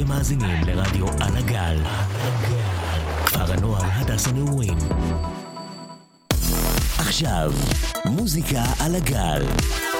אתם 0.00 0.08
מאזינים 0.08 0.64
לרדיו 0.66 1.06
על 1.08 1.36
הגל. 1.36 1.76
כפר 3.26 3.52
הנוער 3.52 3.82
הדס 3.84 4.28
הנעורים. 4.28 4.78
עכשיו, 6.98 7.52
מוזיקה 8.06 8.62
על 8.80 8.94
הגל, 8.94 9.42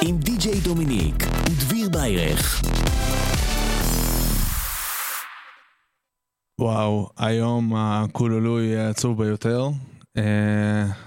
עם 0.06 0.18
די.ג'יי 0.18 0.60
דומיניק 0.60 1.14
ודביר 1.50 1.88
ביירך. 1.88 2.62
וואו, 6.60 7.10
היום 7.18 7.72
הקולולו 7.76 8.60
יהיה 8.60 8.90
עצוב 8.90 9.22
ביותר. 9.22 9.68
Uh, 10.18 10.20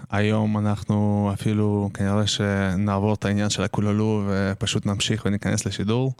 היום 0.09 0.57
אנחנו 0.57 1.29
אפילו 1.33 1.89
כנראה 1.93 2.27
שנעבור 2.27 3.13
את 3.13 3.25
העניין 3.25 3.49
של 3.49 3.63
הקולולו 3.63 4.23
ופשוט 4.27 4.85
נמשיך 4.85 5.25
וניכנס 5.25 5.65
לשידור. 5.65 6.13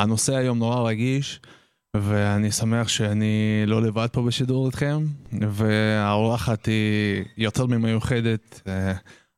הנושא 0.00 0.36
היום 0.36 0.58
נורא 0.58 0.88
רגיש, 0.88 1.40
ואני 1.96 2.52
שמח 2.52 2.88
שאני 2.88 3.62
לא 3.66 3.82
לבד 3.82 4.08
פה 4.12 4.22
בשידור 4.22 4.66
איתכם, 4.66 5.04
והאורחת 5.32 6.66
היא 6.66 7.24
יותר 7.36 7.66
ממיוחדת. 7.66 8.60
Uh, 8.64 8.70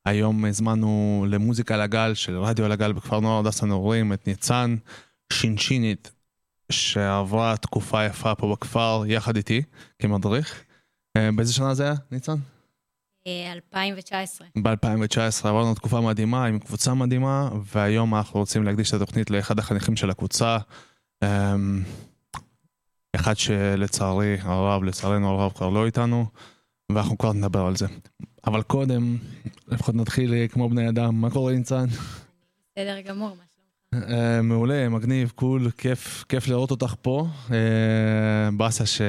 היום 0.06 0.44
הזמנו 0.44 1.26
למוזיקה 1.28 1.76
לגל 1.76 2.14
של 2.14 2.38
רדיו 2.38 2.68
לגל 2.68 2.92
בכפר 2.92 3.20
נוער 3.20 3.38
הדס 3.38 3.62
הנעורים 3.62 4.12
את 4.12 4.26
ניצן 4.26 4.76
שינשינית, 5.32 6.12
שעברה 6.72 7.56
תקופה 7.56 8.04
יפה 8.04 8.34
פה 8.34 8.52
בכפר 8.52 9.02
יחד 9.06 9.36
איתי 9.36 9.62
כמדריך. 9.98 10.64
אה, 11.16 11.28
באיזה 11.36 11.52
שנה 11.52 11.74
זה 11.74 11.84
היה, 11.84 11.94
ניצן? 12.10 12.34
2019. 13.52 14.46
ב-2019 14.62 15.48
עברנו 15.48 15.74
תקופה 15.74 16.00
מדהימה 16.00 16.46
עם 16.46 16.58
קבוצה 16.58 16.94
מדהימה, 16.94 17.48
והיום 17.64 18.14
אנחנו 18.14 18.40
רוצים 18.40 18.64
להקדיש 18.64 18.88
את 18.88 18.94
התוכנית 18.94 19.30
לאחד 19.30 19.58
החניכים 19.58 19.96
של 19.96 20.10
הקבוצה. 20.10 20.58
אחד 23.14 23.36
שלצערי 23.36 24.36
הרב, 24.40 24.84
לצערנו 24.84 25.28
הרב 25.28 25.52
כבר 25.52 25.68
לא 25.68 25.86
איתנו, 25.86 26.26
ואנחנו 26.92 27.18
כבר 27.18 27.32
נדבר 27.32 27.66
על 27.66 27.76
זה. 27.76 27.86
אבל 28.46 28.62
קודם, 28.62 29.16
לפחות 29.68 29.94
נתחיל 29.94 30.34
כמו 30.48 30.68
בני 30.68 30.88
אדם, 30.88 31.20
מה 31.20 31.30
קורה 31.30 31.52
ניצן? 31.52 31.86
בסדר 31.86 33.00
גמור, 33.00 33.28
מה 33.28 33.34
שלומך? 33.34 34.08
Uh, 34.08 34.42
מעולה, 34.42 34.88
מגניב, 34.88 35.32
קול, 35.34 35.70
כיף, 35.70 36.24
כיף 36.28 36.48
לראות 36.48 36.70
אותך 36.70 36.94
פה. 37.02 37.26
Uh, 37.48 37.52
באסה 38.56 38.86
ש... 38.86 39.00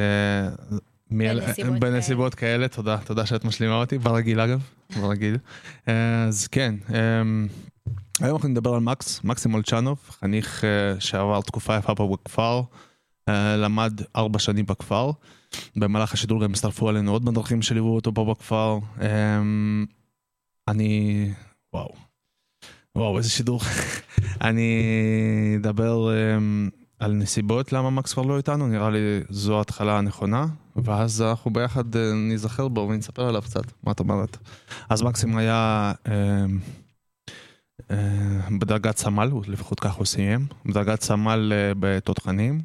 בנסיבות 1.11 1.79
בנסיבות 1.79 2.35
כאלה, 2.35 2.67
תודה, 2.67 2.97
תודה 2.97 3.25
שאת 3.25 3.45
משלימה 3.45 3.75
אותי, 3.75 3.97
ברגיל 3.97 4.39
אגב, 4.39 4.61
ברגיל. 5.01 5.37
אה, 5.87 6.23
אז 6.23 6.47
כן, 6.47 6.75
היום 8.21 8.35
אנחנו 8.35 8.49
נדבר 8.49 8.73
על 8.73 8.79
מקס, 8.79 9.23
מקסים 9.23 9.51
מולצ'נוב, 9.51 9.99
חניך 10.09 10.63
שעבר 10.99 11.41
תקופה 11.41 11.77
יפה 11.77 11.95
פה 11.95 12.07
בכפר, 12.13 12.61
למד 13.57 14.01
ארבע 14.15 14.39
שנים 14.39 14.65
בכפר. 14.65 15.11
במהלך 15.75 16.13
השידור 16.13 16.43
גם 16.43 16.51
הצטרפו 16.51 16.89
עלינו 16.89 17.11
עוד 17.11 17.25
מדרכים 17.25 17.61
שליוו 17.61 17.95
אותו 17.95 18.13
פה 18.13 18.25
בכפר. 18.25 18.79
אני... 20.67 21.31
וואו. 21.73 21.95
וואו, 22.95 23.17
איזה 23.17 23.29
שידור. 23.29 23.61
אני 24.41 24.83
אדבר 25.61 26.09
um, 26.09 26.71
על 26.99 27.13
נסיבות 27.13 27.73
למה 27.73 27.89
מקס 27.89 28.13
כבר 28.13 28.23
לא 28.23 28.37
איתנו, 28.37 28.67
נראה 28.67 28.89
לי 28.89 28.99
זו 29.29 29.57
ההתחלה 29.57 29.97
הנכונה, 29.97 30.45
ואז 30.75 31.21
אנחנו 31.21 31.53
ביחד 31.53 31.95
uh, 31.95 31.97
ניזכר 32.15 32.67
בו 32.67 32.87
ונספר 32.89 33.27
עליו 33.27 33.41
קצת, 33.41 33.63
מה 33.83 33.91
את 33.91 33.99
אומרת? 33.99 34.37
אז 34.89 35.01
מקסים 35.01 35.37
היה 35.37 35.93
uh, 36.05 36.09
uh, 37.79 37.93
בדרגת 38.59 38.97
סמל, 38.97 39.31
לפחות 39.47 39.79
כך 39.79 39.93
הוא 39.93 40.05
סיים, 40.05 40.47
בדרגת 40.65 41.01
סמל 41.01 41.53
בתותחנים, 41.79 42.61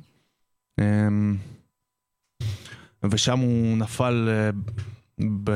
ושם 3.11 3.39
הוא 3.39 3.77
נפל 3.79 4.29
uh, 4.29 5.25
ב... 5.45 5.51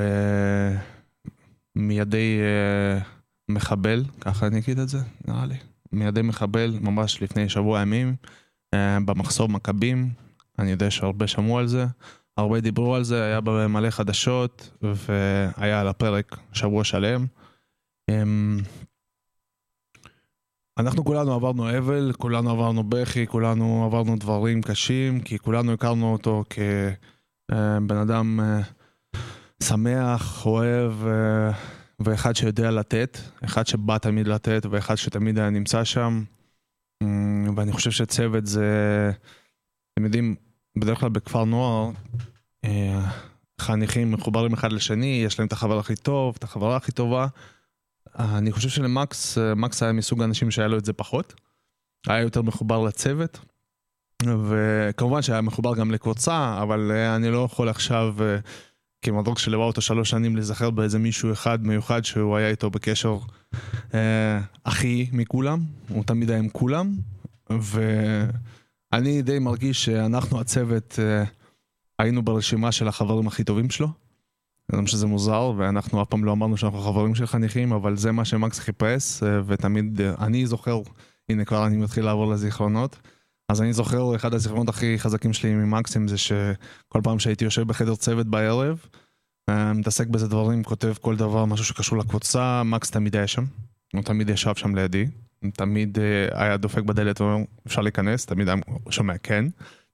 מידי... 1.76 2.40
Uh, 2.40 3.14
מחבל, 3.48 4.04
ככה 4.20 4.46
אני 4.46 4.58
אגיד 4.58 4.78
את 4.78 4.88
זה, 4.88 4.98
נראה 5.28 5.46
לי. 5.46 5.56
מידי 5.92 6.22
מחבל, 6.22 6.78
ממש 6.80 7.22
לפני 7.22 7.48
שבוע 7.48 7.80
ימים, 7.80 8.16
אה, 8.74 8.98
במחסור 9.04 9.48
מכבים. 9.48 10.10
אני 10.58 10.70
יודע 10.70 10.90
שהרבה 10.90 11.26
שמעו 11.26 11.58
על 11.58 11.66
זה, 11.66 11.86
הרבה 12.36 12.60
דיברו 12.60 12.94
על 12.94 13.04
זה, 13.04 13.24
היה 13.24 13.40
במלא 13.40 13.90
חדשות, 13.90 14.78
והיה 14.82 15.80
על 15.80 15.88
הפרק 15.88 16.36
שבוע 16.52 16.84
שלם. 16.84 17.26
אנחנו 20.78 21.04
כולנו 21.04 21.32
עברנו 21.32 21.78
אבל, 21.78 22.12
כולנו 22.18 22.50
עברנו 22.50 22.84
בכי, 22.84 23.26
כולנו 23.26 23.84
עברנו 23.84 24.16
דברים 24.16 24.62
קשים, 24.62 25.20
כי 25.20 25.38
כולנו 25.38 25.72
הכרנו 25.72 26.12
אותו 26.12 26.44
כבן 26.50 27.96
אדם 27.96 28.40
אה, 28.40 28.60
שמח, 29.62 30.46
אוהב. 30.46 31.06
אה, 31.06 31.52
ואחד 32.00 32.36
שיודע 32.36 32.70
לתת, 32.70 33.18
אחד 33.44 33.66
שבא 33.66 33.98
תמיד 33.98 34.28
לתת 34.28 34.66
ואחד 34.70 34.94
שתמיד 34.94 35.38
היה 35.38 35.50
נמצא 35.50 35.84
שם. 35.84 36.24
ואני 37.56 37.72
חושב 37.72 37.90
שצוות 37.90 38.46
זה, 38.46 39.10
אתם 39.92 40.04
יודעים, 40.04 40.34
בדרך 40.78 41.00
כלל 41.00 41.08
בכפר 41.08 41.44
נוער, 41.44 41.90
אה, 42.64 43.10
חניכים 43.60 44.12
מחוברים 44.12 44.52
אחד 44.52 44.72
לשני, 44.72 45.22
יש 45.26 45.38
להם 45.38 45.48
את 45.48 45.52
החבר 45.52 45.78
הכי 45.78 45.96
טוב, 45.96 46.34
את 46.38 46.44
החברה 46.44 46.76
הכי 46.76 46.92
טובה. 46.92 47.26
אני 48.18 48.52
חושב 48.52 48.68
שלמקס, 48.68 49.38
אה, 49.38 49.54
מקס 49.54 49.82
היה 49.82 49.92
מסוג 49.92 50.22
האנשים 50.22 50.50
שהיה 50.50 50.68
לו 50.68 50.78
את 50.78 50.84
זה 50.84 50.92
פחות. 50.92 51.34
היה 52.06 52.20
יותר 52.20 52.42
מחובר 52.42 52.82
לצוות. 52.82 53.38
וכמובן 54.48 55.22
שהיה 55.22 55.40
מחובר 55.40 55.74
גם 55.74 55.90
לקבוצה, 55.90 56.58
אבל 56.62 56.92
אה, 56.92 57.16
אני 57.16 57.30
לא 57.30 57.44
יכול 57.44 57.68
עכשיו 57.68 58.14
כמדרוג 59.04 59.38
שליווה 59.38 59.64
אותו 59.64 59.80
שלוש 59.80 60.10
שנים 60.10 60.36
להיזכר 60.36 60.70
באיזה 60.70 60.98
מישהו 60.98 61.32
אחד 61.32 61.66
מיוחד 61.66 62.04
שהוא 62.04 62.36
היה 62.36 62.48
איתו 62.48 62.70
בקשר 62.70 63.18
אה, 63.94 64.40
הכי 64.64 65.06
מכולם, 65.12 65.60
הוא 65.88 66.04
תמיד 66.04 66.30
היה 66.30 66.38
עם 66.38 66.48
כולם, 66.48 66.96
ואני 67.50 69.22
די 69.22 69.38
מרגיש 69.38 69.84
שאנחנו 69.84 70.40
הצוות 70.40 70.98
אה, 70.98 71.24
היינו 71.98 72.22
ברשימה 72.22 72.72
של 72.72 72.88
החברים 72.88 73.26
הכי 73.26 73.44
טובים 73.44 73.70
שלו. 73.70 73.88
אני 74.72 74.84
חושב 74.84 74.96
שזה 74.96 75.06
מוזר, 75.06 75.52
ואנחנו 75.56 76.02
אף 76.02 76.08
פעם 76.08 76.24
לא 76.24 76.32
אמרנו 76.32 76.56
שאנחנו 76.56 76.78
חברים 76.78 77.14
של 77.14 77.26
חניכים, 77.26 77.72
אבל 77.72 77.96
זה 77.96 78.12
מה 78.12 78.24
שמקס 78.24 78.58
חיפש, 78.58 79.22
אה, 79.22 79.40
ותמיד 79.46 80.00
אה, 80.00 80.14
אני 80.18 80.46
זוכר, 80.46 80.80
הנה 81.28 81.44
כבר 81.44 81.66
אני 81.66 81.76
מתחיל 81.76 82.04
לעבור 82.04 82.32
לזיכרונות. 82.32 82.96
אז 83.48 83.62
אני 83.62 83.72
זוכר, 83.72 84.16
אחד 84.16 84.34
הזיכרונות 84.34 84.68
הכי 84.68 84.98
חזקים 84.98 85.32
שלי 85.32 85.54
ממקסים 85.54 86.08
זה 86.08 86.18
שכל 86.18 87.00
פעם 87.02 87.18
שהייתי 87.18 87.44
יושב 87.44 87.62
בחדר 87.62 87.94
צוות 87.94 88.26
בערב, 88.26 88.78
אה, 89.50 89.72
מתעסק 89.72 90.06
בזה 90.06 90.28
דברים, 90.28 90.64
כותב 90.64 90.94
כל 91.00 91.16
דבר, 91.16 91.44
משהו 91.44 91.64
שקשור 91.64 91.98
לקבוצה, 91.98 92.62
מקס 92.62 92.90
תמיד 92.90 93.16
היה 93.16 93.26
שם. 93.26 93.44
הוא 93.92 94.02
תמיד 94.02 94.30
ישב 94.30 94.54
שם 94.54 94.74
לידי, 94.74 95.06
תמיד 95.54 95.98
היה 96.32 96.56
דופק 96.56 96.82
בדלת 96.82 97.20
ואומר, 97.20 97.44
אפשר 97.66 97.80
להיכנס, 97.80 98.26
תמיד 98.26 98.48
היה 98.48 98.56
שומע 98.90 99.18
כן, 99.18 99.44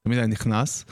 תמיד 0.02 0.18
היה 0.18 0.26
נכנס. 0.26 0.84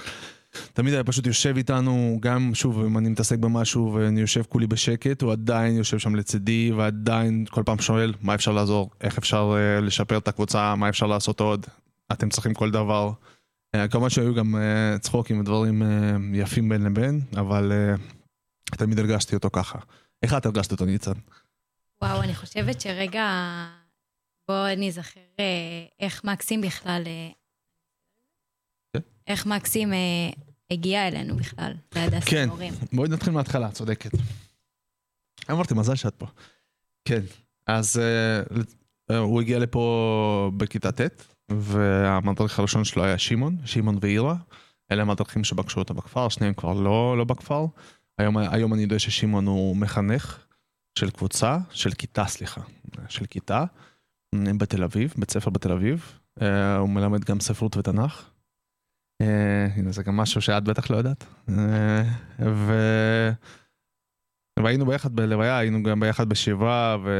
תמיד 0.72 0.94
היה 0.94 1.04
פשוט 1.04 1.26
יושב 1.26 1.56
איתנו, 1.56 2.18
גם 2.20 2.54
שוב, 2.54 2.84
אם 2.84 2.98
אני 2.98 3.08
מתעסק 3.08 3.38
במשהו 3.38 3.94
ואני 3.94 4.20
יושב 4.20 4.42
כולי 4.48 4.66
בשקט, 4.66 5.22
הוא 5.22 5.32
עדיין 5.32 5.76
יושב 5.76 5.98
שם 5.98 6.14
לצידי, 6.14 6.72
ועדיין 6.76 7.44
כל 7.50 7.62
פעם 7.66 7.78
שואל 7.78 8.14
מה 8.20 8.34
אפשר 8.34 8.52
לעזור, 8.52 8.90
איך 9.00 9.18
אפשר 9.18 9.54
uh, 9.54 9.84
לשפר 9.84 10.18
את 10.18 10.28
הקבוצה, 10.28 10.74
מה 10.74 10.88
אפשר 10.88 11.06
לעשות 11.06 11.40
עוד, 11.40 11.66
אתם 12.12 12.28
צריכים 12.28 12.54
כל 12.54 12.70
דבר. 12.70 13.12
Uh, 13.76 13.88
כמובן 13.90 14.10
שהיו 14.10 14.34
גם 14.34 14.54
uh, 14.54 14.98
צחוקים 14.98 15.40
ודברים 15.40 15.82
uh, 15.82 15.86
יפים 16.32 16.68
בין 16.68 16.84
לבין, 16.84 17.20
אבל 17.36 17.72
uh, 18.72 18.76
תמיד 18.76 18.98
הרגשתי 18.98 19.34
אותו 19.34 19.50
ככה. 19.52 19.78
איך 20.22 20.34
את 20.34 20.46
הרגשת 20.46 20.72
אותו, 20.72 20.84
ניצן? 20.84 21.12
וואו, 22.02 22.22
אני 22.22 22.34
חושבת 22.34 22.80
שרגע, 22.80 23.26
בואו 24.48 24.76
נזכר 24.76 25.20
איך 26.00 26.24
מקסים 26.24 26.60
בכלל. 26.60 27.02
איך 29.28 29.46
מקסים 29.46 29.92
uh, 29.92 30.38
הגיע 30.70 31.08
אלינו 31.08 31.36
בכלל, 31.36 31.72
להדס 31.94 32.24
כן, 32.24 32.48
ההורים. 32.48 32.74
בואי 32.92 33.08
נתחיל 33.08 33.32
מההתחלה, 33.32 33.70
צודקת. 33.70 34.10
אמרתי, 35.50 35.74
מזל 35.74 35.94
שאת 35.94 36.14
פה. 36.14 36.26
כן, 37.04 37.20
אז 37.66 38.00
uh, 39.10 39.14
הוא 39.14 39.40
הגיע 39.40 39.58
לפה 39.58 40.50
בכיתה 40.56 40.92
ט', 40.92 41.00
והמדריך 41.48 42.58
הראשון 42.58 42.84
שלו 42.84 43.04
היה 43.04 43.18
שמעון, 43.18 43.56
שמעון 43.64 43.98
ואירה. 44.00 44.34
אלה 44.92 45.02
המדריכים 45.02 45.44
שפגשו 45.44 45.80
אותו 45.80 45.94
בכפר, 45.94 46.28
שניהם 46.28 46.54
כבר 46.54 46.72
לא, 46.72 47.18
לא 47.18 47.24
בכפר. 47.24 47.66
היום, 48.18 48.36
היום 48.36 48.74
אני 48.74 48.82
יודע 48.82 48.98
ששמעון 48.98 49.46
הוא 49.46 49.76
מחנך 49.76 50.38
של 50.98 51.10
קבוצה, 51.10 51.58
של 51.70 51.90
כיתה, 51.90 52.26
סליחה, 52.26 52.60
של 53.08 53.26
כיתה, 53.26 53.64
בתל 54.34 54.84
אביב, 54.84 55.14
בית 55.16 55.30
ספר 55.30 55.50
בתל 55.50 55.72
אביב. 55.72 56.18
Uh, 56.38 56.42
הוא 56.78 56.88
מלמד 56.88 57.24
גם 57.24 57.40
ספרות 57.40 57.76
ותנ"ך. 57.76 58.30
Uh, 59.22 59.26
הנה, 59.76 59.92
זה 59.92 60.02
גם 60.02 60.16
משהו 60.16 60.40
שאת 60.40 60.64
בטח 60.64 60.90
לא 60.90 60.96
יודעת. 60.96 61.24
Uh, 61.48 61.52
ו... 62.40 62.72
והיינו 64.58 64.86
ביחד 64.86 65.16
בלוויה, 65.16 65.58
היינו 65.58 65.82
גם 65.82 66.00
ביחד 66.00 66.28
בשבעה, 66.28 66.96
ו... 67.04 67.10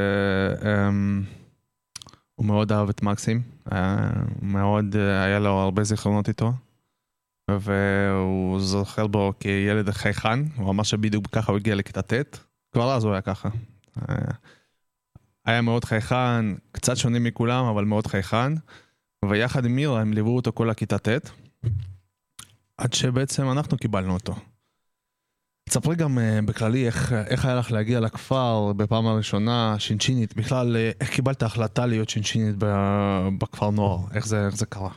Um, 0.61 1.39
הוא 2.35 2.47
מאוד 2.47 2.73
אהב 2.73 2.89
את 2.89 3.03
מקסים, 3.03 3.43
היה 3.71 4.11
מאוד, 4.43 4.97
היה 4.97 5.39
לו 5.39 5.50
הרבה 5.50 5.85
זיכרונות 5.85 6.29
איתו. 6.29 6.53
והוא 7.50 8.61
זוכר 8.61 9.06
בו 9.06 9.33
כילד 9.41 9.91
חייכן, 9.91 10.41
הוא 10.56 10.71
אמר 10.71 10.83
שבדיוק 10.83 11.27
ככה 11.27 11.53
הוא 11.53 11.59
הגיע 11.59 11.75
לכיתה 11.75 12.03
ט', 12.03 12.39
כבר 12.73 12.95
אז 12.95 13.05
הוא 13.05 13.12
היה 13.12 13.21
ככה. 13.21 13.49
אה, 14.09 14.15
היה 15.47 15.62
מאוד 15.62 15.85
חייכן, 15.85 16.45
קצת 16.73 16.97
שונה 16.97 17.19
מכולם, 17.19 17.65
אבל 17.65 17.85
מאוד 17.85 18.06
חייכן, 18.06 18.53
ויחד 19.25 19.65
עם 19.65 19.77
מירה 19.77 20.00
הם 20.00 20.12
ליוו 20.12 20.37
אותו 20.37 20.53
כל 20.53 20.71
הכיתה 20.71 20.99
ט', 20.99 21.31
עד 22.79 22.93
שבעצם 22.93 23.51
אנחנו 23.51 23.79
קיבלנו 23.79 24.15
אותו. 24.15 24.35
תספרי 25.69 25.97
גם 25.97 26.19
uh, 26.19 26.47
בכללי 26.47 26.87
איך, 26.87 27.13
איך 27.13 27.45
היה 27.45 27.55
לך 27.55 27.73
להגיע 27.73 28.01
לכפר 28.01 28.73
בפעם 28.77 29.07
הראשונה, 29.07 29.77
שינשינית, 29.79 30.37
בכלל 30.37 30.77
uh, 30.77 30.97
איך 31.01 31.11
קיבלת 31.11 31.43
החלטה 31.43 31.87
להיות 31.87 32.09
שינשינית 32.09 32.55
בכפר 33.39 33.71
נוער, 33.71 33.99
איך 34.15 34.27
זה, 34.27 34.47
איך 34.47 34.57
זה 34.57 34.67
קרה? 34.67 34.91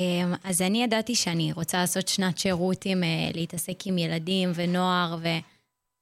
אמ, 0.00 0.34
אז 0.44 0.62
אני 0.62 0.82
ידעתי 0.82 1.14
שאני 1.14 1.52
רוצה 1.52 1.78
לעשות 1.78 2.08
שנת 2.08 2.38
שירות 2.38 2.84
עם, 2.84 3.02
uh, 3.02 3.36
להתעסק 3.36 3.86
עם 3.86 3.98
ילדים 3.98 4.52
ונוער 4.54 5.18
ו... 5.22 5.28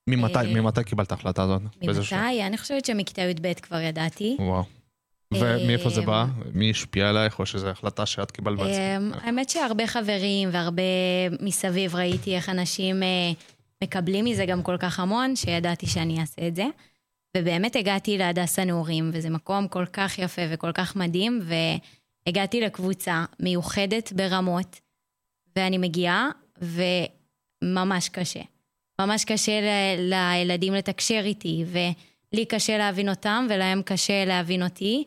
ממתי, 0.08 0.54
ממתי 0.54 0.84
קיבלת 0.84 1.12
ההחלטה 1.12 1.42
הזאת? 1.42 1.62
ממתי? 1.62 2.46
אני 2.46 2.58
חושבת 2.58 2.84
שמכיתה 2.84 3.22
י"ב 3.22 3.52
כבר 3.52 3.80
ידעתי. 3.80 4.36
וואו. 4.40 4.77
ומאיפה 5.34 5.90
זה 5.90 6.00
בא? 6.02 6.24
מי 6.54 6.70
השפיע 6.70 7.08
עלייך, 7.08 7.38
או 7.38 7.46
שזו 7.46 7.68
החלטה 7.68 8.06
שאת 8.06 8.30
קיבלת 8.30 8.58
בעצמך? 8.58 9.24
האמת 9.24 9.48
שהרבה 9.48 9.86
חברים 9.86 10.48
והרבה 10.52 10.82
מסביב 11.40 11.94
ראיתי 11.94 12.36
איך 12.36 12.48
אנשים 12.48 13.02
מקבלים 13.84 14.24
מזה 14.24 14.46
גם 14.46 14.62
כל 14.62 14.76
כך 14.78 15.00
המון, 15.00 15.36
שידעתי 15.36 15.86
שאני 15.86 16.20
אעשה 16.20 16.48
את 16.48 16.56
זה. 16.56 16.66
ובאמת 17.36 17.76
הגעתי 17.76 18.18
להדסה 18.18 18.64
נעורים, 18.64 19.10
וזה 19.12 19.30
מקום 19.30 19.68
כל 19.68 19.86
כך 19.92 20.18
יפה 20.18 20.42
וכל 20.50 20.72
כך 20.72 20.96
מדהים, 20.96 21.40
והגעתי 22.26 22.60
לקבוצה 22.60 23.24
מיוחדת 23.40 24.12
ברמות, 24.12 24.80
ואני 25.56 25.78
מגיעה, 25.78 26.28
וממש 27.62 28.08
קשה. 28.08 28.40
ממש 29.00 29.24
קשה 29.24 29.60
ל- 29.60 30.14
לילדים 30.14 30.74
לתקשר 30.74 31.20
איתי, 31.24 31.64
ולי 32.32 32.44
קשה 32.46 32.78
להבין 32.78 33.08
אותם, 33.08 33.46
ולהם 33.50 33.82
קשה 33.82 34.24
להבין 34.24 34.62
אותי. 34.62 35.04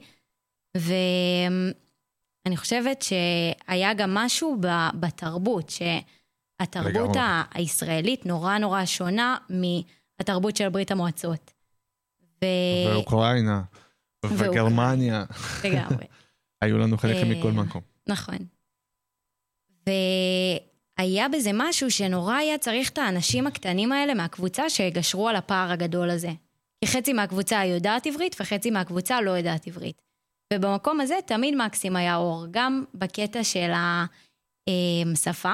ואני 0.77 2.57
חושבת 2.57 3.01
שהיה 3.01 3.93
גם 3.93 4.13
משהו 4.13 4.57
בתרבות, 4.99 5.69
ש... 5.69 5.81
התרבות 6.61 7.17
הישראלית 7.53 8.25
נורא 8.25 8.57
נורא 8.57 8.85
שונה 8.85 9.37
מהתרבות 9.49 10.57
של 10.57 10.69
ברית 10.69 10.91
המועצות. 10.91 11.51
ו... 12.21 12.45
ואוקראינה, 12.87 13.61
וגרמניה. 14.25 15.25
לגמרי. 15.63 16.05
היו 16.61 16.77
לנו 16.77 16.97
חלק 16.97 17.15
מכל 17.27 17.51
מקום. 17.51 17.81
נכון. 18.07 18.37
והיה 19.87 21.29
בזה 21.29 21.51
משהו 21.53 21.91
שנורא 21.91 22.35
היה 22.35 22.57
צריך 22.57 22.89
את 22.89 22.97
האנשים 22.97 23.47
הקטנים 23.47 23.91
האלה 23.91 24.13
מהקבוצה 24.13 24.69
שיגשרו 24.69 25.29
על 25.29 25.35
הפער 25.35 25.71
הגדול 25.71 26.09
הזה. 26.09 26.31
כי 26.85 26.87
חצי 26.87 27.13
מהקבוצה 27.13 27.65
יודעת 27.65 28.07
עברית 28.07 28.35
וחצי 28.39 28.71
מהקבוצה 28.71 29.21
לא 29.21 29.31
יודעת 29.31 29.67
עברית. 29.67 30.01
ובמקום 30.53 31.01
הזה 31.01 31.15
תמיד 31.25 31.55
מקסים 31.55 31.95
היה 31.95 32.15
אור, 32.15 32.45
גם 32.51 32.83
בקטע 32.93 33.43
של 33.43 33.71
השפה, 34.69 35.53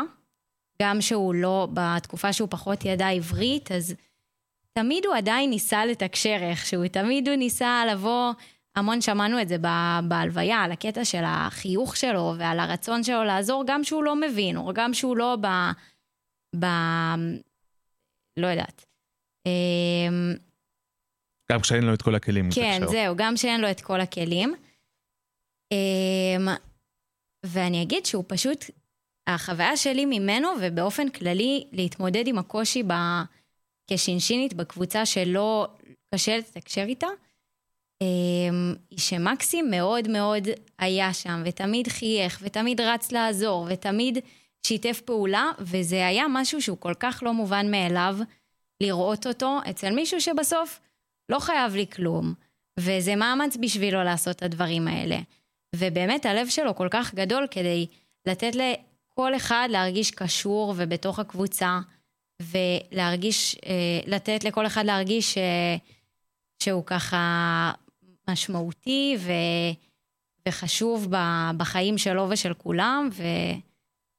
גם 0.82 1.02
שהוא 1.02 1.36
לא, 1.36 1.68
בתקופה 1.74 2.34
שהוא 2.34 2.50
פחות 2.52 2.86
ידע 2.86 3.08
עברית, 3.08 3.72
אז 3.72 3.96
תמיד 4.74 5.06
הוא 5.06 5.16
עדיין 5.16 5.50
ניסה 5.50 5.86
לתקשר 5.86 6.38
איכשהו, 6.42 6.88
תמיד 6.88 7.28
הוא 7.28 7.36
ניסה 7.36 7.84
לבוא, 7.92 8.34
המון 8.76 9.02
שמענו 9.02 9.42
את 9.42 9.48
זה 9.48 9.58
בהלוויה, 10.08 10.58
על 10.58 10.72
הקטע 10.72 11.06
של 11.06 11.24
החיוך 11.26 11.98
שלו 11.98 12.34
ועל 12.38 12.60
הרצון 12.60 13.04
שלו 13.04 13.24
לעזור, 13.24 13.64
גם 13.68 13.84
שהוא 13.84 14.04
לא 14.04 14.16
מבין, 14.16 14.58
או 14.58 14.74
גם 14.74 14.94
שהוא 14.94 15.18
לא 15.18 15.38
ב... 15.42 15.48
ב... 16.60 16.66
לא 18.38 18.48
יודעת. 18.48 18.86
גם 21.52 21.60
כשאין 21.62 21.84
לו 21.84 21.94
את 21.94 22.02
כל 22.02 22.16
הכלים. 22.16 22.50
כן, 22.56 22.82
זהו, 22.88 23.16
גם 23.16 23.36
כשאין 23.36 23.62
לו 23.62 23.72
את 23.72 23.82
כל 23.82 24.02
הכלים. 24.02 24.56
אמ, 25.72 26.48
ואני 27.46 27.82
אגיד 27.82 28.06
שהוא 28.06 28.24
פשוט 28.28 28.66
החוויה 29.28 29.78
שלי 29.78 30.06
ממנו, 30.06 30.48
ובאופן 30.62 31.10
כללי 31.10 31.68
להתמודד 31.72 32.28
עם 32.28 32.38
הקושי 32.38 32.84
ב... 32.84 32.94
כשינשינית 33.92 34.54
בקבוצה 34.54 35.06
שלא 35.06 35.68
קשה 36.14 36.38
לתקשר 36.38 36.82
איתה, 36.82 37.08
אמ, 38.02 38.76
היא 38.90 39.00
שמקסים 39.00 39.72
מאוד 39.72 40.08
מאוד 40.08 40.48
היה 40.80 41.14
שם, 41.14 41.42
ותמיד 41.46 41.88
חייך, 41.88 42.40
ותמיד 42.42 42.82
רץ 42.82 43.12
לעזור, 43.12 43.68
ותמיד 43.70 44.18
שיתף 44.68 45.02
פעולה, 45.06 45.52
וזה 45.60 46.08
היה 46.08 46.26
משהו 46.30 46.62
שהוא 46.62 46.78
כל 46.80 46.94
כך 47.00 47.24
לא 47.26 47.34
מובן 47.34 47.72
מאליו 47.72 48.18
לראות 48.84 49.28
אותו 49.28 49.60
אצל 49.70 49.92
מישהו 49.96 50.22
שבסוף 50.22 50.80
לא 51.30 51.40
חייב 51.40 51.76
לי 51.76 51.88
כלום, 51.88 52.34
וזה 52.80 53.16
מאמץ 53.16 53.58
בשבילו 53.62 54.04
לעשות 54.04 54.36
את 54.36 54.44
הדברים 54.44 54.88
האלה. 54.88 55.18
ובאמת 55.76 56.26
הלב 56.26 56.48
שלו 56.50 56.76
כל 56.76 56.88
כך 56.92 57.14
גדול 57.14 57.48
כדי 57.52 57.88
לתת 58.26 58.52
כל 59.08 59.36
אחד 59.36 59.68
להרגיש 59.72 60.12
קשור 60.12 60.74
ובתוך 60.78 61.20
הקבוצה, 61.20 61.80
ולהרגיש, 62.42 63.56
אה, 63.66 64.00
לתת 64.06 64.44
לכל 64.44 64.66
אחד 64.66 64.86
להרגיש 64.86 65.38
אה, 65.38 65.76
שהוא 66.64 66.84
ככה 66.86 67.72
משמעותי 68.30 69.18
וחשוב 70.48 71.08
בחיים 71.58 71.98
שלו 71.98 72.28
ושל 72.30 72.54
כולם, 72.54 73.10
ו, 73.14 73.24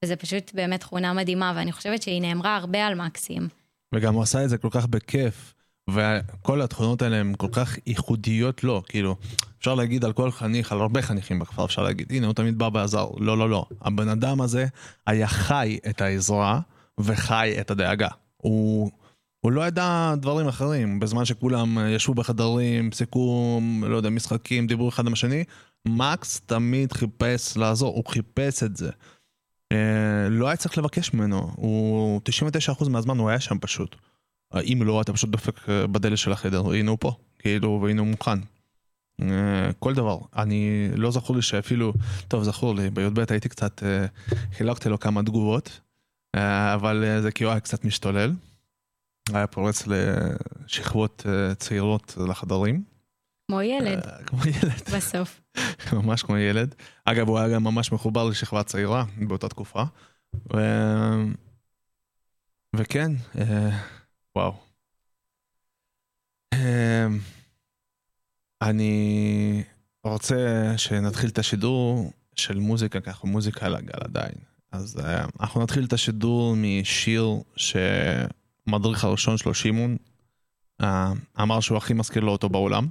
וזה 0.05 0.16
פשוט 0.16 0.55
באמת 0.55 0.81
תכונה 0.81 1.12
מדהימה, 1.12 1.52
ואני 1.56 1.72
חושבת 1.72 2.02
שהיא 2.02 2.22
נאמרה 2.22 2.56
הרבה 2.56 2.87
על 2.87 2.94
מקסים. 2.94 3.49
וגם 3.94 4.14
הוא 4.14 4.22
עשה 4.22 4.44
את 4.44 4.50
זה 4.50 4.58
כל 4.58 4.69
כך 4.70 4.87
בכיף. 4.87 5.55
וכל 5.88 6.62
התכונות 6.62 7.02
האלה 7.02 7.17
הן 7.17 7.35
כל 7.37 7.49
כך 7.52 7.76
ייחודיות 7.87 8.64
לו, 8.64 8.82
כאילו, 8.88 9.17
אפשר 9.58 9.75
להגיד 9.75 10.05
על 10.05 10.12
כל 10.12 10.31
חניך, 10.31 10.73
על 10.73 10.81
הרבה 10.81 11.02
חניכים 11.02 11.38
בכפר, 11.38 11.64
אפשר 11.64 11.82
להגיד, 11.82 12.12
הנה, 12.12 12.26
הוא 12.26 12.35
תמיד 12.35 12.58
בא 12.58 12.69
ועזר. 12.73 13.06
לא, 13.19 13.38
לא, 13.38 13.50
לא. 13.50 13.67
הבן 13.82 14.08
אדם 14.08 14.40
הזה 14.40 14.67
היה 15.06 15.26
חי 15.26 15.79
את 15.90 16.00
העזרה 16.00 16.61
וחי 16.99 17.55
את 17.61 17.70
הדאגה. 17.70 18.08
הוא... 18.37 18.90
הוא 19.40 19.52
לא 19.52 19.67
ידע 19.67 20.14
דברים 20.17 20.49
אחרים, 20.49 21.00
בזמן 21.00 21.25
שכולם 21.25 21.79
ישבו 21.88 22.14
בחדרים, 22.14 22.93
סיכום, 22.93 23.84
לא 23.87 23.96
יודע, 23.96 24.11
משחקים, 24.11 24.67
דיברו 24.67 24.88
אחד 24.88 25.06
עם 25.06 25.12
השני, 25.12 25.44
מקס 25.88 26.41
תמיד 26.46 26.93
חיפש 26.93 27.56
לעזור, 27.56 27.94
הוא 27.94 28.05
חיפש 28.06 28.62
את 28.62 28.76
זה. 28.76 28.91
אה, 29.73 30.29
לא 30.31 30.46
היה 30.46 30.56
צריך 30.56 30.79
לבקש 30.79 31.14
ממנו, 31.14 31.50
הוא 31.56 32.20
99% 32.81 32.89
מהזמן 32.89 33.19
הוא 33.19 33.29
היה 33.29 33.41
שם 33.41 33.58
פשוט. 33.60 33.96
אם 34.55 34.82
לא, 34.84 35.00
אתה 35.00 35.12
פשוט 35.12 35.31
דופק 35.31 35.69
אה, 35.69 35.86
בדלת 35.86 36.19
של 36.19 36.32
החדר, 36.32 36.72
הנה 36.72 36.90
הוא 36.90 36.98
פה, 37.00 37.12
כאילו, 37.38 37.81
והנה 37.82 38.00
הוא 38.00 38.08
מוכן. 38.08 38.38
אה, 39.22 39.70
כל 39.78 39.94
דבר. 39.94 40.19
אני, 40.36 40.88
לא 40.94 41.10
זכור 41.10 41.36
לי 41.36 41.43
שאפילו, 41.43 41.93
טוב, 42.28 42.43
זכור 42.43 42.74
לי, 42.74 42.90
בי"ב 42.90 43.19
הייתי 43.31 43.48
קצת, 43.48 43.82
אה, 43.82 44.06
חילקתי 44.52 44.88
לו 44.88 45.00
כמה 45.00 45.22
תגובות, 45.22 45.81
אבל 46.74 47.19
זה 47.22 47.32
כאילו 47.32 47.50
היה 47.50 47.60
קצת 47.60 47.84
משתולל. 47.84 48.32
היה 49.32 49.46
פורץ 49.46 49.84
לשכבות 49.86 51.26
צעירות 51.58 52.19
לחדרים. 52.28 52.82
כמו 53.50 53.62
ילד. 53.62 54.06
כמו 54.26 54.38
ילד. 54.46 54.82
בסוף. 54.96 55.40
ממש 55.93 56.22
כמו 56.22 56.36
ילד. 56.36 56.74
אגב, 57.05 57.28
הוא 57.28 57.38
היה 57.38 57.48
גם 57.48 57.64
ממש 57.64 57.93
מחובר 57.93 58.24
לשכבה 58.24 58.62
צעירה 58.62 59.05
באותה 59.17 59.48
תקופה. 59.48 59.82
ו... 60.55 60.58
וכן, 62.76 63.12
וואו. 64.37 64.55
אמ, 66.55 67.19
אני 68.63 69.65
רוצה 70.05 70.73
שנתחיל 70.77 71.31
את 71.31 71.39
השידור 71.39 72.13
של 72.35 72.58
מוזיקה, 72.58 73.01
ככה 73.01 73.27
מוזיקה 73.27 73.67
על 73.67 73.77
הגל 73.77 73.99
עדיין. 74.01 74.35
אז 74.73 75.01
אה, 75.01 75.25
אנחנו 75.41 75.63
נתחיל 75.63 75.85
את 75.85 75.93
השידור 75.93 76.55
משיר 76.56 77.27
שמדריך 77.56 79.05
הראשון 79.05 79.37
שלו, 79.37 79.55
שמעון, 79.55 79.97
אה, 80.81 81.13
אמר 81.41 81.61
שהוא 81.61 81.79
הכי 81.79 81.94
מזכיר 81.94 82.23
לו 82.23 82.32
אותו 82.32 82.49
בעולם. 82.49 82.89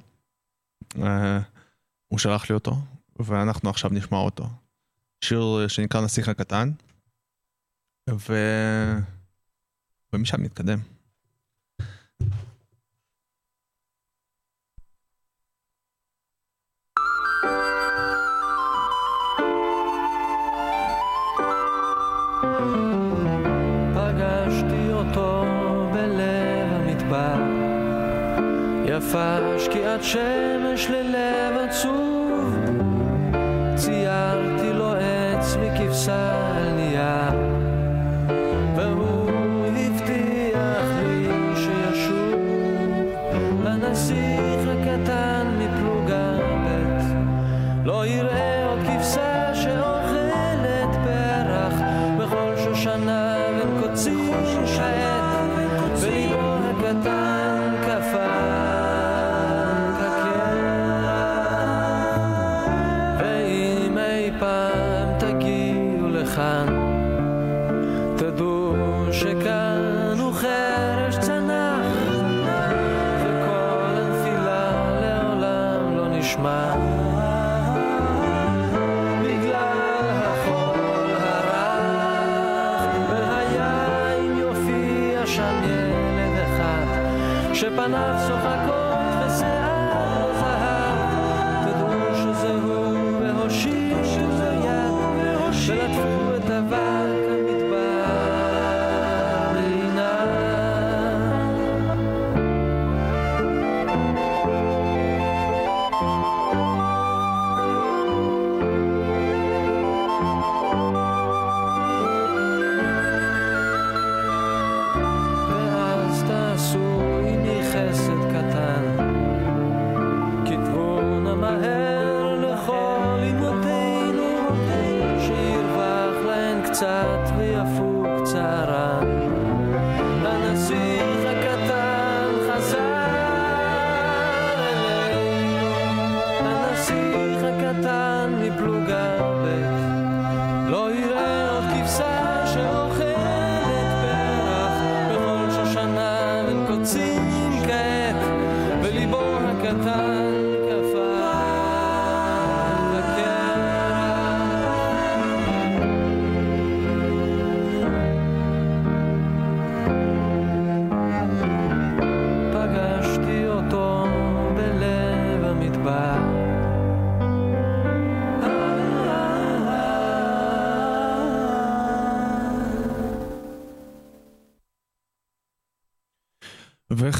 אה, 1.01 1.39
הוא 2.08 2.20
שלח 2.20 2.50
לי 2.50 2.56
אותו, 2.56 2.75
ואנחנו 3.20 3.70
עכשיו 3.70 3.91
נשמע 3.94 4.17
אותו. 4.17 4.50
שיר 5.22 5.67
שנקרא 5.67 6.01
נסיך 6.01 6.29
הקטן, 6.29 6.72
ו... 8.10 8.36
ומשם 10.13 10.44
נתקדם. 10.44 10.96
יפה 29.07 29.37
שקיעת 29.59 30.03
שמש 30.03 30.87
ללב 30.89 31.37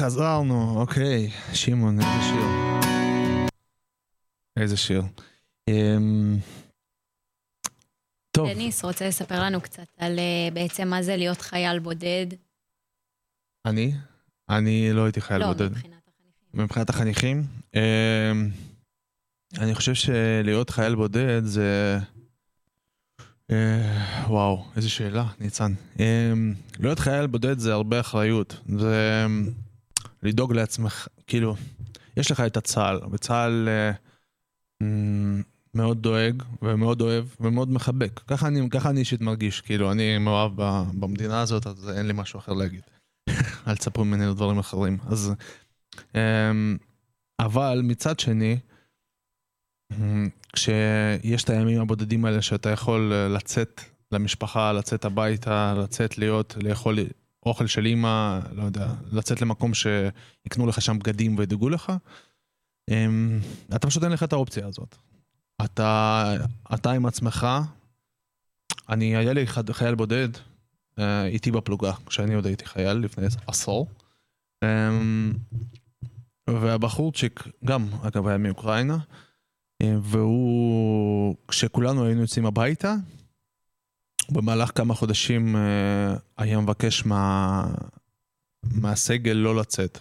וחזרנו, 0.08 0.80
אוקיי. 0.80 1.30
שמעון, 1.52 1.98
איזה 2.00 2.22
שיר. 2.22 2.44
איזה 4.56 4.76
שיר. 4.76 5.02
אמ, 5.68 6.38
טוב, 8.30 8.48
דניס 8.48 8.84
רוצה 8.84 9.08
לספר 9.08 9.42
לנו 9.42 9.60
קצת 9.60 9.86
על 9.98 10.18
אה, 10.18 10.48
בעצם 10.52 10.88
מה 10.88 11.02
זה 11.02 11.16
להיות 11.16 11.40
חייל 11.40 11.78
בודד. 11.78 12.26
אני? 13.66 13.92
אני 14.48 14.92
לא 14.92 15.04
הייתי 15.04 15.20
חייל 15.20 15.40
לא, 15.40 15.46
בודד. 15.46 15.70
מבחינת 15.70 16.08
החניכים. 16.08 16.62
מבחינת 16.64 16.90
החניכים, 16.90 17.42
אמ, 17.74 17.80
אני 19.58 19.74
חושב 19.74 19.94
שלהיות 19.94 20.70
חייל 20.70 20.94
בודד 20.94 21.44
זה... 21.44 21.98
אה, 23.50 24.24
וואו, 24.28 24.64
איזה 24.76 24.88
שאלה, 24.88 25.26
ניצן. 25.40 25.72
אמ, 25.98 26.54
להיות 26.80 26.98
חייל 26.98 27.26
בודד 27.26 27.58
זה 27.58 27.72
הרבה 27.72 28.00
אחריות. 28.00 28.56
זה 28.78 29.26
לדאוג 30.22 30.52
לעצמך, 30.52 31.08
כאילו, 31.26 31.56
יש 32.16 32.30
לך 32.30 32.40
את 32.40 32.56
הצה"ל, 32.56 33.00
וצה"ל 33.12 33.68
אה, 33.68 33.92
מאוד 35.74 36.02
דואג 36.02 36.42
ומאוד 36.62 37.00
אוהב 37.00 37.24
ומאוד 37.40 37.70
מחבק. 37.70 38.20
ככה 38.26 38.46
אני, 38.48 38.70
ככה 38.70 38.90
אני 38.90 39.00
אישית 39.00 39.20
מרגיש, 39.20 39.60
כאילו, 39.60 39.92
אני 39.92 40.18
מאוהב 40.18 40.52
ב- 40.56 41.00
במדינה 41.00 41.40
הזאת, 41.40 41.66
אז 41.66 41.90
אין 41.96 42.06
לי 42.06 42.12
משהו 42.16 42.38
אחר 42.38 42.52
להגיד. 42.52 42.82
אל 43.66 43.76
תספרו 43.76 44.04
ממני 44.04 44.34
דברים 44.34 44.58
אחרים. 44.58 44.98
אז... 45.06 45.32
אמ, 46.14 46.76
אבל 47.40 47.80
מצד 47.84 48.20
שני, 48.20 48.58
כשיש 50.52 51.44
את 51.44 51.50
הימים 51.50 51.80
הבודדים 51.80 52.24
האלה 52.24 52.42
שאתה 52.42 52.70
יכול 52.70 53.12
אה, 53.12 53.28
לצאת 53.28 53.80
למשפחה, 54.12 54.72
לצאת 54.72 55.04
הביתה, 55.04 55.74
לצאת 55.82 56.18
להיות, 56.18 56.56
לאכול 56.62 56.98
אוכל 57.48 57.66
של 57.66 57.86
אימא, 57.86 58.40
לא 58.52 58.62
יודע, 58.62 58.92
לצאת 59.12 59.40
למקום 59.40 59.72
שיקנו 59.74 60.66
לך 60.66 60.82
שם 60.82 60.98
בגדים 60.98 61.38
וידאגו 61.38 61.68
לך, 61.68 61.92
אמ, 62.90 63.40
אתה 63.68 63.88
פשוט 63.88 64.04
אין 64.04 64.12
לך 64.12 64.22
את 64.22 64.32
האופציה 64.32 64.66
הזאת. 64.66 64.96
אתה, 65.64 66.34
אתה 66.74 66.92
עם 66.92 67.06
עצמך, 67.06 67.46
אני, 68.88 69.16
היה 69.16 69.32
לי 69.32 69.44
אחד, 69.44 69.70
חייל 69.70 69.94
בודד 69.94 70.28
אה, 70.98 71.26
איתי 71.26 71.50
בפלוגה, 71.50 71.92
כשאני 72.06 72.34
עוד 72.34 72.46
הייתי 72.46 72.66
חייל 72.66 72.96
לפני 72.96 73.26
עשור. 73.46 73.86
אמ, 74.64 75.32
והבחורצ'יק 76.50 77.44
גם, 77.64 77.88
אגב, 78.02 78.26
היה 78.26 78.38
מאוקראינה, 78.38 78.98
אה, 79.82 79.94
והוא, 80.02 81.36
כשכולנו 81.48 82.04
היינו 82.04 82.20
יוצאים 82.20 82.46
הביתה, 82.46 82.94
במהלך 84.30 84.70
כמה 84.74 84.94
חודשים 84.94 85.56
אה, 85.56 86.16
היה 86.36 86.60
מבקש 86.60 87.06
מה, 87.06 87.64
מהסגל 88.74 89.32
לא 89.32 89.56
לצאת, 89.56 89.98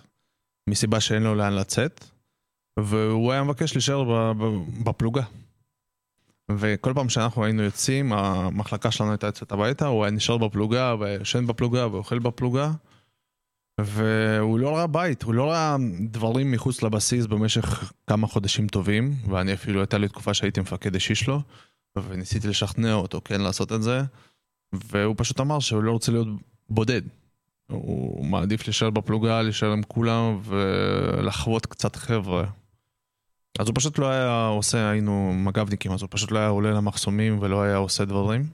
מסיבה 0.69 0.99
שאין 0.99 1.23
לו 1.23 1.35
לאן 1.35 1.53
לצאת, 1.53 2.05
והוא 2.79 3.31
היה 3.31 3.43
מבקש 3.43 3.73
להישאר 3.73 4.33
בפלוגה. 4.83 5.23
וכל 6.51 6.93
פעם 6.95 7.09
שאנחנו 7.09 7.43
היינו 7.45 7.63
יוצאים, 7.63 8.13
המחלקה 8.13 8.91
שלנו 8.91 9.11
הייתה 9.11 9.27
יוצאת 9.27 9.51
הביתה, 9.51 9.87
הוא 9.87 10.03
היה 10.03 10.11
נשאר 10.11 10.37
בפלוגה, 10.37 10.95
וישן 10.99 11.47
בפלוגה, 11.47 11.87
ואוכל 11.91 12.19
בפלוגה. 12.19 12.71
והוא 13.81 14.59
לא 14.59 14.75
ראה 14.75 14.87
בית, 14.87 15.23
הוא 15.23 15.33
לא 15.33 15.49
ראה 15.49 15.75
דברים 16.09 16.51
מחוץ 16.51 16.83
לבסיס 16.83 17.25
במשך 17.25 17.93
כמה 18.07 18.27
חודשים 18.27 18.67
טובים, 18.67 19.13
ואני 19.29 19.53
אפילו 19.53 19.79
הייתה 19.79 19.97
לי 19.97 20.07
תקופה 20.07 20.33
שהייתי 20.33 20.61
מפקד 20.61 20.93
אישי 20.93 21.15
שלו, 21.15 21.41
וניסיתי 22.07 22.47
לשכנע 22.47 22.93
אותו 22.93 23.21
כן 23.25 23.41
לעשות 23.41 23.71
את 23.71 23.83
זה, 23.83 24.01
והוא 24.73 25.15
פשוט 25.17 25.39
אמר 25.39 25.59
שהוא 25.59 25.83
לא 25.83 25.91
רוצה 25.91 26.11
להיות 26.11 26.27
בודד. 26.69 27.01
הוא 27.71 28.25
מעדיף 28.25 28.67
להישאר 28.67 28.89
בפלוגה, 28.89 29.41
להישאר 29.41 29.71
עם 29.71 29.83
כולם 29.83 30.39
ולחוות 30.43 31.65
קצת 31.65 31.95
חבר'ה. 31.95 32.43
אז 33.59 33.67
הוא 33.67 33.75
פשוט 33.75 33.99
לא 33.99 34.09
היה 34.09 34.47
עושה, 34.47 34.89
היינו 34.89 35.33
מג"בניקים, 35.35 35.91
אז 35.91 36.01
הוא 36.01 36.07
פשוט 36.11 36.31
לא 36.31 36.39
היה 36.39 36.47
עולה 36.47 36.71
למחסומים 36.71 37.39
ולא 37.41 37.61
היה 37.61 37.75
עושה 37.75 38.05
דברים. 38.05 38.49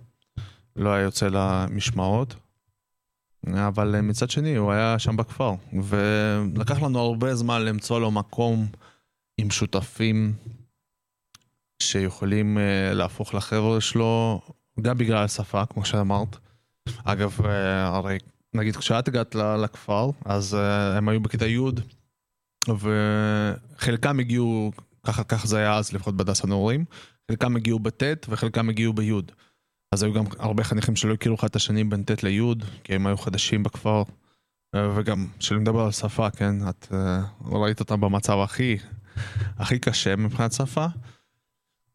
לא 0.75 0.89
היה 0.89 1.03
יוצא 1.03 1.27
למשמרות. 1.31 2.35
אבל 3.53 4.01
מצד 4.01 4.29
שני, 4.29 4.55
הוא 4.55 4.71
היה 4.71 5.00
שם 5.00 5.17
בכפר, 5.17 5.53
ולקח 5.83 6.81
לנו 6.81 7.00
הרבה 7.00 7.35
זמן 7.35 7.62
למצוא 7.65 8.00
לו 8.00 8.12
מקום 8.12 8.67
עם 9.38 9.51
שותפים 9.51 10.33
שיכולים 11.93 12.57
אה, 12.57 12.93
להפוך 12.93 13.33
לחבר'ה 13.33 13.81
שלו, 13.81 14.41
גם 14.81 14.97
בגלל 14.97 15.23
השפה, 15.23 15.65
כמו 15.65 15.85
שאמרת. 15.85 16.38
אגב, 17.03 17.38
אה, 17.45 17.88
הרי 17.88 18.17
נגיד 18.53 18.75
כשאת 18.75 19.07
הגעת 19.07 19.35
לכפר, 19.35 20.09
אז 20.25 20.55
אה, 20.55 20.97
הם 20.97 21.09
היו 21.09 21.19
בכיתה 21.19 21.47
י', 21.47 21.59
וחלקם 22.67 24.19
הגיעו, 24.19 24.71
ככה, 25.03 25.23
ככה 25.23 25.47
זה 25.47 25.57
היה 25.57 25.77
אז, 25.77 25.93
לפחות 25.93 26.17
בהדסה 26.17 26.47
נעורים, 26.47 26.85
חלקם 27.31 27.55
הגיעו 27.55 27.79
בט' 27.79 28.03
וחלקם 28.29 28.69
הגיעו 28.69 28.93
בי'. 28.93 29.13
אז 29.91 30.03
היו 30.03 30.13
גם 30.13 30.23
הרבה 30.39 30.63
חניכים 30.63 30.95
שלא 30.95 31.13
הכירו 31.13 31.35
אחד 31.35 31.47
את 31.47 31.55
השני 31.55 31.83
בין 31.83 32.03
ט' 32.03 32.23
לי', 32.23 32.41
כי 32.83 32.95
הם 32.95 33.07
היו 33.07 33.17
חדשים 33.17 33.63
בכפר. 33.63 34.03
וגם, 34.95 35.27
כשאני 35.39 35.59
מדבר 35.59 35.81
על 35.81 35.91
שפה, 35.91 36.29
כן, 36.29 36.69
את 36.69 36.88
ראית 37.45 37.79
אותם 37.79 38.01
במצב 38.01 38.38
הכי, 38.39 38.77
הכי 39.57 39.79
קשה 39.79 40.15
מבחינת 40.15 40.53
שפה. 40.53 40.85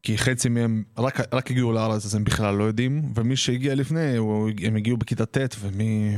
כי 0.03 0.17
חצי 0.17 0.49
מהם 0.49 0.83
רק, 0.97 1.33
רק 1.33 1.51
הגיעו 1.51 1.71
לארץ 1.71 2.05
אז 2.05 2.15
הם 2.15 2.23
בכלל 2.23 2.55
לא 2.55 2.63
יודעים, 2.63 3.13
ומי 3.15 3.35
שהגיע 3.35 3.75
לפני, 3.75 4.17
הוא, 4.17 4.49
הם 4.63 4.75
הגיעו 4.75 4.97
בכיתה 4.97 5.25
ט', 5.25 5.55
ומי 5.59 6.17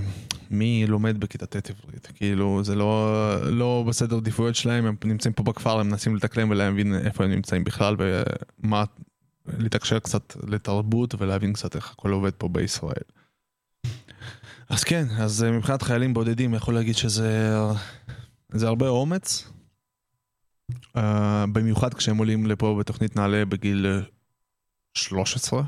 מי 0.51 0.85
לומד 0.87 1.19
בכיתה 1.19 1.45
ט' 1.45 1.69
עברית? 1.69 2.07
כאילו, 2.15 2.63
זה 2.63 2.75
לא, 2.75 3.15
לא 3.51 3.83
בסדר 3.87 4.17
עדיפויות 4.17 4.55
שלהם, 4.55 4.85
הם 4.85 4.95
נמצאים 5.05 5.33
פה 5.33 5.43
בכפר, 5.43 5.79
הם 5.79 5.87
מנסים 5.87 6.15
לתקלם 6.15 6.49
ולהבין 6.49 6.95
איפה 6.95 7.23
הם 7.23 7.31
נמצאים 7.31 7.63
בכלל, 7.63 7.95
ומה, 7.99 8.83
לתקשר 9.57 9.99
קצת 9.99 10.35
לתרבות 10.47 11.15
ולהבין 11.17 11.53
קצת 11.53 11.75
איך 11.75 11.91
הכל 11.91 12.11
עובד 12.11 12.31
פה 12.31 12.47
בישראל. 12.47 13.03
אז 14.69 14.83
כן, 14.83 15.05
אז 15.19 15.43
אה, 15.43 15.51
מבחינת 15.51 15.81
חיילים 15.81 16.13
בודדים, 16.13 16.53
יכול 16.53 16.73
להגיד 16.73 16.95
שזה 16.95 17.53
זה 18.49 18.67
הרבה 18.67 18.87
אומץ. 18.87 19.51
Uh, 20.97 20.99
במיוחד 21.53 21.93
כשהם 21.93 22.17
עולים 22.17 22.45
לפה 22.45 22.75
בתוכנית 22.79 23.15
נעל"ה 23.15 23.45
בגיל 23.45 23.85
13, 24.93 25.63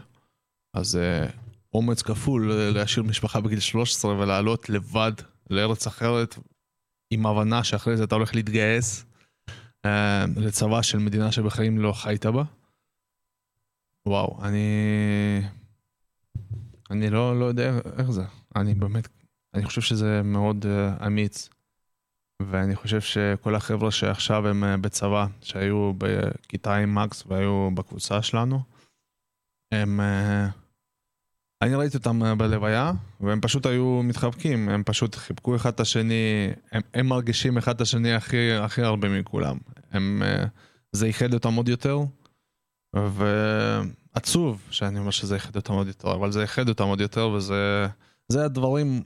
אז 0.73 0.95
uh, 0.95 1.31
אומץ 1.73 2.01
כפול 2.01 2.53
להשאיר 2.53 3.05
משפחה 3.05 3.41
בגיל 3.41 3.59
13 3.59 4.13
ולעלות 4.13 4.69
לבד 4.69 5.11
לארץ 5.49 5.87
אחרת, 5.87 6.35
עם 7.09 7.25
הבנה 7.25 7.63
שאחרי 7.63 7.97
זה 7.97 8.03
אתה 8.03 8.15
הולך 8.15 8.35
להתגייס 8.35 9.05
uh, 9.87 9.89
לצבא 10.35 10.81
של 10.81 10.97
מדינה 10.97 11.31
שבחיים 11.31 11.79
לא 11.79 11.91
חיית 11.91 12.25
בה. 12.25 12.43
וואו, 14.05 14.39
אני... 14.43 14.67
אני 16.91 17.09
לא, 17.09 17.39
לא 17.39 17.45
יודע 17.45 17.79
איך 17.97 18.11
זה. 18.11 18.23
אני 18.55 18.73
באמת, 18.73 19.07
אני 19.53 19.65
חושב 19.65 19.81
שזה 19.81 20.21
מאוד 20.23 20.65
uh, 20.65 21.07
אמיץ. 21.07 21.49
ואני 22.49 22.75
חושב 22.75 23.01
שכל 23.01 23.55
החבר'ה 23.55 23.91
שעכשיו 23.91 24.47
הם 24.47 24.63
uh, 24.63 24.77
בצבא, 24.77 25.25
שהיו 25.41 25.91
בכיתה 25.97 26.75
עם 26.75 26.95
מקס 26.95 27.23
והיו 27.27 27.69
בקבוצה 27.73 28.21
שלנו, 28.21 28.61
הם... 29.71 29.99
Uh, 29.99 30.51
אני 31.61 31.75
ראיתי 31.75 31.97
אותם 31.97 32.23
uh, 32.23 32.35
בלוויה, 32.35 32.91
והם 33.21 33.41
פשוט 33.41 33.65
היו 33.65 34.01
מתחבקים, 34.03 34.69
הם 34.69 34.83
פשוט 34.85 35.15
חיבקו 35.15 35.55
אחד 35.55 35.69
את 35.69 35.79
השני, 35.79 36.49
הם, 36.71 36.81
הם 36.93 37.07
מרגישים 37.07 37.57
אחד 37.57 37.75
את 37.75 37.81
השני 37.81 38.13
הכי, 38.13 38.53
הכי 38.53 38.81
הרבה 38.81 39.19
מכולם. 39.19 39.57
הם, 39.91 40.21
זה 40.91 41.05
איחד 41.05 41.33
אותם 41.33 41.53
עוד 41.53 41.69
יותר, 41.69 41.99
ועצוב 42.95 44.61
שאני 44.69 44.99
אומר 44.99 45.11
שזה 45.11 45.35
איחד 45.35 45.55
אותם 45.55 45.73
עוד 45.73 45.87
יותר, 45.87 46.11
אבל 46.11 46.31
זה 46.31 46.41
איחד 46.41 46.69
אותם 46.69 46.83
עוד 46.83 47.01
יותר, 47.01 47.27
וזה... 47.27 47.87
זה 48.27 48.45
הדברים, 48.45 49.03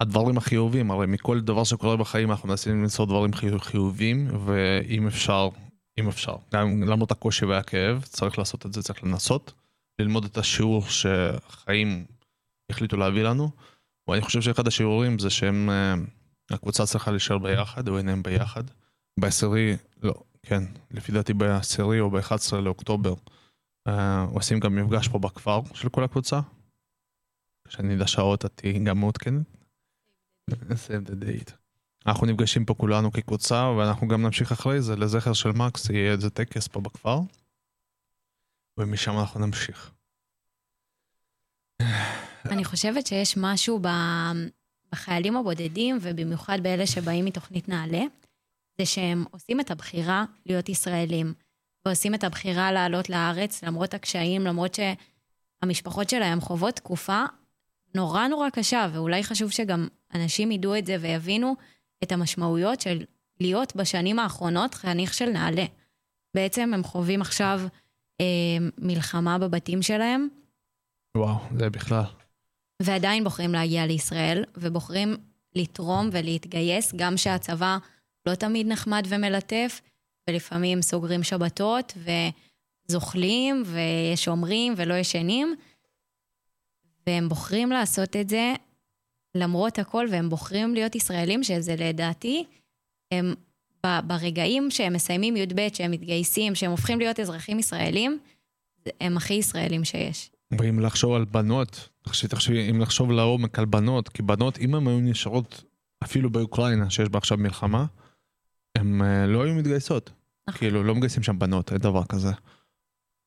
הדברים 0.00 0.36
החיובים, 0.36 0.90
הרי 0.90 1.06
מכל 1.06 1.40
דבר 1.40 1.64
שקורה 1.64 1.96
בחיים 1.96 2.30
אנחנו 2.30 2.48
מנסים 2.48 2.82
למצוא 2.82 3.06
דברים 3.06 3.30
חיובים, 3.58 4.28
ואם 4.44 5.06
אפשר, 5.06 5.48
אם 5.98 6.08
אפשר, 6.08 6.36
גם 6.52 6.82
למרות 6.82 7.10
הקושי 7.10 7.44
והכאב, 7.44 8.02
צריך 8.02 8.38
לעשות 8.38 8.66
את 8.66 8.72
זה, 8.72 8.82
צריך 8.82 9.04
לנסות, 9.04 9.52
ללמוד 9.98 10.24
את 10.24 10.38
השיעור 10.38 10.82
שחיים 10.88 12.04
החליטו 12.70 12.96
להביא 12.96 13.22
לנו, 13.22 13.50
ואני 14.08 14.20
חושב 14.22 14.40
שאחד 14.40 14.66
השיעורים 14.66 15.18
זה 15.18 15.30
שהם, 15.30 15.70
אה, 15.70 15.94
הקבוצה 16.50 16.86
צריכה 16.86 17.10
להישאר 17.10 17.38
ביחד, 17.38 17.88
או 17.88 17.98
אינם 17.98 18.22
ביחד. 18.22 18.64
בעשירי, 19.20 19.76
לא, 20.02 20.14
כן, 20.42 20.62
לפי 20.90 21.12
דעתי 21.12 21.34
בעשירי 21.34 22.00
או 22.00 22.10
ב-11 22.10 22.56
לאוקטובר, 22.56 23.14
אה, 23.88 24.22
עושים 24.22 24.60
גם 24.60 24.76
מפגש 24.76 25.08
פה 25.08 25.18
בכפר 25.18 25.60
של 25.74 25.88
כל 25.88 26.04
הקבוצה, 26.04 26.40
שאני 27.68 27.94
אדע 27.94 28.06
שעות, 28.06 28.44
את 28.44 28.52
תהיי 28.54 28.78
גם 28.78 28.98
מעודכנת. 29.00 29.63
Save 30.50 31.10
the 31.10 31.24
date. 31.24 31.52
אנחנו 32.06 32.26
נפגשים 32.26 32.64
פה 32.64 32.74
כולנו 32.74 33.12
כקבוצה, 33.12 33.70
ואנחנו 33.78 34.08
גם 34.08 34.22
נמשיך 34.22 34.52
אחרי 34.52 34.82
זה 34.82 34.96
לזכר 34.96 35.32
של 35.32 35.48
מקס, 35.48 35.90
יהיה 35.90 36.12
איזה 36.12 36.30
טקס 36.30 36.68
פה 36.68 36.80
בכפר, 36.80 37.18
ומשם 38.78 39.18
אנחנו 39.18 39.46
נמשיך. 39.46 39.90
אני 42.44 42.64
חושבת 42.64 43.06
שיש 43.06 43.36
משהו 43.36 43.80
בחיילים 44.92 45.36
הבודדים, 45.36 45.98
ובמיוחד 46.00 46.58
באלה 46.62 46.86
שבאים 46.86 47.24
מתוכנית 47.24 47.68
נעל"ה, 47.68 48.02
זה 48.78 48.86
שהם 48.86 49.24
עושים 49.30 49.60
את 49.60 49.70
הבחירה 49.70 50.24
להיות 50.46 50.68
ישראלים, 50.68 51.34
ועושים 51.86 52.14
את 52.14 52.24
הבחירה 52.24 52.72
לעלות 52.72 53.10
לארץ 53.10 53.64
למרות 53.64 53.94
הקשיים, 53.94 54.42
למרות 54.42 54.74
שהמשפחות 54.74 56.10
שלהם 56.10 56.40
חוות 56.40 56.76
תקופה 56.76 57.24
נורא 57.94 58.28
נורא 58.28 58.50
קשה, 58.50 58.88
ואולי 58.92 59.24
חשוב 59.24 59.50
שגם 59.50 59.88
אנשים 60.14 60.52
ידעו 60.52 60.76
את 60.76 60.86
זה 60.86 60.96
ויבינו 61.00 61.56
את 62.02 62.12
המשמעויות 62.12 62.80
של 62.80 63.04
להיות 63.40 63.76
בשנים 63.76 64.18
האחרונות 64.18 64.74
חניך 64.74 65.14
של 65.14 65.30
נעל"ה. 65.30 65.64
בעצם 66.34 66.74
הם 66.74 66.84
חווים 66.84 67.20
עכשיו 67.20 67.60
אה, 68.20 68.26
מלחמה 68.78 69.38
בבתים 69.38 69.82
שלהם. 69.82 70.28
וואו, 71.16 71.36
זה 71.58 71.70
בכלל. 71.70 72.04
ועדיין 72.82 73.24
בוחרים 73.24 73.52
להגיע 73.52 73.86
לישראל, 73.86 74.44
ובוחרים 74.56 75.16
לתרום 75.54 76.08
ולהתגייס, 76.12 76.94
גם 76.96 77.16
שהצבא 77.16 77.78
לא 78.26 78.34
תמיד 78.34 78.66
נחמד 78.66 79.02
ומלטף, 79.08 79.80
ולפעמים 80.30 80.82
סוגרים 80.82 81.22
שבתות 81.22 81.92
וזוכלים 82.88 83.62
ושומרים 83.66 84.74
ולא 84.76 84.94
ישנים. 84.94 85.54
והם 87.06 87.28
בוחרים 87.28 87.70
לעשות 87.70 88.16
את 88.16 88.28
זה 88.28 88.54
למרות 89.34 89.78
הכל, 89.78 90.06
והם 90.10 90.28
בוחרים 90.28 90.74
להיות 90.74 90.94
ישראלים, 90.94 91.44
שזה 91.44 91.76
לדעתי, 91.78 92.44
הם 93.12 93.34
ברגעים 94.06 94.70
שהם 94.70 94.92
מסיימים 94.92 95.36
י"ב, 95.36 95.68
שהם 95.72 95.90
מתגייסים, 95.90 96.54
שהם 96.54 96.70
הופכים 96.70 96.98
להיות 96.98 97.20
אזרחים 97.20 97.58
ישראלים, 97.58 98.18
הם 99.00 99.16
הכי 99.16 99.34
ישראלים 99.34 99.84
שיש. 99.84 100.30
ואם 100.58 100.80
לחשוב 100.80 101.14
על 101.14 101.24
בנות, 101.24 101.88
תחשבי, 102.02 102.70
אם 102.70 102.80
לחשוב 102.80 103.10
לעומק 103.10 103.58
על 103.58 103.64
בנות, 103.64 104.08
כי 104.08 104.22
בנות, 104.22 104.58
אם 104.58 104.74
הן 104.74 104.86
היו 104.86 105.00
נשארות 105.00 105.64
אפילו 106.04 106.30
באוקראינה, 106.30 106.90
שיש 106.90 107.08
בה 107.08 107.18
עכשיו 107.18 107.38
מלחמה, 107.38 107.86
הן 108.78 109.02
אה, 109.02 109.26
לא 109.26 109.44
היו 109.44 109.54
מתגייסות. 109.54 110.10
נכון. 110.48 110.58
כאילו, 110.58 110.82
לא 110.82 110.94
מגייסים 110.94 111.22
שם 111.22 111.38
בנות, 111.38 111.72
אין 111.72 111.80
דבר 111.80 112.04
כזה. 112.04 112.32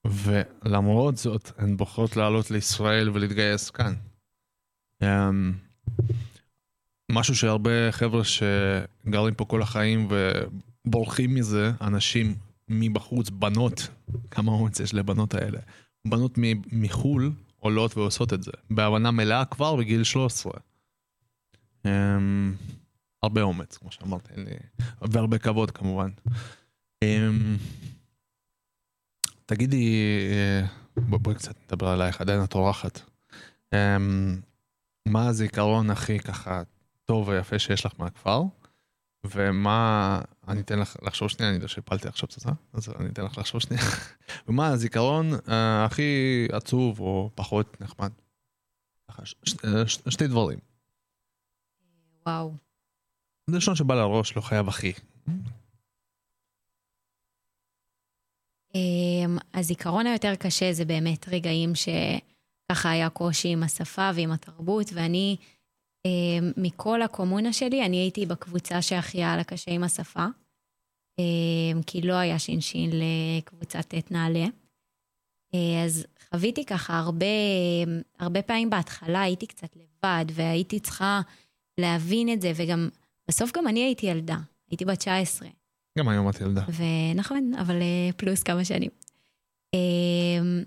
ולמרות 0.05 1.17
זאת, 1.17 1.51
הן 1.57 1.77
בוחרות 1.77 2.15
לעלות 2.15 2.51
לישראל 2.51 3.09
ולהתגייס 3.09 3.69
כאן. 3.69 3.93
Um, 5.03 5.05
משהו 7.11 7.35
שהרבה 7.35 7.91
חבר'ה 7.91 8.21
שגרים 8.23 9.33
פה 9.33 9.45
כל 9.45 9.61
החיים 9.61 10.07
ובורחים 10.85 11.35
מזה, 11.35 11.71
אנשים 11.81 12.35
מבחוץ, 12.69 13.29
בנות, 13.29 13.87
כמה 14.31 14.51
אומץ 14.51 14.79
יש 14.79 14.93
לבנות 14.93 15.33
האלה, 15.33 15.59
בנות 16.07 16.37
מחו"ל 16.71 17.31
עולות 17.59 17.97
ועושות 17.97 18.33
את 18.33 18.43
זה, 18.43 18.51
בהבנה 18.69 19.11
מלאה 19.11 19.45
כבר 19.45 19.75
בגיל 19.75 20.03
13. 20.03 20.53
Um, 20.53 20.59
אמ, 21.85 22.55
הרבה 23.23 23.41
אומץ, 23.41 23.77
כמו 23.77 23.91
שאמרת, 23.91 24.29
והרבה 25.01 25.37
כבוד 25.37 25.71
כמובן. 25.71 26.09
Um, 27.03 27.07
תגידי, 29.47 30.01
אה, 30.31 30.65
בואי 30.97 31.35
קצת 31.35 31.55
נדבר 31.65 31.87
עלייך, 31.87 32.21
עדיין 32.21 32.43
את 32.43 32.55
אורחת. 32.55 33.01
אמ, 33.73 34.41
מה 35.05 35.27
הזיכרון 35.27 35.89
הכי 35.89 36.19
ככה 36.19 36.61
טוב 37.05 37.27
ויפה 37.27 37.59
שיש 37.59 37.85
לך 37.85 37.91
מהכפר? 37.99 38.41
ומה, 39.23 40.21
אני 40.47 40.61
אתן 40.61 40.79
לך 40.79 40.95
לחשוב 41.01 41.29
שנייה, 41.29 41.49
אני 41.49 41.55
יודע 41.55 41.67
שהפלתי 41.67 42.07
עכשיו 42.07 42.29
פצצה, 42.29 42.49
אז 42.73 42.89
אני 42.99 43.09
אתן 43.09 43.25
לך 43.25 43.37
לחשוב 43.37 43.61
שנייה. 43.61 43.83
ומה 44.47 44.67
הזיכרון 44.67 45.33
uh, 45.33 45.51
הכי 45.85 46.47
עצוב 46.51 46.99
או 46.99 47.29
פחות 47.35 47.81
נחמד? 47.81 48.11
ש, 49.23 49.35
ש, 49.43 49.55
ש, 49.85 49.99
שתי 50.09 50.27
דברים. 50.27 50.59
וואו. 52.25 52.53
זה 53.47 53.55
ראשון 53.55 53.75
שבא 53.75 53.95
לראש, 53.95 54.35
לא 54.35 54.41
חייב 54.41 54.67
הכי. 54.67 54.93
הזיכרון 59.53 60.07
היותר 60.07 60.35
קשה 60.35 60.73
זה 60.73 60.85
באמת 60.85 61.29
רגעים 61.29 61.73
שככה 61.75 62.89
היה 62.91 63.09
קושי 63.09 63.47
עם 63.47 63.63
השפה 63.63 64.09
ועם 64.15 64.31
התרבות, 64.31 64.87
ואני, 64.93 65.35
אמ, 66.05 66.51
מכל 66.57 67.01
הקומונה 67.01 67.53
שלי, 67.53 67.85
אני 67.85 67.97
הייתי 67.97 68.25
בקבוצה 68.25 68.81
שהכי 68.81 69.17
היה 69.17 69.37
לה 69.37 69.43
קשה 69.43 69.71
עם 69.71 69.83
השפה, 69.83 70.25
אמ, 71.19 71.81
כי 71.87 72.01
לא 72.01 72.13
היה 72.13 72.39
שינשין 72.39 72.89
לקבוצת 72.93 73.93
ט' 73.93 74.11
נעל"ה. 74.11 74.45
אה, 75.53 75.83
אז 75.85 76.05
חוויתי 76.29 76.65
ככה 76.65 76.99
הרבה, 76.99 77.25
הרבה 78.19 78.41
פעמים 78.41 78.69
בהתחלה 78.69 79.21
הייתי 79.21 79.47
קצת 79.47 79.75
לבד, 79.75 80.25
והייתי 80.31 80.79
צריכה 80.79 81.21
להבין 81.77 82.33
את 82.33 82.41
זה, 82.41 82.51
וגם, 82.55 82.89
בסוף 83.27 83.51
גם 83.57 83.67
אני 83.67 83.83
הייתי 83.83 84.05
ילדה, 84.05 84.37
הייתי 84.69 84.85
בת 84.85 84.97
19. 84.97 85.47
גם 85.97 86.09
היום 86.09 86.29
את 86.29 86.41
ילדה. 86.41 86.63
ונכון, 86.67 87.51
אבל 87.59 87.81
אה, 87.81 88.09
פלוס 88.17 88.43
כמה 88.43 88.65
שנים. 88.65 88.89
אמ, 89.73 90.63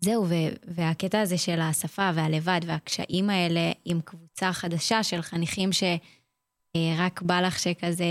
זהו, 0.00 0.26
והקטע 0.66 1.20
הזה 1.20 1.38
של 1.38 1.60
השפה 1.60 2.10
והלבד 2.14 2.60
והקשיים 2.66 3.30
האלה 3.30 3.72
עם 3.84 4.00
קבוצה 4.00 4.52
חדשה 4.52 5.02
של 5.02 5.22
חניכים 5.22 5.72
שרק 5.72 7.22
אה, 7.22 7.26
בא 7.26 7.40
לך 7.40 7.58
שכזה 7.58 8.04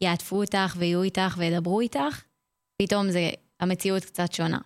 יעטפו 0.00 0.40
אותך 0.40 0.76
ויהיו 0.78 1.02
איתך 1.02 1.34
וידברו 1.38 1.80
איתך, 1.80 2.22
פתאום 2.82 3.10
זה 3.10 3.30
המציאות 3.60 4.04
קצת 4.04 4.32
שונה. 4.32 4.58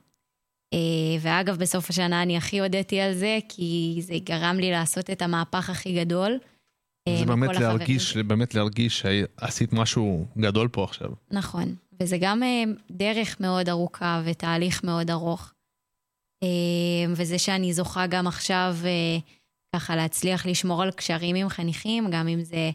אה, 0.75 1.19
ואגב, 1.21 1.57
בסוף 1.57 1.91
השנה 1.91 2.23
אני 2.23 2.37
הכי 2.37 2.61
הודיתי 2.61 3.01
על 3.01 3.15
זה, 3.15 3.39
כי 3.49 3.99
זה 4.03 4.15
גרם 4.25 4.57
לי 4.57 4.71
לעשות 4.71 5.11
את 5.11 5.23
המהפך 5.23 5.71
הכי 5.71 6.05
גדול. 6.05 6.39
אה, 7.09 7.17
זה 7.19 7.25
באמת 7.25 7.57
להרגיש, 7.57 8.17
באמת 8.17 8.55
להרגיש 8.55 8.99
שעשית 8.99 9.73
משהו 9.73 10.27
גדול 10.39 10.69
פה 10.69 10.85
עכשיו. 10.85 11.11
נכון, 11.31 11.75
וזה 12.01 12.19
גם 12.21 12.43
אה, 12.43 12.65
דרך 12.91 13.41
מאוד 13.41 13.69
ארוכה 13.69 14.23
ותהליך 14.25 14.85
מאוד 14.85 15.11
ארוך. 15.11 15.53
אה, 16.43 17.13
וזה 17.17 17.39
שאני 17.39 17.73
זוכה 17.73 18.07
גם 18.07 18.27
עכשיו 18.27 18.77
ככה 19.75 19.97
להצליח 19.97 20.47
לשמור 20.47 20.83
על 20.83 20.91
קשרים 20.91 21.37
עם 21.37 21.49
חניכים, 21.49 22.11
גם 22.11 22.29
אם 22.29 22.43
זה 22.43 22.71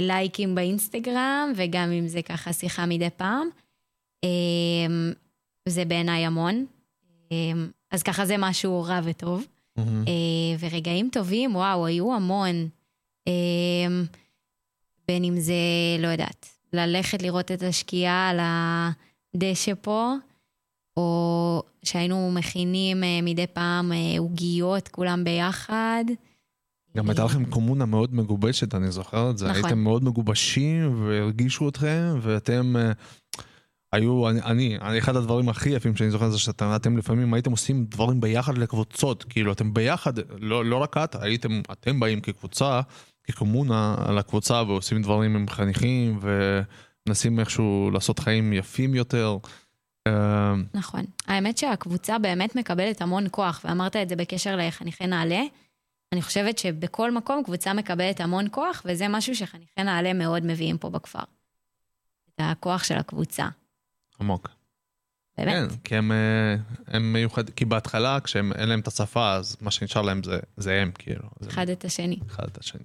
לייקים 0.00 0.54
באינסטגרם 0.54 1.52
וגם 1.56 1.92
אם 1.92 2.08
זה 2.08 2.22
ככה 2.22 2.52
שיחה 2.52 2.86
מדי 2.86 3.10
פעם. 3.16 3.48
זה 5.68 5.84
בעיניי 5.84 6.26
המון. 6.26 6.66
אז 7.90 8.02
ככה 8.02 8.26
זה 8.26 8.36
משהו 8.38 8.82
רע 8.82 9.00
וטוב. 9.04 9.46
אה, 9.78 10.56
ורגעים 10.58 11.08
טובים, 11.12 11.56
וואו, 11.56 11.86
היו 11.86 12.14
המון. 12.14 12.68
אה, 13.28 14.02
בין 15.08 15.24
אם 15.24 15.40
זה, 15.40 15.54
לא 15.98 16.08
יודעת, 16.08 16.48
ללכת 16.72 17.22
לראות 17.22 17.50
את 17.50 17.62
השקיעה 17.62 18.28
על 18.28 18.38
הדשא 18.42 19.72
פה, 19.80 20.14
או 20.96 21.62
שהיינו 21.82 22.30
מכינים 22.32 23.04
אה, 23.04 23.18
מדי 23.22 23.46
פעם 23.46 23.92
אה, 23.92 24.18
עוגיות, 24.18 24.88
כולם 24.88 25.24
ביחד. 25.24 26.04
גם 26.96 27.08
הייתה 27.08 27.24
לכם 27.24 27.44
קומונה 27.44 27.86
מאוד 27.86 28.14
מגובשת, 28.14 28.74
אני 28.74 28.90
זוכר 28.90 29.30
את 29.30 29.38
זה. 29.38 29.48
נכון. 29.48 29.64
הייתם 29.64 29.78
מאוד 29.78 30.04
מגובשים 30.04 31.04
והרגישו 31.04 31.68
אתכם, 31.68 32.18
ואתם... 32.22 32.76
אה, 32.76 32.92
היו, 33.92 34.28
אני, 34.28 34.78
אני, 34.78 34.98
אחד 34.98 35.16
הדברים 35.16 35.48
הכי 35.48 35.70
יפים 35.70 35.96
שאני 35.96 36.10
זוכר 36.10 36.30
זה 36.30 36.38
שאתם 36.38 36.72
אתם 36.76 36.96
לפעמים 36.96 37.34
הייתם 37.34 37.50
עושים 37.50 37.84
דברים 37.84 38.20
ביחד 38.20 38.58
לקבוצות, 38.58 39.24
כאילו 39.24 39.52
אתם 39.52 39.74
ביחד, 39.74 40.12
לא, 40.40 40.64
לא 40.64 40.76
רק 40.76 40.96
את, 40.96 41.16
הייתם, 41.20 41.60
אתם 41.72 42.00
באים 42.00 42.20
כקבוצה, 42.20 42.80
כקומונה 43.24 43.94
על 44.06 44.18
הקבוצה 44.18 44.62
ועושים 44.62 45.02
דברים 45.02 45.36
עם 45.36 45.48
חניכים 45.48 46.20
ומנסים 46.22 47.40
איכשהו 47.40 47.90
לעשות 47.92 48.18
חיים 48.18 48.52
יפים 48.52 48.94
יותר. 48.94 49.36
אה, 50.06 50.54
נכון. 50.74 51.04
האמת 51.26 51.58
שהקבוצה 51.58 52.18
באמת 52.18 52.56
מקבלת 52.56 53.02
המון 53.02 53.26
כוח, 53.30 53.60
ואמרת 53.64 53.96
את 53.96 54.08
זה 54.08 54.16
בקשר 54.16 54.56
לחניכי 54.56 55.06
נעל"ה. 55.06 55.42
אני 56.12 56.22
חושבת 56.22 56.58
שבכל 56.58 57.10
מקום 57.10 57.42
קבוצה 57.44 57.72
מקבלת 57.72 58.20
המון 58.20 58.46
כוח, 58.50 58.82
וזה 58.84 59.08
משהו 59.08 59.36
שחניכי 59.36 59.82
נעל"ה 59.82 60.12
מאוד 60.12 60.46
מביאים 60.46 60.78
פה 60.78 60.90
בכפר. 60.90 61.22
את 62.34 62.40
הכוח 62.40 62.84
של 62.84 62.98
הקבוצה. 62.98 63.48
עמוק. 64.20 64.48
באמת. 65.38 65.70
כן, 65.70 65.76
כי 65.84 65.96
הם, 65.96 66.12
אה, 66.12 66.56
הם 66.86 67.12
מיוחדים, 67.12 67.54
כי 67.54 67.64
בהתחלה 67.64 68.20
כשהם 68.20 68.52
אין 68.52 68.68
להם 68.68 68.80
את 68.80 68.86
השפה 68.86 69.32
אז 69.32 69.56
מה 69.60 69.70
שנשאר 69.70 70.02
להם 70.02 70.22
זה, 70.22 70.40
זה 70.56 70.82
הם 70.82 70.90
כאילו. 70.98 71.28
אחד 71.48 71.68
את 71.68 71.84
השני. 71.84 72.18
אחד 72.26 72.44
את 72.44 72.58
השני. 72.58 72.84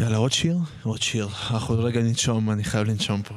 יאללה 0.00 0.16
עוד 0.16 0.32
שיר? 0.32 0.56
עוד 0.82 1.02
שיר. 1.02 1.28
אנחנו 1.50 1.78
רגע 1.78 2.00
ננשום, 2.00 2.50
אני 2.50 2.64
חייב 2.64 2.86
לנשום 2.86 3.22
פה. 3.22 3.34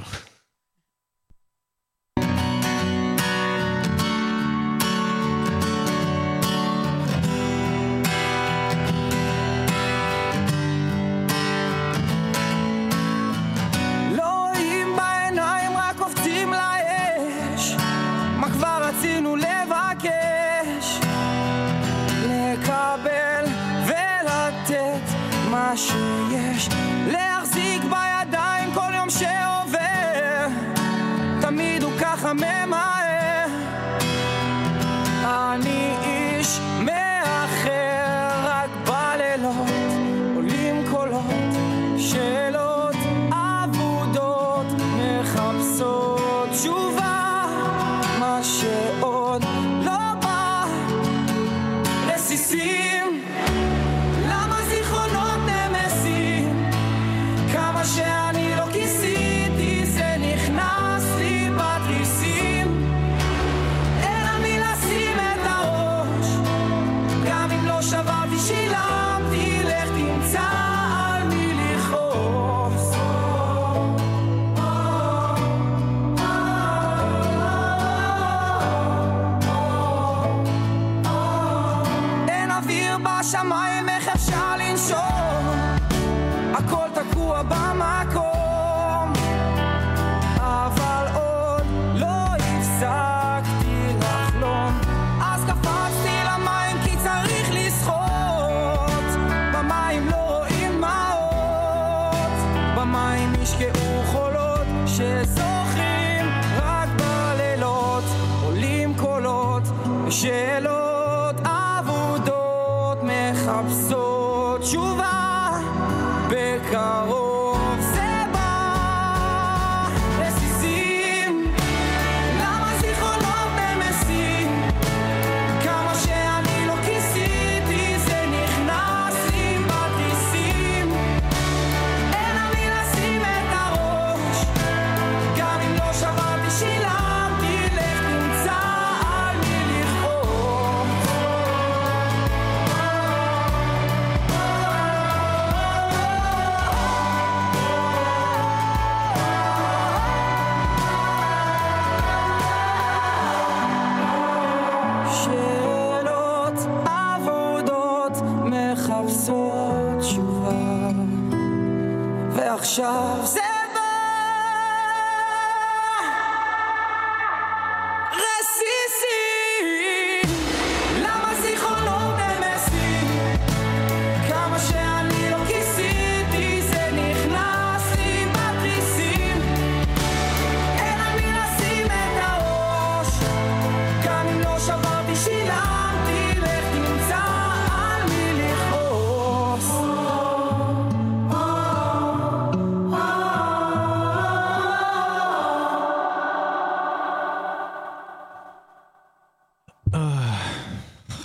תמיד 32.37 32.73
הוא 32.73 33.02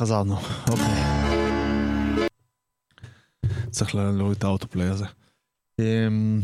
חזרנו, 0.09 0.37
אוקיי. 0.71 0.95
צריך 3.71 3.95
לה- 3.95 4.13
להוריד 4.13 4.37
את 4.37 4.45
האוטופליי 4.45 4.87
הזה. 4.87 5.05
אמ, 5.81 6.41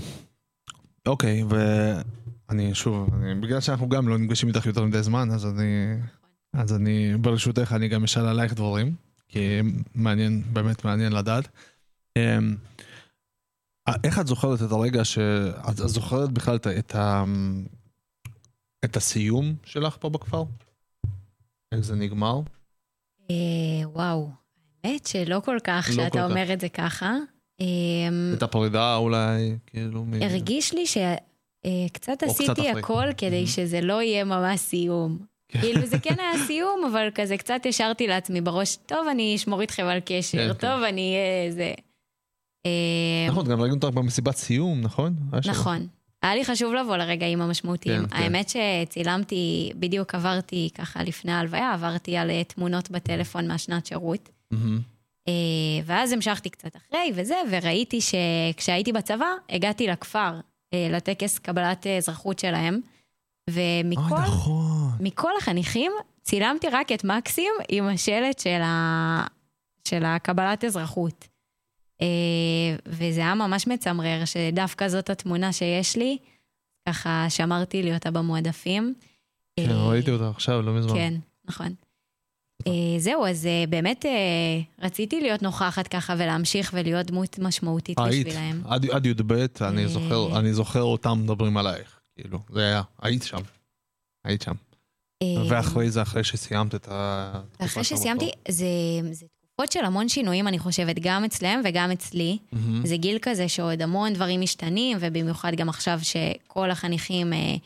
אוקיי, 1.06 1.42
ואני 1.48 2.74
שוב, 2.74 3.14
אני, 3.14 3.34
בגלל 3.40 3.60
שאנחנו 3.60 3.88
גם 3.88 4.08
לא 4.08 4.18
נפגשים 4.18 4.48
איתך 4.48 4.66
יותר 4.66 4.84
מדי 4.84 5.02
זמן, 5.02 5.30
אז 5.30 5.46
אני, 5.46 5.96
אז 6.52 6.72
אני, 6.76 7.16
ברשותך, 7.20 7.72
אני 7.76 7.88
גם 7.88 8.04
אשאל 8.04 8.26
עלייך 8.26 8.54
דברים, 8.54 8.94
כי 9.28 9.60
מעניין, 9.94 10.42
באמת 10.52 10.84
מעניין 10.84 11.12
לדעת. 11.12 11.48
אמ, 12.18 12.56
איך 14.04 14.18
את 14.18 14.26
זוכרת 14.26 14.62
את 14.62 14.72
הרגע 14.72 15.04
ש... 15.04 15.18
את 15.70 15.76
זוכרת 15.76 16.30
בכלל 16.32 16.56
את, 16.56 16.66
את, 16.66 16.94
ה... 16.94 17.24
את 18.84 18.96
הסיום 18.96 19.54
שלך 19.64 19.96
פה 20.00 20.10
בכפר? 20.10 20.44
איך 21.72 21.80
זה 21.80 21.96
נגמר? 21.96 22.40
אה, 23.30 23.36
וואו, 23.88 24.28
האמת 24.84 25.06
שלא 25.06 25.40
כל 25.44 25.56
כך 25.64 25.86
לא 25.90 25.96
כל 25.96 26.02
שאתה 26.04 26.18
כך. 26.18 26.24
אומר 26.30 26.52
את 26.52 26.60
זה 26.60 26.68
ככה. 26.68 27.12
אה, 27.60 27.66
את 28.36 28.42
הפרידה 28.42 28.96
אולי, 28.96 29.56
כאילו... 29.66 30.04
מ- 30.04 30.22
הרגיש 30.22 30.74
לי 30.74 30.86
שקצת 30.86 31.02
קצת 31.92 32.22
עשיתי. 32.22 32.70
הכל 32.70 33.04
כדי 33.16 33.44
Mhm. 33.44 33.48
שזה 33.48 33.80
לא 33.80 34.02
יהיה 34.02 34.24
ממש 34.24 34.60
סיום. 34.60 35.18
כן. 35.48 35.60
כאילו 35.60 35.86
זה 35.86 35.98
כן 35.98 36.14
היה 36.20 36.46
סיום, 36.46 36.84
אבל 36.92 37.08
כזה 37.14 37.36
קצת 37.36 37.60
השארתי 37.68 38.06
לעצמי 38.06 38.40
בראש, 38.40 38.76
טוב, 38.86 39.08
אני 39.10 39.36
אשמור 39.36 39.60
איתכם 39.60 39.84
על 39.84 39.98
כן, 40.06 40.18
קשר, 40.18 40.52
כן. 40.54 40.60
טוב, 40.60 40.82
אני 40.82 41.14
אהיה 41.16 41.52
זה. 41.52 41.72
אה, 42.66 42.70
נכון, 43.28 43.46
גם 43.48 43.60
ראינו 43.60 43.74
אותך 43.74 43.88
במסיבת 43.88 44.36
סיום, 44.36 44.80
נכון? 44.80 45.14
נכון. 45.46 45.86
היה 46.24 46.34
לי 46.34 46.44
חשוב 46.44 46.74
לבוא 46.74 46.96
לרגעים 46.96 47.42
המשמעותיים. 47.42 48.02
כן, 48.02 48.16
כן. 48.16 48.22
האמת 48.22 48.48
שצילמתי, 48.48 49.72
בדיוק 49.76 50.14
עברתי 50.14 50.70
ככה 50.74 51.02
לפני 51.02 51.32
ההלוויה, 51.32 51.72
עברתי 51.72 52.16
על 52.16 52.30
אה, 52.30 52.44
תמונות 52.44 52.90
בטלפון 52.90 53.48
מהשנת 53.48 53.86
שירות. 53.86 54.28
אה, 55.28 55.32
ואז 55.84 56.12
המשכתי 56.12 56.50
קצת 56.50 56.76
אחרי 56.76 57.12
וזה, 57.14 57.34
וראיתי 57.50 57.98
שכשהייתי 58.00 58.92
בצבא, 58.92 59.26
הגעתי 59.50 59.86
לכפר, 59.86 60.40
אה, 60.74 60.88
לטקס 60.90 61.38
קבלת 61.38 61.86
אזרחות 61.86 62.38
שלהם, 62.38 62.80
ומכל 63.50 64.00
אוי, 64.14 64.20
נכון. 64.20 64.92
מכל 65.00 65.30
החניכים 65.38 65.92
צילמתי 66.22 66.68
רק 66.68 66.92
את 66.92 67.04
מקסים 67.04 67.52
עם 67.68 67.88
השלט 67.88 68.38
של, 68.38 68.60
ה... 68.62 69.26
של 69.88 70.04
הקבלת 70.04 70.64
אזרחות. 70.64 71.28
אה, 72.04 72.76
וזה 72.86 73.20
היה 73.20 73.34
ממש 73.34 73.66
מצמרר, 73.66 74.24
שדווקא 74.24 74.88
זאת 74.88 75.10
התמונה 75.10 75.52
שיש 75.52 75.96
לי, 75.96 76.18
ככה 76.88 77.26
שמרתי 77.28 77.82
לי 77.82 77.94
אותה 77.94 78.10
במועדפים. 78.10 78.94
כן, 79.60 79.70
אה, 79.70 79.88
ראיתי 79.88 80.10
אותה 80.10 80.28
עכשיו, 80.28 80.62
לא 80.62 80.74
מזמן. 80.74 80.94
כן, 80.94 81.14
נכון. 81.44 81.74
אה, 82.66 82.98
זהו, 82.98 83.26
אז 83.26 83.48
באמת 83.68 84.04
רציתי 84.78 85.20
להיות 85.20 85.42
נוכחת 85.42 85.88
ככה 85.88 86.14
ולהמשיך 86.18 86.70
ולהיות 86.74 87.06
דמות 87.06 87.38
משמעותית 87.38 87.98
היית, 87.98 88.26
בשבילהם. 88.26 88.62
עד 88.64 88.90
עד 88.90 89.06
י"ב, 89.06 89.32
אני. 89.62 90.52
זוכר, 90.52 90.82
אותם 90.82 91.20
מדברים 91.22 91.56
עלייך. 91.56 92.00
כאילו, 92.16 92.38
זה 92.52 92.60
היה, 92.60 92.82
היית 93.02 93.22
שם. 93.22 93.40
היית 94.24 94.42
שם. 94.42 94.54
ואחרי 95.48 95.90
זה, 95.90 96.02
אחרי 96.02 96.24
שסיימת 96.24 96.74
את 96.74 96.88
ה... 96.88 97.40
אחרי 97.58 97.84
שסיימתי, 97.84 98.30
זה, 98.48 98.66
זה 99.12 99.26
תקופות 99.56 99.72
של 99.72 99.84
המון 99.84 100.08
שינויים, 100.08 100.48
אני 100.48 100.58
חושבת, 100.58 100.98
גם 100.98 101.24
אצלם 101.24 101.60
וגם 101.64 101.90
אצלי. 101.90 102.38
מהמם. 102.52 102.86
זה 102.86 102.96
גיל 102.96 103.18
כזה 103.22 103.48
שעוד 103.48 103.82
המון 103.82 104.12
דברים 104.12 104.40
משתנים, 104.40 104.96
ובמיוחד 105.00 105.54
גם 105.54 105.68
עכשיו 105.68 105.98
שכל 106.02 106.70
החניכים 106.70 107.32
אה, 107.32 107.56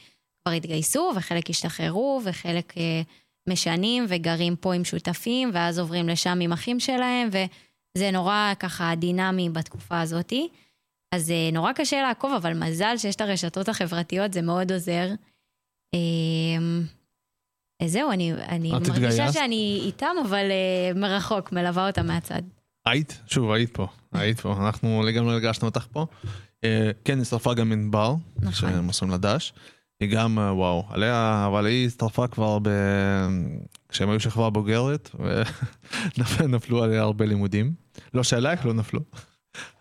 כבר 0.44 0.53
התגייסו, 0.53 1.12
וחלק 1.16 1.51
השתחררו, 1.51 2.20
וחלק 2.24 2.79
אה, 2.79 3.03
משנים 3.48 4.07
וגרים 4.09 4.57
פה 4.57 4.74
עם 4.74 4.85
שותפים, 4.85 5.51
ואז 5.53 5.79
עוברים 5.79 6.09
לשם 6.09 6.38
עם 6.42 6.53
אחים 6.53 6.81
שלהם, 6.81 7.29
וזה 7.29 8.11
נורא 8.11 8.53
ככה 8.59 8.94
דינמי 8.94 9.51
בתקופה 9.51 10.01
הזאתי. 10.01 10.48
אז 11.14 11.31
אה, 11.31 11.51
נורא 11.53 11.72
קשה 11.72 12.03
לעקוב, 12.03 12.33
אבל 12.33 12.55
מזל 12.55 12.96
שיש 12.96 13.16
את 13.16 13.20
הרשתות 13.20 13.68
החברתיות, 13.68 14.33
זה 14.33 14.42
מאוד 14.42 14.72
עוזר. 14.72 15.09
אה, 15.94 16.88
זהו, 17.86 18.10
אני, 18.10 18.32
אני 18.48 18.72
מרגישה? 18.72 19.32
שאני 19.32 19.80
איתם, 19.84 20.16
אבל 20.28 20.46
אה, 20.50 21.00
מרחוק, 21.00 21.52
מלווה 21.52 21.86
אותם 21.86 22.06
מהצד. 22.06 22.42
היית? 22.86 23.20
שוב, 23.26 23.50
היית 23.50 23.70
פה. 23.70 23.86
היית 24.12 24.40
פה. 24.40 24.56
אנחנו 24.60 25.02
לגמרי 25.02 25.32
הרגשנו 25.32 25.68
אותך 25.68 25.86
פה. 25.92 26.06
אה, 26.64 26.90
כן, 27.04 27.20
הצטרפה 27.20 27.54
גם 27.54 27.72
ענבר, 27.72 28.14
נכון. 28.36 28.52
שהם 28.52 28.86
עושים 28.86 29.10
לדש. 29.10 29.52
היא 30.00 30.10
גם, 30.10 30.38
אה, 30.38 30.54
וואו, 30.54 30.84
עליה, 30.88 31.44
אבל 31.46 31.66
היא 31.66 31.86
הצטרפה 31.86 32.26
כבר 32.26 32.58
ב... 32.62 32.68
כשהם 33.88 34.10
היו 34.10 34.20
שכבה 34.20 34.50
בוגרת, 34.50 35.10
ונפלו 36.18 36.82
עליה 36.84 37.02
הרבה 37.02 37.24
לימודים. 37.24 37.72
לא 38.14 38.22
שעלייך 38.22 38.66
לא 38.66 38.74
נפלו, 38.74 39.00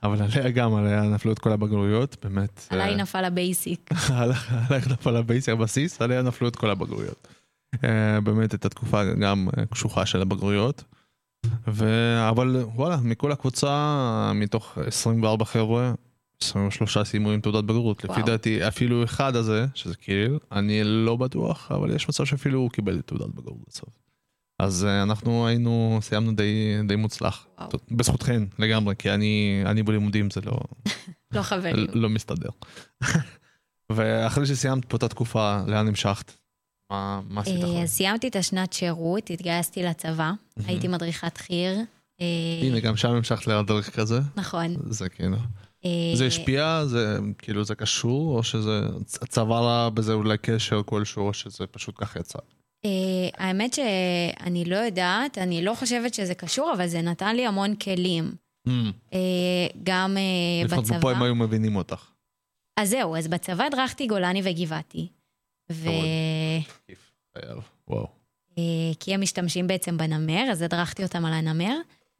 אבל 0.03 0.21
עליה 0.21 0.51
גם, 0.51 0.75
עליה 0.75 1.01
נפלו 1.01 1.31
את 1.31 1.39
כל 1.39 1.51
הבגרויות, 1.51 2.25
באמת. 2.25 2.67
עליי 2.69 2.91
אה, 2.91 2.95
נפל 2.95 3.25
ה 3.25 3.34
basic. 3.34 3.89
עליך 4.19 4.87
נפל 4.91 5.15
ה 5.15 5.21
base, 5.21 5.49
הבסיס, 5.49 6.01
עליה 6.01 6.21
נפלו 6.21 6.47
את 6.47 6.55
כל 6.55 6.69
הבגרויות. 6.69 7.27
אה, 7.83 8.21
באמת, 8.21 8.53
את 8.53 8.65
התקופה 8.65 9.13
גם 9.13 9.47
קשוחה 9.71 10.05
של 10.05 10.21
הבגרויות. 10.21 10.83
ו... 11.67 11.85
אבל 12.29 12.63
וואלה, 12.75 12.97
מכל 12.97 13.31
הקבוצה, 13.31 14.31
מתוך 14.35 14.77
24 14.77 15.45
חבר'ה, 15.45 15.93
23 16.41 16.97
סיימו 16.97 17.31
עם 17.31 17.41
תעודת 17.41 17.63
בגרות. 17.63 18.03
לפי 18.03 18.13
וואו. 18.13 18.25
דעתי, 18.25 18.67
אפילו 18.67 19.03
אחד 19.03 19.35
הזה, 19.35 19.65
שזה 19.73 19.95
קיריל, 19.95 20.39
אני 20.51 20.83
לא 20.83 21.15
בטוח, 21.15 21.71
אבל 21.71 21.95
יש 21.95 22.09
מצב 22.09 22.25
שאפילו 22.25 22.59
הוא 22.59 22.69
קיבל 22.69 23.01
תעודת 23.01 23.27
בגרות 23.27 23.57
בסוף. 23.67 23.89
אז 24.59 24.85
אה, 24.85 25.03
אנחנו 25.03 25.47
היינו, 25.47 25.99
סיימנו 26.01 26.35
די, 26.35 26.77
די 26.87 26.95
מוצלח. 26.95 27.47
וואו. 27.57 27.69
בזכותכן 27.91 28.43
לגמרי, 28.59 28.95
כי 28.95 29.11
אני, 29.11 29.63
אני 29.65 29.83
בלימודים 29.83 30.29
זה 30.29 30.41
לא, 30.41 30.59
לא 31.35 31.41
חברים. 31.41 31.87
לא 31.93 32.09
מסתדר. 32.09 32.49
ואחרי 33.89 34.45
שסיימת 34.45 34.85
פה 34.85 34.97
את 34.97 35.03
התקופה, 35.03 35.61
לאן 35.67 35.87
המשכת? 35.87 36.31
מה, 36.91 37.21
מה 37.29 37.41
עשית 37.41 37.53
אה, 37.53 37.59
אחרי? 37.59 37.83
אז 37.83 37.89
סיימתי 37.89 38.27
את 38.27 38.35
השנת 38.35 38.73
שירות, 38.73 39.29
התגייסתי 39.29 39.83
לצבא, 39.83 40.31
הייתי 40.65 40.87
מדריכת 40.87 41.37
חי"ר. 41.37 41.75
אה, 42.21 42.25
הנה, 42.61 42.79
גם 42.79 42.97
שם 42.97 43.09
המשכת 43.09 43.47
להדריך 43.47 43.89
כזה. 43.89 44.19
נכון. 44.35 44.75
זה 44.89 45.09
כאילו... 45.09 45.37
אה, 45.85 46.11
זה 46.15 46.25
השפיע? 46.25 46.85
זה 46.85 47.17
כאילו 47.37 47.63
זה 47.63 47.75
קשור? 47.75 48.37
או 48.37 48.43
שזה 48.43 48.81
צבר 49.05 49.89
בזה 49.89 50.13
אולי 50.13 50.37
קשר 50.37 50.81
כלשהו, 50.85 51.27
או 51.27 51.33
שזה 51.33 51.67
פשוט 51.67 51.95
ככה 51.97 52.19
יצא? 52.19 52.39
האמת 53.37 53.73
שאני 53.73 54.65
לא 54.65 54.75
יודעת, 54.75 55.37
אני 55.37 55.65
לא 55.65 55.75
חושבת 55.75 56.13
שזה 56.13 56.33
קשור, 56.33 56.73
אבל 56.73 56.87
זה 56.87 57.01
נתן 57.01 57.35
לי 57.35 57.45
המון 57.47 57.75
כלים. 57.75 58.35
גם 59.83 60.17
אה, 60.17 60.65
לפחות 60.65 60.83
בצבא. 60.83 60.99
פה 60.99 61.11
הם 61.11 61.23
היו 61.23 61.35
מבינים 61.35 61.75
אותך. 61.75 62.05
אז 62.79 62.89
זהו, 62.89 63.15
אז 63.15 63.27
בצבא 63.27 63.63
הדרכתי 63.63 64.07
גולני 64.07 64.41
וגבעתי. 64.43 65.07
ו... 65.71 65.89
וואו. 67.87 68.07
אה, 68.57 68.63
כי 68.99 69.13
הם 69.13 69.21
משתמשים 69.21 69.67
בעצם 69.67 69.97
בנמר, 69.97 70.47
אז 70.51 70.61
הדרכתי 70.61 71.03
אותם 71.03 71.25
על 71.25 71.33
הנמר. 71.33 71.77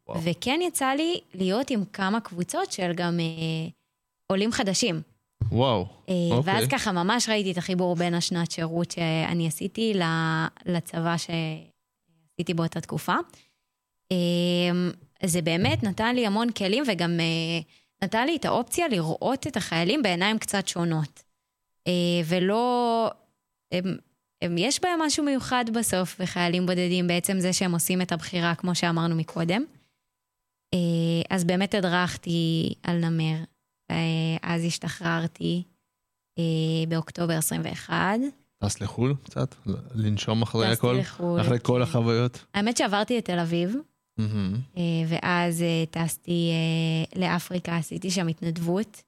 וואו. 0.08 0.20
וכן 0.24 0.60
יצא 0.62 0.86
לי 0.86 1.20
להיות 1.34 1.70
עם 1.70 1.84
כמה 1.84 2.20
קבוצות 2.20 2.72
של 2.72 2.92
גם 2.94 3.20
אה, 3.20 3.68
עולים 4.26 4.52
חדשים. 4.52 5.00
וואו. 5.52 5.86
אה, 6.08 6.14
אוקיי. 6.30 6.54
ואז 6.54 6.68
ככה 6.68 6.92
ממש 6.92 7.28
ראיתי 7.28 7.52
את 7.52 7.58
החיבור 7.58 7.96
בין 7.96 8.14
השנת 8.14 8.50
שירות 8.50 8.90
שאני 8.90 9.46
עשיתי 9.46 9.94
לצבא 10.66 11.16
שעשיתי 11.16 12.54
באותה 12.54 12.80
תקופה. 12.80 13.14
אה, 14.12 14.90
זה 15.24 15.42
באמת 15.42 15.82
נתן 15.82 16.14
לי 16.14 16.26
המון 16.26 16.50
כלים 16.50 16.84
וגם 16.86 17.20
אה, 17.20 17.60
נתן 18.02 18.26
לי 18.26 18.36
את 18.36 18.44
האופציה 18.44 18.88
לראות 18.88 19.46
את 19.46 19.56
החיילים 19.56 20.02
בעיניים 20.02 20.38
קצת 20.38 20.68
שונות. 20.68 21.22
אה, 21.86 21.92
ולא... 22.24 23.10
הם, 23.72 23.96
הם, 24.42 24.58
יש 24.58 24.80
בהם 24.82 25.00
משהו 25.02 25.24
מיוחד 25.24 25.64
בסוף 25.74 26.20
בחיילים 26.20 26.66
בודדים, 26.66 27.06
בעצם 27.06 27.40
זה 27.40 27.52
שהם 27.52 27.72
עושים 27.72 28.02
את 28.02 28.12
הבחירה, 28.12 28.54
כמו 28.54 28.74
שאמרנו 28.74 29.16
מקודם. 29.16 29.62
אה, 30.74 31.22
אז 31.30 31.44
באמת 31.44 31.74
הדרכתי 31.74 32.74
על 32.82 32.96
נמר, 33.08 33.36
אז 34.42 34.64
השתחררתי 34.64 35.62
אה, 36.38 36.44
באוקטובר 36.88 37.34
21. 37.34 38.18
טס 38.58 38.80
לחו"ל 38.80 39.14
קצת? 39.24 39.54
לנשום 39.94 40.42
אחרי 40.42 40.66
הכל? 40.66 40.96
לחו"ל, 41.00 41.40
אחרי 41.40 41.58
כל 41.62 41.74
כן. 41.76 41.82
החוויות? 41.82 42.44
האמת 42.54 42.76
שעברתי 42.76 43.18
לתל 43.18 43.38
אביב, 43.38 43.76
מהמם. 44.18 44.54
אה, 44.76 44.82
ואז 45.08 45.64
טסתי 45.90 46.50
לאפריקה, 47.16 47.76
עשיתי 47.76 48.10
שם 48.10 48.28
התנדבות. 48.28 49.02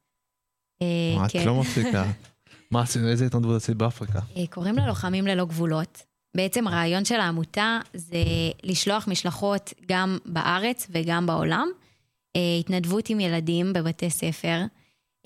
מה, 1.16 1.27
את 1.27 1.33
כן. 1.33 1.46
לא 1.46 1.61
מפסיקה. 1.61 2.05
מה 2.70 2.83
עשית? 2.83 3.02
איזה 3.04 3.26
התנדבות 3.26 3.56
עשית 3.56 3.76
באפריקה? 3.76 4.18
אה, 4.37 4.46
קוראים 4.50 4.76
לה 4.76 4.87
לוחמים 4.87 5.26
ללא 5.26 5.44
גבולות. 5.44 6.02
בעצם 6.37 6.66
הרעיון 6.66 7.04
של 7.04 7.14
העמותה 7.20 7.78
זה 7.94 8.16
לשלוח 8.62 9.09
משלחות 9.09 9.72
גם 9.88 10.18
בארץ 10.26 10.87
וגם 10.90 11.26
בעולם. 11.26 11.68
אה, 12.37 12.40
התנדבות 12.61 13.09
עם 13.11 13.20
ילדים 13.20 13.72
בבתי 13.72 14.11
ספר, 14.11 14.62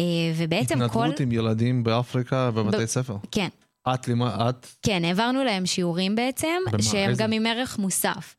אה, 0.01 0.05
ובעצם 0.37 0.75
כל... 0.79 0.85
התנדבות 0.85 1.21
עם 1.21 1.33
ילדים 1.33 1.85
באפריקה 1.85 2.51
בבתי 2.51 2.83
ב- 2.83 2.87
ספר. 2.87 3.17
כן, 3.31 3.49
את 3.95 4.09
למה, 4.09 4.49
את? 4.51 4.67
כן, 4.83 5.05
העברנו 5.05 5.45
להם 5.45 5.67
שיעורים 5.67 6.15
בעצם, 6.17 6.49
במה? 6.73 6.83
שהם 6.83 7.11
איזה? 7.11 7.23
גם 7.23 7.33
עם 7.33 7.47
ערך 7.47 7.79
מוסף. 7.79 8.37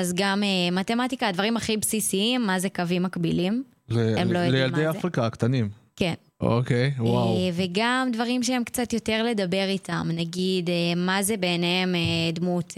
אז 0.00 0.12
גם 0.14 0.42
מתמטיקה, 0.72 1.28
הדברים 1.28 1.56
הכי 1.56 1.76
בסיסיים, 1.76 2.46
מה 2.46 2.60
זה 2.60 2.68
קווים 2.68 3.02
מקבילים. 3.02 3.64
ל- 3.88 4.18
הם 4.18 4.32
לא 4.32 4.38
יודעים 4.38 4.54
לילדי 4.54 4.84
מה 4.86 4.92
זה. 4.92 4.98
אפריקה 4.98 5.26
הקטנים. 5.26 5.68
כן. 5.96 6.14
אוקיי, 6.40 6.94
וואו. 6.98 7.36
אה, 7.36 7.50
וגם 7.52 8.08
דברים 8.12 8.42
שהם 8.42 8.64
קצת 8.64 8.92
יותר 8.92 9.22
לדבר 9.22 9.64
איתם, 9.68 10.08
נגיד, 10.12 10.70
אה, 10.70 10.74
מה 10.96 11.22
זה 11.22 11.36
בעיניהם 11.36 11.94
אה, 11.94 12.32
דמות 12.32 12.74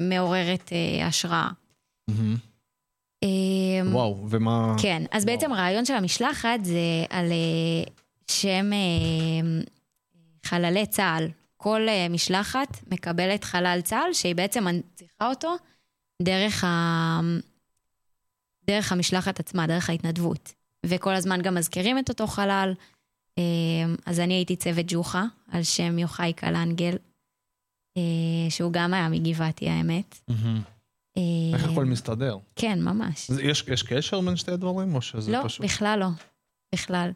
מעוררת 0.00 0.72
אה, 0.72 1.06
השראה. 1.06 1.48
אה, 3.22 3.28
וואו, 3.92 4.26
ומה... 4.30 4.74
כן, 4.82 5.02
אז 5.12 5.24
וואו. 5.24 5.36
בעצם 5.36 5.52
הרעיון 5.52 5.84
של 5.84 5.94
המשלחת 5.94 6.64
זה 6.64 7.04
על 7.10 7.32
שם 8.30 8.70
חללי 10.44 10.86
צה"ל. 10.86 11.28
כל 11.56 11.80
משלחת 12.10 12.82
מקבלת 12.92 13.44
חלל 13.44 13.80
צה"ל 13.84 14.12
שהיא 14.12 14.34
בעצם 14.34 14.64
מנציחה 14.64 15.28
אותו 15.28 15.56
דרך, 16.22 16.64
ה... 16.64 17.20
דרך 18.66 18.92
המשלחת 18.92 19.40
עצמה, 19.40 19.66
דרך 19.66 19.90
ההתנדבות. 19.90 20.59
וכל 20.86 21.14
הזמן 21.14 21.42
גם 21.42 21.54
מזכירים 21.54 21.98
את 21.98 22.08
אותו 22.08 22.26
חלל. 22.26 22.74
אה, 23.38 23.94
אז 24.06 24.20
אני 24.20 24.34
הייתי 24.34 24.56
צוות 24.56 24.84
ג'וחה 24.88 25.24
על 25.48 25.62
שם 25.62 25.98
יוחאי 25.98 26.32
קלנגל, 26.32 26.96
אה, 27.96 28.50
שהוא 28.50 28.72
גם 28.72 28.94
היה 28.94 29.08
מגבעתי 29.08 29.68
האמת. 29.68 30.20
אה, 31.16 31.22
איך 31.54 31.64
הכל 31.64 31.84
מסתדר? 31.84 32.38
כן, 32.56 32.82
ממש. 32.82 33.30
יש 33.42 33.64
יש 33.68 33.82
קשר 33.82 34.20
בין 34.20 34.36
שתי 34.36 34.52
הדברים, 34.52 34.94
או 34.94 35.02
שזה 35.02 35.32
לא, 35.32 35.40
פשוט... 35.44 35.64
בכלל 35.64 35.98
לא. 35.98 36.08
בכלל. 36.74 37.10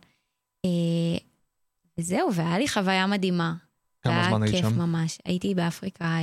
וזהו, 1.98 2.34
והיה 2.34 2.58
לי 2.58 2.68
חוויה 2.68 3.06
מדהימה. 3.06 3.54
כמה 4.02 4.24
זמן 4.28 4.42
היית 4.42 4.54
היה 4.54 4.62
שם? 4.62 4.68
כיף 4.68 4.78
ממש. 4.78 5.18
הייתי 5.24 5.54
באפריקה 5.54 6.18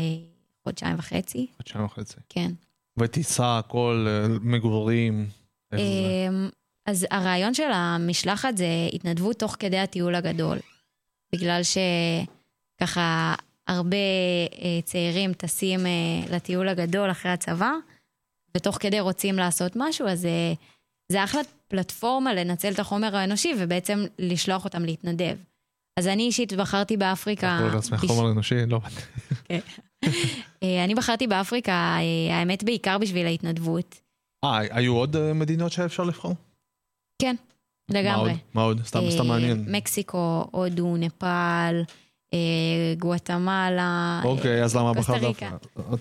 חודשיים 0.63 0.99
וחצי, 0.99 1.47
חודשיים 1.58 1.86
וחצי. 1.86 2.15
כן. 2.30 2.51
וטיסה, 2.97 3.58
הכל, 3.58 4.08
מגורים. 4.41 5.30
אז 6.85 7.07
הרעיון 7.11 7.53
של 7.53 7.71
המשלחת 7.73 8.57
זה 8.57 8.65
התנדבות 8.93 9.39
תוך 9.39 9.55
כדי 9.59 9.79
הטיול 9.79 10.15
הגדול. 10.15 10.57
בגלל 11.35 11.61
שככה 11.63 13.35
הרבה 13.67 13.97
אה, 14.61 14.79
צעירים 14.83 15.33
טסים 15.33 15.85
אה, 15.85 15.91
לטיול 16.35 16.69
הגדול 16.69 17.11
אחרי 17.11 17.31
הצבא, 17.31 17.71
ותוך 18.57 18.77
כדי 18.79 18.99
רוצים 18.99 19.35
לעשות 19.35 19.71
משהו, 19.75 20.07
אז 20.07 20.25
אה, 20.25 20.53
זה 21.11 21.23
אחלה 21.23 21.41
פלטפורמה 21.67 22.33
לנצל 22.33 22.71
את 22.73 22.79
החומר 22.79 23.15
האנושי 23.15 23.53
ובעצם 23.59 24.05
לשלוח 24.19 24.65
אותם 24.65 24.85
להתנדב. 24.85 25.37
אז 25.99 26.07
אני 26.07 26.23
אישית 26.23 26.53
בחרתי 26.53 26.97
באפריקה... 26.97 27.57
קורא 27.61 27.75
לעצמך 27.75 28.05
חומר 28.07 28.31
אנושי? 28.31 28.65
לא. 28.65 28.79
אה, 30.63 30.83
אני 30.83 30.95
בחרתי 30.95 31.27
באפריקה, 31.27 31.71
אה, 31.71 32.35
האמת 32.35 32.63
בעיקר 32.63 32.97
בשביל 32.97 33.25
ההתנדבות. 33.25 34.01
אה, 34.43 34.57
היו 34.57 34.95
עוד 34.95 35.15
אה, 35.15 35.33
מדינות 35.33 35.71
שהיה 35.71 35.85
אפשר 35.85 36.03
לבחור? 36.03 36.35
כן, 37.21 37.36
לגמרי. 37.89 38.34
מה 38.53 38.62
עוד? 38.62 38.81
סתם 38.86 38.99
סתם 39.12 39.21
אה, 39.21 39.27
מעניין. 39.27 39.65
מקסיקו, 39.67 40.47
הודו, 40.51 40.97
נפאל, 40.97 41.84
אה, 42.34 42.39
גואטמלה. 42.99 44.21
אוקיי, 44.23 44.63
אז 44.63 44.75
למה 44.75 44.88
אה, 44.88 44.93
בחרת. 44.93 45.21
דווקא? 45.21 45.49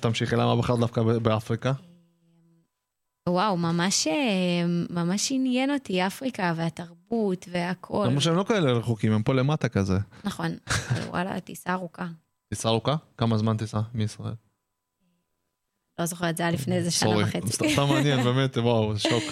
תמשיכי, 0.00 0.37
למה 0.37 0.56
בחרת 0.56 0.78
דווקא 0.78 1.02
באפריקה? 1.02 1.72
וואו, 3.28 3.56
ממש, 3.56 4.06
אה, 4.06 4.12
ממש 4.90 5.33
עניין 5.33 5.70
אותי 5.70 6.06
אפריקה 6.06 6.52
והתרבות 6.56 7.46
והכל. 7.50 8.04
למרות 8.09 8.22
שהם 8.22 8.37
לא 8.37 8.44
כאלה 8.44 8.72
רחוקים, 8.72 9.12
הם 9.12 9.22
פה 9.22 9.35
למטה 9.35 9.68
כזה. 9.68 9.98
נכון, 10.24 10.56
וואלה, 11.11 11.40
טיסה 11.40 11.72
ארוכה. 11.72 12.06
טיסה 12.48 12.68
ארוכה? 12.68 12.94
כמה 13.16 13.38
זמן 13.38 13.56
טיסה 13.56 13.80
מישראל? 13.94 14.35
לא 15.98 16.06
זוכרת, 16.06 16.37
זה 16.37 16.42
היה 16.42 16.52
לפני 16.52 16.76
איזה 16.76 16.90
שנה 16.90 17.16
וחצי. 17.18 17.52
סתם- 17.52 17.88
מעניין, 17.88 18.22
באמת, 18.26 18.56
וואו, 18.59 18.98
שוק. 18.98 19.22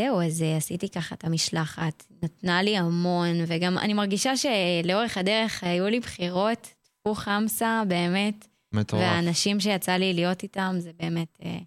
זהו, 0.00 0.22
אז 0.22 0.42
אה, 0.42 0.56
עשיתי 0.56 0.88
ככה 0.88 1.14
את 1.14 1.24
המשלחת, 1.24 2.04
נתנה 2.22 2.62
לי 2.62 2.76
המון, 2.76 3.34
וגם 3.46 3.78
אני 3.78 3.94
מרגישה 3.94 4.32
שלאורך 4.36 5.18
הדרך 5.18 5.64
היו 5.64 5.86
לי 5.86 6.00
בחירות, 6.00 6.68
טפו 6.82 7.14
חמסה, 7.14 7.82
באמת, 7.88 8.46
מטורף. 8.72 9.02
והאנשים 9.02 9.60
שיצא 9.60 9.92
לי 9.92 10.12
להיות 10.12 10.42
איתם, 10.42 10.76
זה 10.78 10.90
באמת 11.02 11.38
אה, 11.44 11.58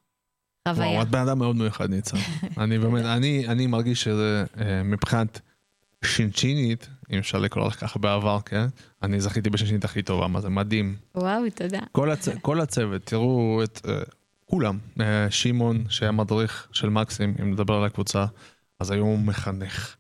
חוויה. 0.68 0.90
וואו, 0.90 1.02
את 1.02 1.10
בן 1.10 1.20
אדם 1.20 1.40
מאוד 1.40 1.56
מיוחד, 1.56 1.90
ניצן. 1.90 2.18
אני 2.64 2.80
באמת, 2.80 3.06
אני, 3.06 3.48
אני 3.48 3.68
מרגיש 3.68 4.04
שזה 4.04 4.44
אה, 4.60 4.84
מבחינת 4.84 5.40
שינשינית, 6.06 6.90
אם 7.12 7.18
אפשר 7.18 7.38
לקרוא 7.38 7.68
לך 7.68 7.80
ככה 7.80 8.00
בעבר, 8.00 8.40
כן? 8.46 8.66
אני 9.04 9.22
זכיתי 9.22 9.50
בשינשינית 9.50 9.86
הכי 9.86 10.02
טובה, 10.02 10.28
מה 10.28 10.42
זה 10.42 10.50
מדהים. 10.50 10.96
וואו, 11.16 11.42
תודה. 11.56 11.80
כל, 11.92 12.12
הצ... 12.12 12.30
כל 12.42 12.62
הצוות, 12.62 13.06
תראו 13.06 13.62
את 13.64 13.82
uh, 13.86 13.90
כולם. 14.52 14.78
Uh, 14.98 15.02
שמעון, 15.30 15.84
שהיה 15.90 16.12
מדריך 16.12 16.68
של 16.72 16.90
מקסים, 16.90 17.36
אם 17.42 17.52
נדבר 17.52 17.74
על 17.74 17.84
הקבוצה, 17.84 18.26
אז 18.80 18.92
היום 18.92 19.08
הוא 19.08 19.20
מחנך. 19.20 19.96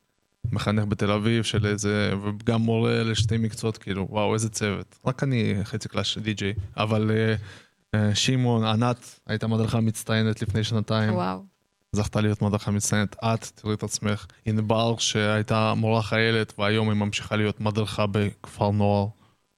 מחנך 0.52 0.86
בתל 0.86 1.12
אביב 1.12 1.44
של 1.44 1.66
איזה, 1.66 2.14
וגם 2.24 2.62
מורה 2.62 3.04
לשתי 3.04 3.38
מקצועות, 3.38 3.78
כאילו, 3.78 4.08
וואו, 4.10 4.34
איזה 4.34 4.50
צוות. 4.50 5.00
רק 5.06 5.24
אני 5.24 5.56
חצי 5.64 5.90
קלאש 5.90 6.18
די-ג'יי, 6.18 6.54
אבל 6.78 7.12
uh, 7.12 7.96
uh, 7.96 8.16
שמעון, 8.16 8.64
ענת, 8.64 9.20
הייתה 9.28 9.48
מדריכה 9.48 9.80
מצטיינת 9.80 10.42
לפני 10.42 10.64
שנתיים. 10.64 11.14
וואו. 11.14 11.44
זכתה 11.92 12.22
להיות 12.22 12.42
מדריכה 12.42 12.72
מצטיינת. 12.72 13.16
את, 13.24 13.46
תראי 13.56 13.74
את 13.74 13.84
עצמך. 13.84 14.26
ענבר, 14.46 14.98
שהייתה 14.98 15.74
מורה 15.74 16.02
חיילת, 16.02 16.54
והיום 16.60 16.90
היא 16.90 16.98
ממשיכה 16.98 17.36
להיות 17.36 17.62
מדריכה 17.62 18.06
בכפר 18.08 18.72
נוער 18.72 19.08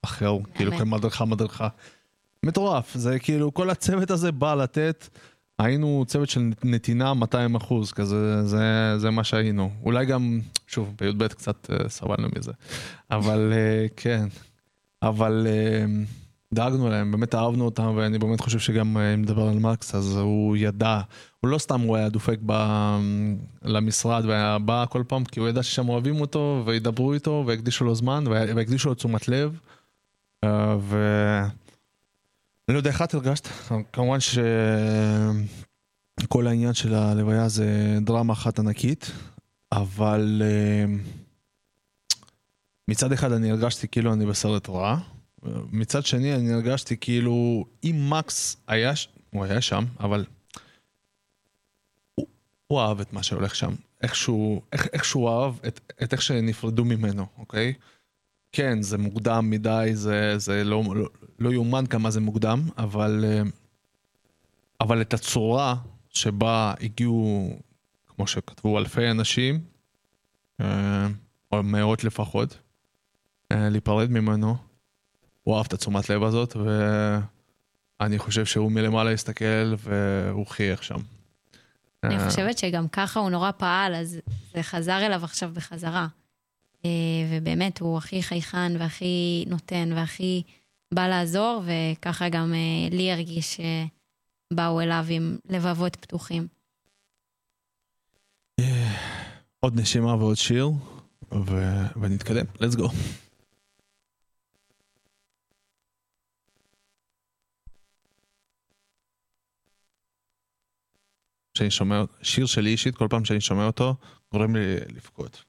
אחר, 0.01 0.38
כאילו 0.53 0.71
כמדריכה 0.77 1.25
מדריכה. 1.25 1.67
מטורף, 2.43 2.95
זה 2.95 3.19
כאילו, 3.19 3.53
כל 3.53 3.69
הצוות 3.69 4.12
הזה 4.12 4.32
בא 4.32 4.53
לתת, 4.56 5.08
היינו 5.60 6.03
צוות 6.08 6.29
של 6.29 6.51
נתינה 6.63 7.13
200 7.13 7.56
אחוז, 7.56 7.91
כזה, 7.91 8.43
זה, 8.43 8.93
זה 8.97 9.10
מה 9.10 9.23
שהיינו. 9.23 9.69
אולי 9.84 10.06
גם, 10.06 10.39
שוב, 10.67 10.93
בי"ב 10.99 11.27
קצת 11.27 11.69
uh, 11.69 11.89
סבלנו 11.89 12.27
מזה. 12.38 12.51
אבל 13.12 13.53
uh, 13.53 13.93
כן, 13.97 14.25
אבל 15.01 15.47
uh, 15.47 15.89
דאגנו 16.53 16.89
להם, 16.89 17.12
באמת 17.12 17.36
אהבנו 17.36 17.65
אותם, 17.65 17.93
ואני 17.95 18.19
באמת 18.19 18.41
חושב 18.41 18.60
שגם, 18.60 18.97
אם 18.97 19.21
נדבר 19.21 19.47
על 19.47 19.60
מקס, 19.60 19.95
אז 19.95 20.17
הוא 20.17 20.58
ידע, 20.58 21.01
הוא 21.41 21.49
לא 21.49 21.58
סתם 21.58 21.82
הוא 21.82 21.95
היה 21.97 22.10
דופק 22.10 22.39
ב, 22.45 22.53
למשרד 23.63 24.25
והיה 24.25 24.60
בא 24.60 24.86
כל 24.89 25.03
פעם, 25.08 25.25
כי 25.25 25.39
הוא 25.39 25.49
ידע 25.49 25.63
ששם 25.63 25.89
אוהבים 25.89 26.21
אותו, 26.21 26.63
וידברו 26.65 27.13
איתו, 27.13 27.43
ויקדישו 27.47 27.86
לו 27.86 27.95
זמן, 27.95 28.23
וה- 28.27 28.56
ויקדישו 28.56 28.89
לו 28.89 28.95
תשומת 28.95 29.27
לב. 29.27 29.60
Uh, 30.45 30.47
ו... 30.79 30.97
אני 32.67 32.73
לא 32.73 32.80
יודע 32.80 32.89
איך 32.89 33.02
את 33.02 33.13
הרגשת, 33.13 33.47
כמובן 33.93 34.17
שכל 34.19 34.38
העניין 36.47 36.73
של 36.73 36.93
הלוויה 36.93 37.49
זה 37.49 37.97
דרמה 38.02 38.34
אחת 38.34 38.60
ענקית, 38.60 39.12
אבל 39.71 40.41
אה, 40.45 40.86
מצד 42.88 43.12
אחד 43.12 43.32
אני 43.32 43.52
הרגשתי 43.52 43.88
כאילו 43.88 44.13
אני 44.13 44.26
בסרט 44.26 44.69
רע, 44.69 44.97
מצד 45.71 46.06
שני 46.06 46.36
אני 46.36 46.54
הרגשתי 46.54 46.97
כאילו 46.97 47.65
אם 47.84 48.08
מקס 48.10 48.58
היה, 48.67 48.95
ש- 48.95 49.08
הוא 49.30 49.43
היה 49.43 49.62
שם, 49.62 49.86
אבל 49.99 50.26
הוא, 52.15 52.28
הוא 52.67 52.82
אהב 52.82 52.99
את 52.99 53.13
מה 53.13 53.23
שהולך 53.23 53.56
שם, 53.56 53.73
איכשהו, 54.02 54.62
איך, 54.73 54.88
איכשהו 54.93 55.28
אהב 55.28 55.56
את, 55.67 55.80
את 56.04 56.13
איך 56.13 56.21
שנפרדו 56.21 56.86
ממנו, 56.86 57.26
אוקיי? 57.38 57.73
כן, 58.53 58.82
זה 58.82 58.97
מוקדם 58.97 59.49
מדי, 59.49 59.91
זה, 59.93 60.38
זה 60.38 60.63
לא, 60.63 60.84
לא, 60.95 61.09
לא 61.39 61.53
יאומן 61.53 61.86
כמה 61.86 62.11
זה 62.11 62.21
מוקדם, 62.21 62.61
אבל, 62.78 63.25
אה, 63.28 63.41
אבל 64.82 65.01
את 65.01 65.13
הצורה 65.13 65.75
שבה 66.09 66.73
הגיעו, 66.82 67.49
כמו 68.07 68.28
שכתבו, 68.28 68.80
אלפי 68.80 69.11
אנשים, 69.11 69.59
אה, 70.61 71.07
או 71.51 71.63
מאות 71.63 72.03
לפחות, 72.03 72.57
אה, 73.51 73.69
להיפרד 73.69 74.11
ממנו, 74.11 74.55
הוא 75.43 75.57
אהב 75.57 75.65
את 75.65 75.73
התשומת 75.73 76.09
לב 76.09 76.23
הזאת, 76.23 76.55
ואני 77.99 78.19
חושב 78.19 78.45
שהוא 78.45 78.71
מלמעלה 78.71 79.11
הסתכל 79.11 79.73
והוא 79.78 80.47
חייך 80.47 80.84
שם. 80.84 80.99
אני 82.03 82.30
חושבת 82.30 82.57
שגם 82.57 82.88
ככה 82.88 83.19
הוא 83.19 83.30
נורא 83.30 83.51
פעל, 83.51 83.95
אז 83.95 84.19
זה 84.53 84.63
חזר 84.63 85.05
אליו 85.05 85.23
עכשיו 85.23 85.51
בחזרה. 85.53 86.07
אה, 86.86 86.89
ובאמת, 87.29 87.79
הוא 87.79 87.97
הכי 87.97 88.23
חייכן 88.23 88.71
והכי 88.79 89.45
נותן 89.47 89.89
והכי 89.95 90.43
בא 90.93 91.07
לעזור, 91.07 91.63
וככה 91.65 92.29
גם 92.29 92.53
אה, 92.53 92.95
לי 92.95 93.11
הרגיש 93.11 93.59
שבאו 94.53 94.81
אליו 94.81 95.05
עם 95.09 95.38
לבבות 95.49 95.95
פתוחים. 95.95 96.47
עוד 99.59 99.79
נשימה 99.79 100.15
ועוד 100.15 100.38
שיר, 100.38 100.69
ו... 101.31 101.51
ונתקדם, 102.01 102.45
let's 102.55 102.77
go. 102.77 102.93
שאני 111.57 111.71
שומע, 111.71 112.03
שיר 112.21 112.45
שלי 112.45 112.69
אישית, 112.69 112.95
כל 112.95 113.07
פעם 113.09 113.25
שאני 113.25 113.41
שומע 113.41 113.65
אותו, 113.65 113.95
גורם 114.31 114.55
לי 114.55 114.75
לבכות. 114.95 115.43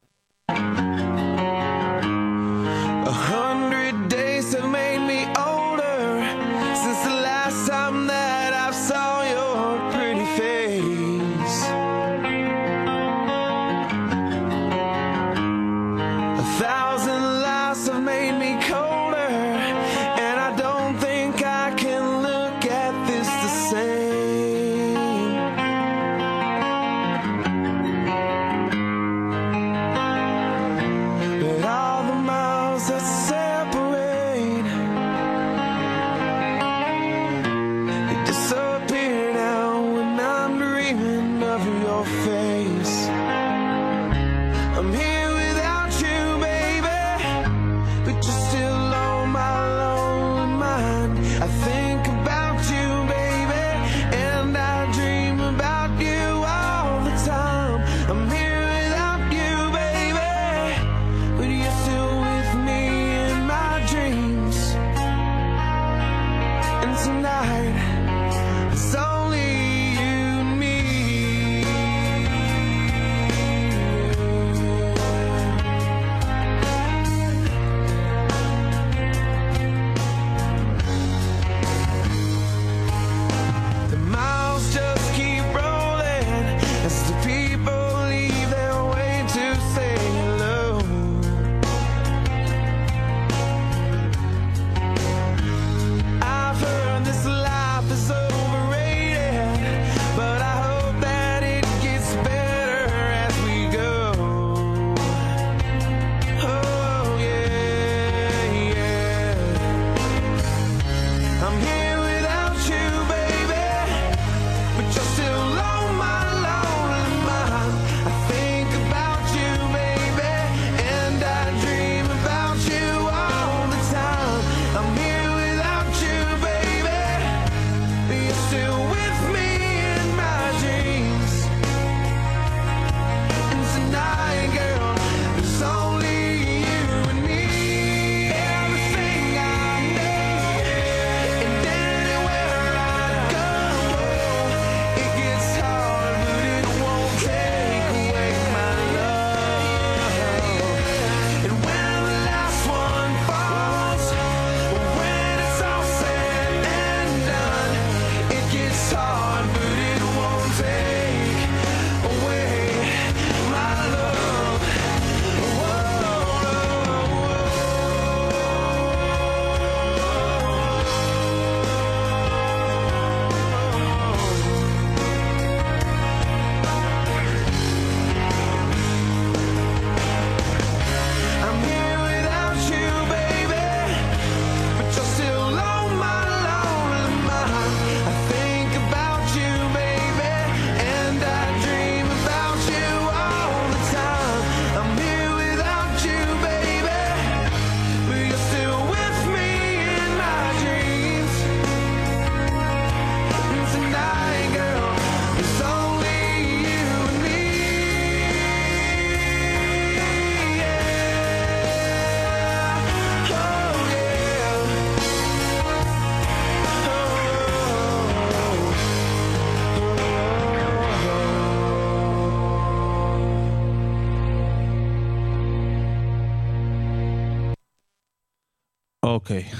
אוקיי, 229.24 229.50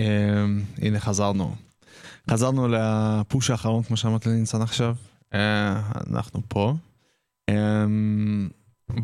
אמ, 0.00 0.62
הנה 0.78 1.00
חזרנו. 1.00 1.54
חזרנו 2.30 2.68
לפוש 2.68 3.50
האחרון, 3.50 3.82
כמו 3.82 3.96
שאמרת 3.96 4.26
לי 4.26 4.32
ניצן 4.32 4.62
עכשיו. 4.62 4.96
אה, 5.34 5.90
אנחנו 6.10 6.40
פה. 6.48 6.74
אמ, 7.50 8.48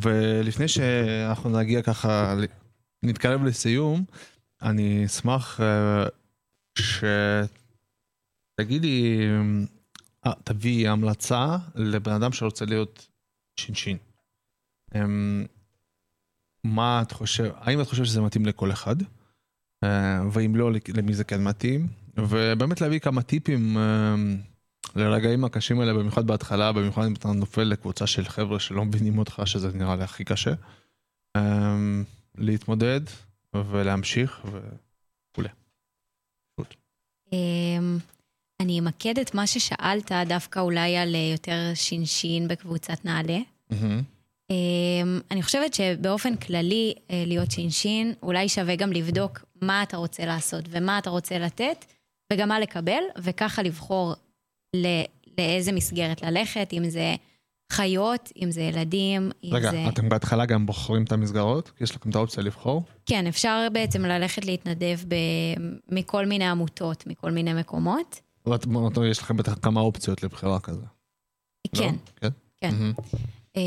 ולפני 0.02 0.68
שאנחנו 0.68 1.58
נגיע 1.58 1.82
ככה, 1.82 2.34
נתקרב 3.02 3.44
לסיום, 3.44 4.04
אני 4.62 5.06
אשמח 5.06 5.60
אה, 5.60 6.04
שתגידי, 8.58 9.20
אה, 10.26 10.32
תביאי 10.44 10.88
המלצה 10.88 11.56
לבן 11.74 12.12
אדם 12.12 12.32
שרוצה 12.32 12.64
להיות 12.64 13.08
שינשין. 13.60 13.96
אמ, 14.94 15.46
מה 16.64 17.02
את 17.02 17.12
חושב, 17.12 17.50
האם 17.56 17.80
את 17.80 17.86
חושבת 17.86 18.06
שזה 18.06 18.20
מתאים 18.20 18.46
לכל 18.46 18.72
אחד? 18.72 18.96
אה, 19.84 20.20
ואם 20.32 20.56
לא, 20.56 20.70
למי 20.94 21.14
זה 21.14 21.24
כן 21.24 21.44
מתאים? 21.44 21.88
ובאמת 22.16 22.80
להביא 22.80 22.98
כמה 22.98 23.22
טיפים 23.22 23.76
אה, 23.76 24.14
לרגעים 24.96 25.44
הקשים 25.44 25.80
האלה, 25.80 25.94
במיוחד 25.94 26.26
בהתחלה, 26.26 26.72
במיוחד 26.72 27.06
אם 27.06 27.12
אתה 27.12 27.28
נופל 27.28 27.62
לקבוצה 27.62 28.06
של 28.06 28.24
חבר'ה 28.24 28.60
שלא 28.60 28.84
מבינים 28.84 29.18
אותך, 29.18 29.42
שזה 29.44 29.72
נראה 29.74 29.96
לי 29.96 30.04
הכי 30.04 30.24
קשה. 30.24 30.54
אה, 31.36 31.76
להתמודד 32.38 33.00
ולהמשיך 33.54 34.40
וכולי. 34.44 35.48
אמ, 37.32 37.98
אני 38.60 38.78
אמקד 38.78 39.18
את 39.18 39.34
מה 39.34 39.46
ששאלת 39.46 40.12
דווקא 40.26 40.60
אולי 40.60 40.96
על 40.96 41.14
יותר 41.32 41.72
שינשין 41.74 42.48
בקבוצת 42.48 43.04
נעל"ה. 43.04 43.38
אמ, 44.50 45.20
אני 45.30 45.42
חושבת 45.42 45.74
שבאופן 45.74 46.36
כללי 46.36 46.94
להיות 47.10 47.50
שינשין, 47.50 48.12
אולי 48.22 48.48
שווה 48.48 48.76
גם 48.76 48.92
לבדוק 48.92 49.45
מה 49.62 49.82
אתה 49.82 49.96
רוצה 49.96 50.24
לעשות 50.26 50.64
ומה 50.70 50.98
אתה 50.98 51.10
רוצה 51.10 51.38
לתת, 51.38 51.84
וגם 52.32 52.48
מה 52.48 52.60
לקבל, 52.60 53.02
וככה 53.18 53.62
לבחור 53.62 54.14
ל- 54.76 55.02
לאיזה 55.38 55.72
מסגרת 55.72 56.22
ללכת, 56.22 56.68
אם 56.72 56.88
זה 56.90 57.14
חיות, 57.72 58.32
אם 58.42 58.50
זה 58.50 58.60
ילדים, 58.62 59.30
אם 59.44 59.50
רגע, 59.52 59.70
זה... 59.70 59.84
אתם 59.88 60.08
בהתחלה 60.08 60.46
גם 60.46 60.66
בוחרים 60.66 61.04
את 61.04 61.12
המסגרות? 61.12 61.70
יש 61.80 61.96
לכם 61.96 62.10
את 62.10 62.14
האופציה 62.14 62.42
לבחור? 62.42 62.82
כן, 63.06 63.26
אפשר 63.26 63.66
בעצם 63.72 64.04
ללכת 64.04 64.44
להתנדב 64.44 64.98
ב... 65.08 65.14
מכל 65.88 66.26
מיני 66.26 66.44
עמותות, 66.48 67.06
מכל 67.06 67.30
מיני 67.30 67.54
מקומות. 67.54 68.20
ואת- 68.46 68.66
יש 69.10 69.18
לכם 69.18 69.36
בטח 69.36 69.54
כמה 69.62 69.80
אופציות 69.80 70.22
לבחירה 70.22 70.60
כזה. 70.60 70.80
לא? 71.74 71.78
כן, 71.80 71.94
כן? 72.16 72.28
כן. 72.56 72.70
מהמם. 72.74 72.92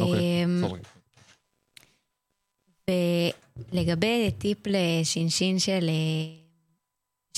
אוקיי, 0.01 0.43
אמ, 0.43 0.61
סורי. 0.61 0.79
ולגבי 2.89 4.31
טיפ 4.37 4.57
לשינשין 4.65 5.59
של, 5.59 5.89
אה, 5.89 6.35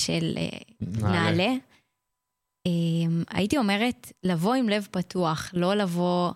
של 0.00 0.34
אה, 0.36 0.58
נעלה. 0.80 1.12
נעלה, 1.12 1.52
אמ, 2.66 3.22
הייתי 3.30 3.58
אומרת 3.58 4.12
לבוא 4.22 4.54
עם 4.54 4.68
לב 4.68 4.88
פתוח, 4.90 5.50
לא 5.52 5.74
לבוא 5.74 6.30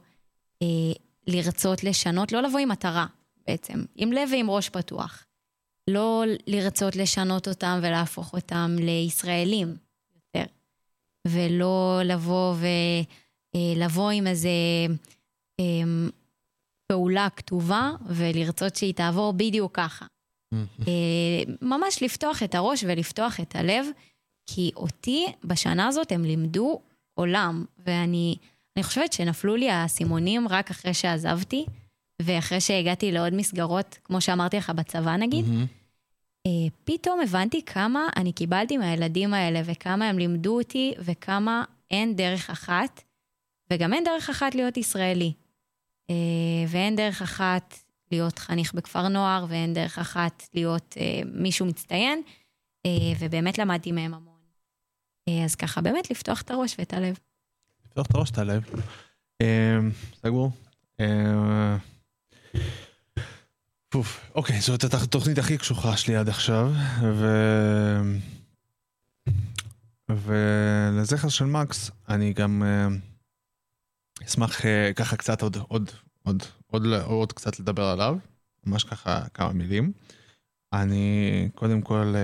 אה, 0.62 0.93
לרצות 1.27 1.85
לשנות, 1.85 2.33
לא 2.33 2.43
לבוא 2.43 2.59
עם 2.59 2.69
מטרה 2.69 3.07
בעצם, 3.47 3.85
עם 3.97 4.12
לב 4.12 4.29
ועם 4.33 4.51
ראש 4.51 4.69
פתוח. 4.69 5.27
לא 5.91 6.25
לרצות 6.47 6.97
לשנות 6.97 7.49
אותם 7.49 7.79
ולהפוך 7.83 8.33
אותם 8.33 8.77
לישראלים 8.79 9.77
יותר, 10.14 10.45
ולא 11.27 12.01
לבוא 12.05 12.55
ולבוא 13.55 14.11
עם 14.11 14.27
איזה 14.27 14.49
אמ, 15.59 16.11
פעולה 16.87 17.28
כתובה 17.37 17.91
ולרצות 18.07 18.76
שהיא 18.76 18.95
תעבור 18.95 19.32
בדיוק 19.32 19.76
ככה. 19.76 20.07
אה, 20.89 21.43
ממש 21.62 22.03
לפתוח 22.03 22.43
את 22.43 22.55
הראש 22.55 22.84
ולפתוח 22.89 23.41
את 23.41 23.57
הלב, 23.57 23.87
כי 24.47 24.70
אותי 24.76 25.26
בשנה 25.45 25.87
הזאת 25.87 26.12
הם 26.12 26.24
לימדו 26.24 26.80
עולם, 27.14 27.64
ואני 27.87 28.37
אני 28.76 28.82
חושבת 28.82 29.12
שנפלו 29.12 29.57
לי 29.57 29.70
האסימונים 29.70 30.49
רק 30.49 30.70
אחרי 30.70 30.95
שעזבתי, 30.95 31.66
ואחרי 32.22 32.61
שהגעתי 32.61 33.12
לעוד 33.12 33.34
מסגרות, 33.34 33.99
כמו 34.05 34.20
שאמרתי 34.20 34.57
לך, 34.57 34.70
בצבא 34.70 35.16
נגיד. 35.16 35.45
אה, 36.47 36.51
פתאום 36.84 37.20
הבנתי 37.20 37.62
כמה 37.62 38.09
אני 38.16 38.32
קיבלתי 38.32 38.76
מהילדים 38.76 39.34
האלה, 39.34 39.62
וכמה 39.64 40.09
הם 40.09 40.18
לימדו 40.18 40.59
אותי, 40.59 40.95
וכמה 40.99 41.64
אין 41.91 42.16
דרך 42.16 42.51
אחת, 42.51 43.03
וגם 43.72 43.93
אין 43.93 44.05
דרך 44.05 44.30
אחת 44.30 44.55
להיות 44.55 44.76
ישראלי. 44.76 45.32
אה, 46.11 46.15
ואין 46.69 46.97
דרך 46.97 47.23
אחת 47.23 47.75
להיות 48.13 48.39
חניך 48.39 48.75
בכפר 48.75 49.09
נוער, 49.09 49.47
ואין 49.49 49.75
דרך 49.75 49.99
אחת 49.99 50.43
להיות 50.55 50.95
אה, 51.01 51.21
מישהו 51.33 51.67
מצטיין, 51.67 52.23
אה, 52.87 52.91
ובאמת 53.19 53.59
למדתי 53.59 53.93
מהם 53.93 54.15
המון. 54.15 54.37
אז 55.45 55.55
ככה, 55.55 55.81
באמת 55.81 56.11
לפתוח 56.11 56.43
את 56.43 56.51
הראש 56.51 56.77
ואת 56.79 56.93
הלב. 56.93 57.19
לפתוח 57.87 58.07
את 58.07 58.15
הראש, 58.15 58.31
את 58.31 58.39
הלב. 58.39 58.65
סגור. 60.15 60.51
פוף, 63.89 64.31
אוקיי, 64.35 64.61
זאת 64.61 64.85
התוכנית 64.85 65.39
הכי 65.39 65.59
קשוחה 65.59 65.97
שלי 65.97 66.17
עד 66.17 66.29
עכשיו, 66.29 66.73
ו... 67.03 67.27
ולזכר 70.11 71.29
של 71.29 71.45
מקס, 71.45 71.91
אני 72.09 72.33
גם 72.33 72.63
אשמח 74.25 74.67
אה, 74.67 74.93
ככה 74.97 75.17
קצת 75.17 75.43
עוד, 75.43 75.57
עוד, 75.69 75.91
עוד, 76.23 76.43
עוד, 76.67 76.83
עוד 77.05 77.33
קצת 77.33 77.61
לדבר 77.61 77.85
עליו, 77.85 78.17
ממש 78.67 78.85
ככה 78.85 79.29
כמה 79.35 79.53
מילים. 79.53 79.93
אני 80.73 81.49
קודם 81.55 81.83
כל 81.83 82.14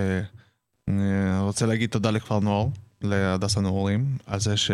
אה, 0.89 1.39
רוצה 1.39 1.65
להגיד 1.65 1.89
תודה 1.89 2.11
לכפר 2.11 2.39
נוער, 2.39 2.67
להדסה 3.01 3.61
נעורים, 3.61 4.17
על 4.25 4.39
זה 4.39 4.57
ש... 4.57 4.71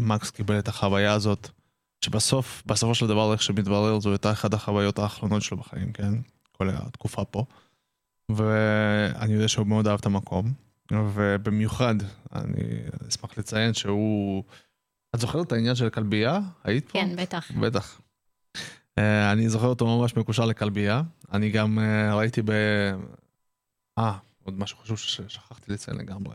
מקס 0.00 0.30
קיבל 0.30 0.58
את 0.58 0.68
החוויה 0.68 1.12
הזאת, 1.12 1.48
שבסוף, 2.04 2.62
בסופו 2.66 2.94
של 2.94 3.06
דבר, 3.06 3.32
איך 3.32 3.42
שמתברר, 3.42 4.00
זו 4.00 4.10
הייתה 4.10 4.32
אחת 4.32 4.54
החוויות 4.54 4.98
האחרונות 4.98 5.42
שלו 5.42 5.56
בחיים, 5.56 5.92
כן? 5.92 6.12
כל 6.52 6.70
התקופה 6.72 7.24
פה. 7.24 7.44
ואני 8.28 9.32
יודע 9.32 9.48
שהוא 9.48 9.66
מאוד 9.66 9.86
אהב 9.86 9.98
את 9.98 10.06
המקום, 10.06 10.52
ובמיוחד, 10.92 11.94
אני 12.34 12.62
אשמח 13.08 13.38
לציין 13.38 13.74
שהוא... 13.74 14.44
את 15.14 15.20
זוכרת 15.20 15.46
את 15.46 15.52
העניין 15.52 15.74
של 15.74 15.86
הכלבייה? 15.86 16.38
היית 16.64 16.84
פה? 16.84 16.92
כן, 16.92 17.16
בטח. 17.16 17.50
בטח. 17.60 18.00
אה, 18.98 19.32
אני 19.32 19.48
זוכר 19.48 19.66
אותו 19.66 19.98
ממש 19.98 20.16
מקושר 20.16 20.44
לכלבייה. 20.44 21.02
אני 21.32 21.50
גם 21.50 21.78
אה, 21.78 22.14
ראיתי 22.14 22.42
ב... 22.42 22.50
אה, 23.98 24.18
עוד 24.44 24.58
משהו 24.58 24.78
חשוב 24.78 24.98
ששכחתי 24.98 25.72
לציין 25.72 25.96
לגמרי. 25.96 26.34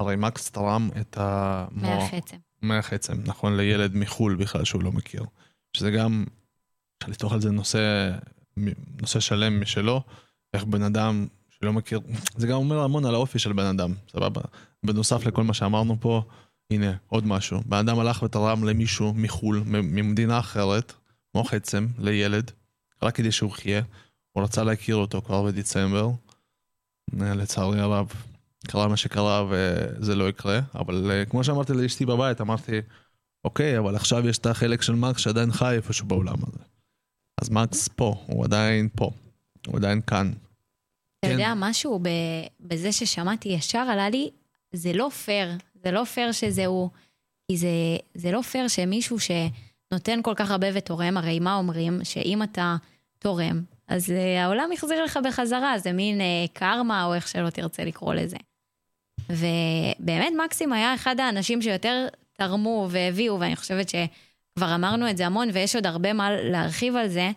הרי 0.00 0.16
מקס 0.16 0.50
תרם 0.50 0.90
את 1.00 1.16
המוח. 1.20 2.12
מהחצם. 2.12 2.36
מהחצם, 2.62 3.14
נכון, 3.24 3.56
לילד 3.56 3.96
מחו"ל 3.96 4.34
בכלל 4.34 4.64
שהוא 4.64 4.82
לא 4.82 4.92
מכיר. 4.92 5.24
שזה 5.76 5.90
גם, 5.90 6.24
אפשר 6.98 7.10
לפתוח 7.10 7.32
על 7.32 7.40
זה 7.40 7.50
נושא, 7.50 8.10
נושא 9.00 9.20
שלם 9.20 9.60
משלו, 9.60 10.02
איך 10.54 10.64
בן 10.64 10.82
אדם 10.82 11.26
שלא 11.50 11.72
מכיר, 11.72 12.00
זה 12.36 12.46
גם 12.46 12.56
אומר 12.56 12.78
המון 12.78 13.04
על 13.04 13.14
האופי 13.14 13.38
של 13.38 13.52
בן 13.52 13.66
אדם, 13.66 13.94
סבבה? 14.12 14.40
בנוסף 14.82 15.26
לכל 15.26 15.44
מה 15.44 15.54
שאמרנו 15.54 15.96
פה, 16.00 16.22
הנה, 16.70 16.92
עוד 17.06 17.26
משהו. 17.26 17.60
בן 17.66 17.76
אדם 17.76 17.98
הלך 17.98 18.22
ותרם 18.22 18.64
למישהו 18.64 19.14
מחו"ל, 19.14 19.62
ממדינה 19.66 20.38
אחרת, 20.38 20.92
כמו 21.32 21.44
חצם, 21.44 21.86
לילד, 21.98 22.50
רק 23.02 23.14
כדי 23.14 23.32
שהוא 23.32 23.50
יחיה. 23.50 23.82
הוא 24.32 24.44
רצה 24.44 24.64
להכיר 24.64 24.96
אותו 24.96 25.22
כבר 25.22 25.42
בדצמבר. 25.42 26.10
אה, 27.20 27.34
לצערי 27.34 27.80
הרב, 27.80 28.12
קרה 28.66 28.88
מה 28.88 28.96
שקרה 28.96 29.46
וזה 29.50 30.14
לא 30.14 30.28
יקרה, 30.28 30.60
אבל 30.74 31.10
אה, 31.10 31.24
כמו 31.24 31.44
שאמרתי 31.44 31.72
לאשתי 31.72 32.06
בבית, 32.06 32.40
אמרתי, 32.40 32.80
אוקיי, 33.44 33.78
אבל 33.78 33.96
עכשיו 33.96 34.28
יש 34.28 34.38
את 34.38 34.46
החלק 34.46 34.82
של 34.82 34.92
מקס 34.92 35.20
שעדיין 35.20 35.52
חי 35.52 35.74
איפשהו 35.74 36.06
בעולם 36.06 36.36
הזה. 36.46 36.58
אז 37.40 37.50
מקס 37.50 37.88
פה, 37.88 38.24
הוא 38.26 38.44
עדיין 38.44 38.88
פה, 38.96 39.10
הוא 39.66 39.76
עדיין 39.76 40.00
כאן. 40.06 40.28
אתה 40.28 41.26
כן. 41.26 41.32
יודע, 41.32 41.52
משהו 41.56 42.00
בזה 42.60 42.92
ששמעתי 42.92 43.48
ישר 43.48 43.78
עלה 43.78 44.10
לי, 44.10 44.30
זה 44.72 44.92
לא 44.92 45.08
פייר, 45.24 45.50
זה 45.84 45.90
לא 45.90 46.04
פייר 46.04 46.32
שזה 46.32 46.66
הוא, 46.66 46.90
כי 47.48 47.56
זה, 47.56 47.68
זה 48.14 48.30
לא 48.30 48.42
פייר 48.42 48.68
שמישהו 48.68 49.16
שנותן 49.20 50.22
כל 50.22 50.34
כך 50.36 50.50
הרבה 50.50 50.66
ותורם, 50.74 51.16
הרי 51.16 51.38
מה 51.38 51.54
אומרים? 51.54 52.04
שאם 52.04 52.42
אתה 52.42 52.76
תורם, 53.18 53.62
אז 53.88 54.10
uh, 54.10 54.40
העולם 54.40 54.72
יחזיר 54.72 55.04
לך 55.04 55.18
בחזרה, 55.24 55.78
זה 55.78 55.92
מין 55.92 56.20
uh, 56.20 56.22
קרמה, 56.52 57.04
או 57.04 57.14
איך 57.14 57.28
שלא 57.28 57.50
תרצה 57.50 57.84
לקרוא 57.84 58.14
לזה. 58.14 58.36
ובאמת 59.30 60.32
מקסים 60.44 60.72
היה 60.72 60.94
אחד 60.94 61.20
האנשים 61.20 61.62
שיותר 61.62 62.06
תרמו 62.32 62.88
והביאו, 62.90 63.40
ואני 63.40 63.56
חושבת 63.56 63.88
שכבר 63.88 64.74
אמרנו 64.74 65.10
את 65.10 65.16
זה 65.16 65.26
המון, 65.26 65.48
ויש 65.52 65.74
עוד 65.74 65.86
הרבה 65.86 66.12
מה 66.12 66.30
להרחיב 66.30 66.96
על 66.96 67.08
זה, 67.08 67.30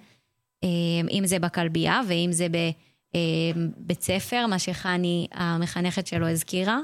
אה, 0.64 0.70
אם 1.12 1.24
זה 1.26 1.40
בכלבייה 1.40 2.02
ואם 2.08 2.30
זה 2.32 2.48
בבית 2.52 4.02
ספר, 4.02 4.46
מה 4.48 4.60
שחני, 4.60 5.28
המחנכת 5.32 6.08
שלו, 6.08 6.28
הזכירה, 6.28 6.80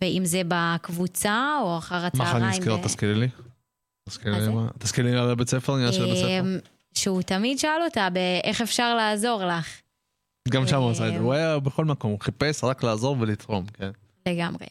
ואם 0.00 0.22
זה 0.24 0.42
בקבוצה 0.48 1.58
או 1.62 1.78
אחר 1.78 2.00
מה 2.00 2.06
הצהריים. 2.06 2.36
חני 2.36 2.56
הזכירה? 2.56 2.76
ב- 2.76 2.84
תזכירי 2.86 3.14
לי. 3.14 3.28
תזכירי 4.08 4.30
מה 4.30 4.46
לי? 4.46 4.48
מה. 4.48 5.22
על 5.22 5.30
הבית 5.30 5.48
ספר, 5.48 5.74
עניין 5.74 5.92
של 5.92 6.04
בית 6.04 6.16
ספר. 6.16 6.26
אה, 6.26 6.40
שהוא 6.94 7.22
תמיד 7.22 7.58
שאל 7.58 7.82
אותה 7.84 8.08
באיך 8.10 8.60
אפשר 8.60 8.94
לעזור 8.94 9.44
לך. 9.44 9.80
גם 10.48 10.66
שם 10.66 10.76
הוא 10.76 10.90
עשה 10.90 11.06
את 11.06 11.12
זה, 11.12 11.18
אה, 11.18 11.22
הוא 11.22 11.32
היה 11.32 11.58
בכל 11.58 11.84
מקום, 11.84 12.10
הוא 12.10 12.20
חיפש 12.20 12.64
רק 12.64 12.82
לעזור 12.82 13.16
ולתרום, 13.20 13.64
כן. 13.72 13.90
לגמרי. 14.28 14.66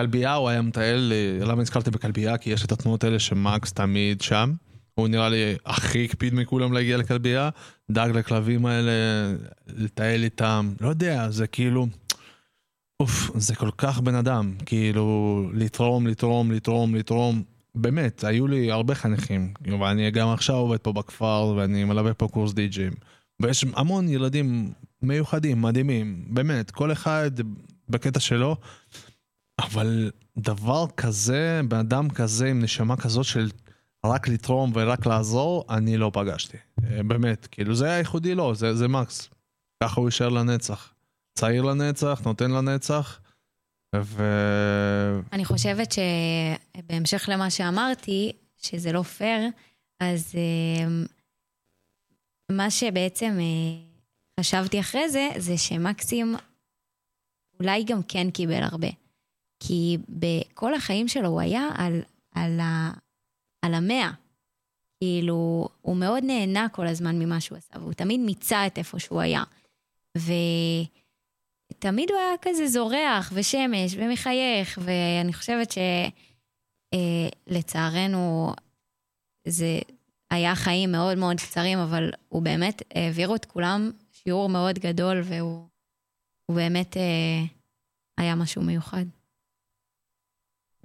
כלבייה 0.00 0.34
הוא 0.34 0.48
היה 0.48 0.62
מטייל, 0.62 1.12
אה, 1.12 1.46
למה 1.46 1.62
נזכרתי 1.62 1.90
בכלבייה? 1.90 2.38
כי 2.38 2.50
יש 2.50 2.64
את 2.64 2.72
התנועות 2.72 3.04
האלה 3.04 3.18
שמקס 3.18 3.72
תמיד 3.72 4.20
שם. 4.20 4.52
הוא 4.94 5.08
נראה 5.08 5.28
לי 5.28 5.56
הכי 5.66 6.04
הקפיד 6.04 6.34
מכולם 6.34 6.72
להגיע 6.72 6.96
לכלבייה, 6.96 7.50
דאג 7.90 8.10
לכלבים 8.10 8.66
האלה, 8.66 8.92
לטייל 9.66 10.24
איתם, 10.24 10.72
לא 10.80 10.88
יודע, 10.88 11.30
זה 11.30 11.46
כאילו, 11.46 11.86
אוף, 13.00 13.30
זה 13.36 13.54
כל 13.54 13.70
כך 13.78 14.00
בן 14.00 14.14
אדם, 14.14 14.54
כאילו, 14.66 15.50
לתרום, 15.54 16.06
לתרום, 16.06 16.52
לתרום, 16.52 16.94
לתרום. 16.94 17.42
באמת, 17.74 18.24
היו 18.24 18.46
לי 18.46 18.70
הרבה 18.70 18.94
חניכים, 18.94 19.54
ואני 19.80 20.10
גם 20.10 20.28
עכשיו 20.28 20.56
עובד 20.56 20.78
פה 20.78 20.92
בכפר, 20.92 21.54
ואני 21.56 21.84
מלווה 21.84 22.14
פה 22.14 22.28
קורס 22.28 22.52
די-ג'ים. 22.52 22.92
ויש 23.42 23.64
המון 23.76 24.08
ילדים 24.08 24.72
מיוחדים, 25.02 25.62
מדהימים, 25.62 26.24
באמת, 26.28 26.70
כל 26.70 26.92
אחד 26.92 27.30
בקטע 27.88 28.20
שלו, 28.20 28.56
אבל 29.58 30.10
דבר 30.38 30.86
כזה, 30.96 31.60
בן 31.68 31.78
אדם 31.78 32.10
כזה 32.10 32.46
עם 32.46 32.62
נשמה 32.62 32.96
כזאת 32.96 33.24
של 33.24 33.50
רק 34.06 34.28
לתרום 34.28 34.72
ורק 34.74 35.06
לעזור, 35.06 35.64
אני 35.70 35.96
לא 35.96 36.10
פגשתי. 36.14 36.56
אה, 36.84 37.02
באמת, 37.02 37.48
כאילו 37.50 37.74
זה 37.74 37.86
היה 37.86 37.98
ייחודי 37.98 38.34
לו, 38.34 38.54
זה, 38.54 38.74
זה 38.74 38.88
מקס. 38.88 39.30
ככה 39.82 40.00
הוא 40.00 40.08
יישאר 40.08 40.28
לנצח. 40.28 40.93
צעיר 41.34 41.62
לנצח, 41.62 42.20
נותן 42.24 42.50
לנצח, 42.50 43.20
ו... 43.96 44.22
אני 45.32 45.44
חושבת 45.44 45.92
שבהמשך 45.92 47.28
למה 47.32 47.50
שאמרתי, 47.50 48.32
שזה 48.56 48.92
לא 48.92 49.02
פייר, 49.02 49.48
אז 50.00 50.34
אה, 50.34 50.86
מה 52.52 52.70
שבעצם 52.70 53.38
אה, 53.40 54.40
חשבתי 54.40 54.80
אחרי 54.80 55.08
זה, 55.08 55.28
זה 55.38 55.58
שמקסים 55.58 56.34
אולי 57.60 57.84
גם 57.84 58.02
כן 58.02 58.30
קיבל 58.30 58.62
הרבה. 58.62 58.88
כי 59.60 59.98
בכל 60.08 60.74
החיים 60.74 61.08
שלו 61.08 61.28
הוא 61.28 61.40
היה 61.40 61.68
על, 61.74 62.00
על, 62.34 62.60
ה, 62.60 62.90
על 63.62 63.74
המאה. 63.74 64.10
כאילו, 65.00 65.68
הוא 65.80 65.96
מאוד 65.96 66.24
נהנה 66.24 66.68
כל 66.68 66.86
הזמן 66.86 67.18
ממה 67.18 67.40
שהוא 67.40 67.58
עשה, 67.58 67.78
והוא 67.78 67.92
תמיד 67.92 68.20
מיצה 68.20 68.66
את 68.66 68.78
איפה 68.78 68.98
שהוא 68.98 69.20
היה. 69.20 69.42
ותמיד 71.84 72.10
הוא 72.10 72.18
היה 72.18 72.34
כזה 72.42 72.66
זורח 72.66 73.32
ושמש 73.34 73.94
ומחייך, 73.96 74.78
ואני 74.82 75.32
חושבת 75.32 75.74
שלצערנו 77.46 78.52
זה 79.48 79.78
היה 80.30 80.54
חיים 80.54 80.92
מאוד 80.92 81.18
מאוד 81.18 81.36
קצרים, 81.36 81.78
אבל 81.78 82.10
הוא 82.28 82.42
באמת 82.42 82.82
העביר 82.94 83.34
את 83.34 83.44
כולם 83.44 83.90
שיעור 84.12 84.48
מאוד 84.48 84.78
גדול, 84.78 85.20
והוא 85.24 85.68
הוא 86.46 86.56
באמת 86.56 86.96
אה, 86.96 87.44
היה 88.18 88.34
משהו 88.34 88.62
מיוחד. 88.62 89.04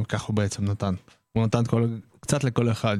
וכך 0.01 0.21
הוא 0.21 0.35
בעצם 0.35 0.65
נתן. 0.65 0.95
הוא 1.31 1.45
נתן 1.45 1.65
כל, 1.65 1.87
קצת 2.19 2.43
לכל 2.43 2.71
אחד. 2.71 2.97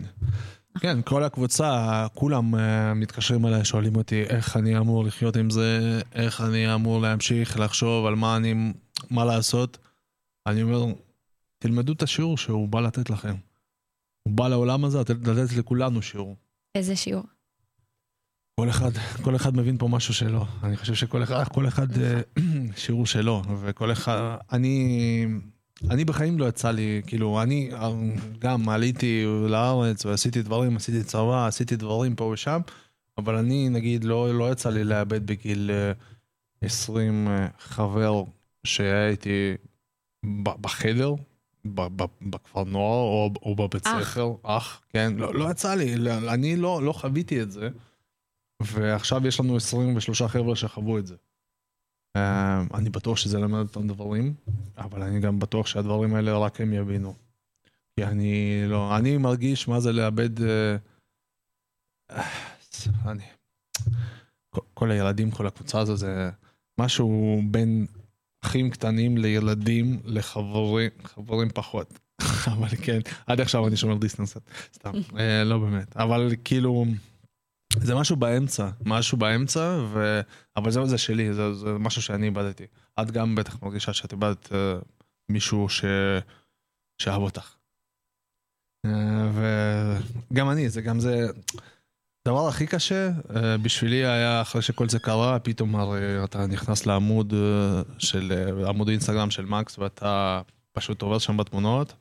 כן, 0.78 1.01
כל 1.01 1.24
הקבוצה, 1.24 2.07
כולם 2.13 2.55
uh, 2.55 2.57
מתקשרים 2.95 3.45
אליי, 3.45 3.65
שואלים 3.65 3.95
אותי 3.95 4.24
איך 4.24 4.57
אני 4.57 4.78
אמור 4.78 5.03
לחיות 5.03 5.36
עם 5.36 5.49
זה, 5.49 6.01
איך 6.13 6.41
אני 6.41 6.74
אמור 6.74 7.01
להמשיך 7.01 7.59
לחשוב 7.59 8.05
על 8.05 8.15
מה 8.15 8.36
אני, 8.38 8.74
מה 9.09 9.26
לעשות. 9.26 9.78
אני 10.47 10.63
אומר, 10.63 10.86
תלמדו 11.59 11.93
את 11.93 12.03
השיעור 12.03 12.38
שהוא 12.38 12.70
בא 12.70 12.82
לתת 12.82 13.09
לכם. 13.09 13.36
הוא 14.24 14.34
בא 14.34 14.47
לעולם 14.47 14.86
הזה 14.86 14.99
לתת, 14.99 15.28
לתת 15.28 15.57
לכולנו 15.57 16.01
שיעור. 16.01 16.36
איזה 16.76 16.95
שיעור. 16.95 17.24
כל 18.59 18.70
אחד, 18.70 18.91
כל 19.22 19.36
אחד 19.36 19.57
מבין 19.57 19.78
פה 19.78 19.88
משהו 19.88 20.13
שלו. 20.13 20.45
אני 20.63 20.78
חושב 20.78 20.93
שכל 20.93 21.24
אחד, 21.24 21.43
כל 21.43 21.67
אחד 21.67 21.97
אה, 21.97 22.22
שיעור 22.76 23.05
שלו, 23.05 23.41
וכל 23.61 23.91
אחד, 23.91 24.36
אני, 24.51 25.26
אני 25.89 26.05
בחיים 26.05 26.39
לא 26.39 26.45
יצא 26.45 26.71
לי, 26.71 27.01
כאילו, 27.07 27.41
אני 27.41 27.69
אה, 27.73 27.91
גם 28.39 28.69
עליתי 28.69 29.25
לארץ 29.49 30.05
ועשיתי 30.05 30.41
דברים, 30.41 30.75
עשיתי 30.75 31.03
צבא, 31.03 31.47
עשיתי 31.47 31.75
דברים 31.75 32.15
פה 32.15 32.23
ושם, 32.23 32.59
אבל 33.17 33.36
אני, 33.36 33.69
נגיד, 33.69 34.03
לא, 34.03 34.34
לא 34.34 34.51
יצא 34.51 34.69
לי 34.69 34.84
לאבד 34.84 35.25
בגיל 35.27 35.71
אה, 35.73 35.91
20 36.61 37.27
אה, 37.27 37.47
חבר 37.59 38.23
שהיה 38.63 39.09
איתי 39.09 39.53
בחדר, 40.61 41.13
בכפר 42.21 42.63
נוער 42.63 42.99
או, 42.99 43.32
או 43.41 43.55
בבית 43.55 43.88
אח. 43.88 44.11
ספר, 44.11 44.34
אח, 44.43 44.82
כן, 44.89 45.13
לא, 45.17 45.34
לא 45.34 45.51
יצא 45.51 45.75
לי, 45.75 45.95
לא- 45.95 46.34
אני 46.34 46.55
לא, 46.55 46.84
לא 46.84 46.93
חוויתי 46.93 47.41
את 47.41 47.51
זה, 47.51 47.69
ועכשיו 48.63 49.27
יש 49.27 49.39
לנו 49.39 49.55
23 49.55 50.21
חבר'ה 50.21 50.55
שחוו 50.55 50.97
את 50.97 51.07
זה. 51.07 51.15
אה, 52.16 52.64
אני 52.74 52.89
בטוח 52.89 53.18
שזה 53.18 53.38
ילמד 53.38 53.60
אותם 53.60 53.88
דברים, 53.88 54.34
אבל 54.78 55.01
אני 55.03 55.20
גם 55.20 55.39
בטוח 55.39 55.68
שהדברים 55.68 56.16
האלה 56.16 56.38
רק 56.38 56.62
הם 56.62 56.74
יבינו. 56.74 57.14
כי 57.95 58.05
אני 58.05 58.64
לא, 58.68 58.97
אני 58.97 59.18
מרגיש 59.18 59.68
מה 59.68 59.80
זה 59.80 59.91
לאבד... 59.91 60.41
אה, 60.43 60.76
אני... 63.05 63.24
כל, 64.49 64.62
כל 64.74 64.91
הילדים, 64.91 65.32
כל 65.32 65.47
הקבוצה 65.47 65.80
הזו 65.80 65.95
זה 65.95 66.30
משהו 66.80 67.41
בין 67.51 67.86
אחים 68.45 68.70
קטנים 68.70 69.18
לילדים 69.18 70.01
לחברים 70.05 70.89
חברים 71.03 71.49
פחות. 71.49 71.99
אבל 72.53 72.68
כן, 72.68 72.99
עד 73.28 73.41
עכשיו 73.41 73.68
אני 73.68 73.78
שומר 73.78 73.97
דיסטנס, 73.97 74.38
סתם, 74.74 74.91
אה, 75.20 75.43
לא 75.43 75.57
באמת. 75.57 75.97
אבל 75.97 76.32
כאילו, 76.43 76.86
זה 77.78 77.95
משהו 77.95 78.15
באמצע, 78.15 78.70
משהו 78.86 79.17
באמצע, 79.17 79.80
ו... 79.93 80.22
אבל 80.55 80.72
זה, 80.72 80.86
זה 80.86 80.97
שלי, 80.97 81.34
זה, 81.34 81.53
זה 81.53 81.72
משהו 81.80 82.01
שאני 82.01 82.26
איבדתי. 82.26 82.65
את 83.01 83.11
גם 83.11 83.36
בטח 83.36 83.63
מרגישה 83.63 83.93
שאת 83.93 84.11
איבדת 84.11 84.53
אה, 84.53 84.80
מישהו 85.30 85.70
ש... 85.70 85.86
שאהב 87.01 87.22
אותך. 87.22 87.55
אה, 88.86 89.30
וגם 90.32 90.49
אני, 90.49 90.70
זה 90.70 90.82
גם 90.82 90.99
זה... 90.99 91.28
הדבר 92.26 92.47
הכי 92.47 92.67
קשה 92.67 93.09
אה, 93.36 93.57
בשבילי 93.57 94.05
היה 94.05 94.41
אחרי 94.41 94.61
שכל 94.61 94.89
זה 94.89 94.99
קרה, 94.99 95.39
פתאום 95.39 95.76
הרי 95.76 96.24
אתה 96.24 96.47
נכנס 96.47 96.86
לעמוד 96.86 97.34
אה, 97.34 97.82
של, 97.97 98.32
עמוד 98.67 98.88
אינסטגרם 98.88 99.32
של 99.32 99.45
מקס 99.45 99.78
ואתה 99.78 100.41
פשוט 100.72 101.01
עובר 101.01 101.20
שם 101.20 101.38
בתמונות, 101.38 101.93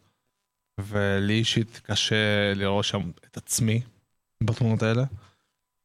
ולי 0.81 1.35
אישית 1.35 1.81
קשה 1.85 2.55
לראות 2.55 2.85
שם 2.85 3.11
את 3.25 3.37
עצמי 3.37 3.81
בתמונות 4.43 4.83
האלה, 4.83 5.05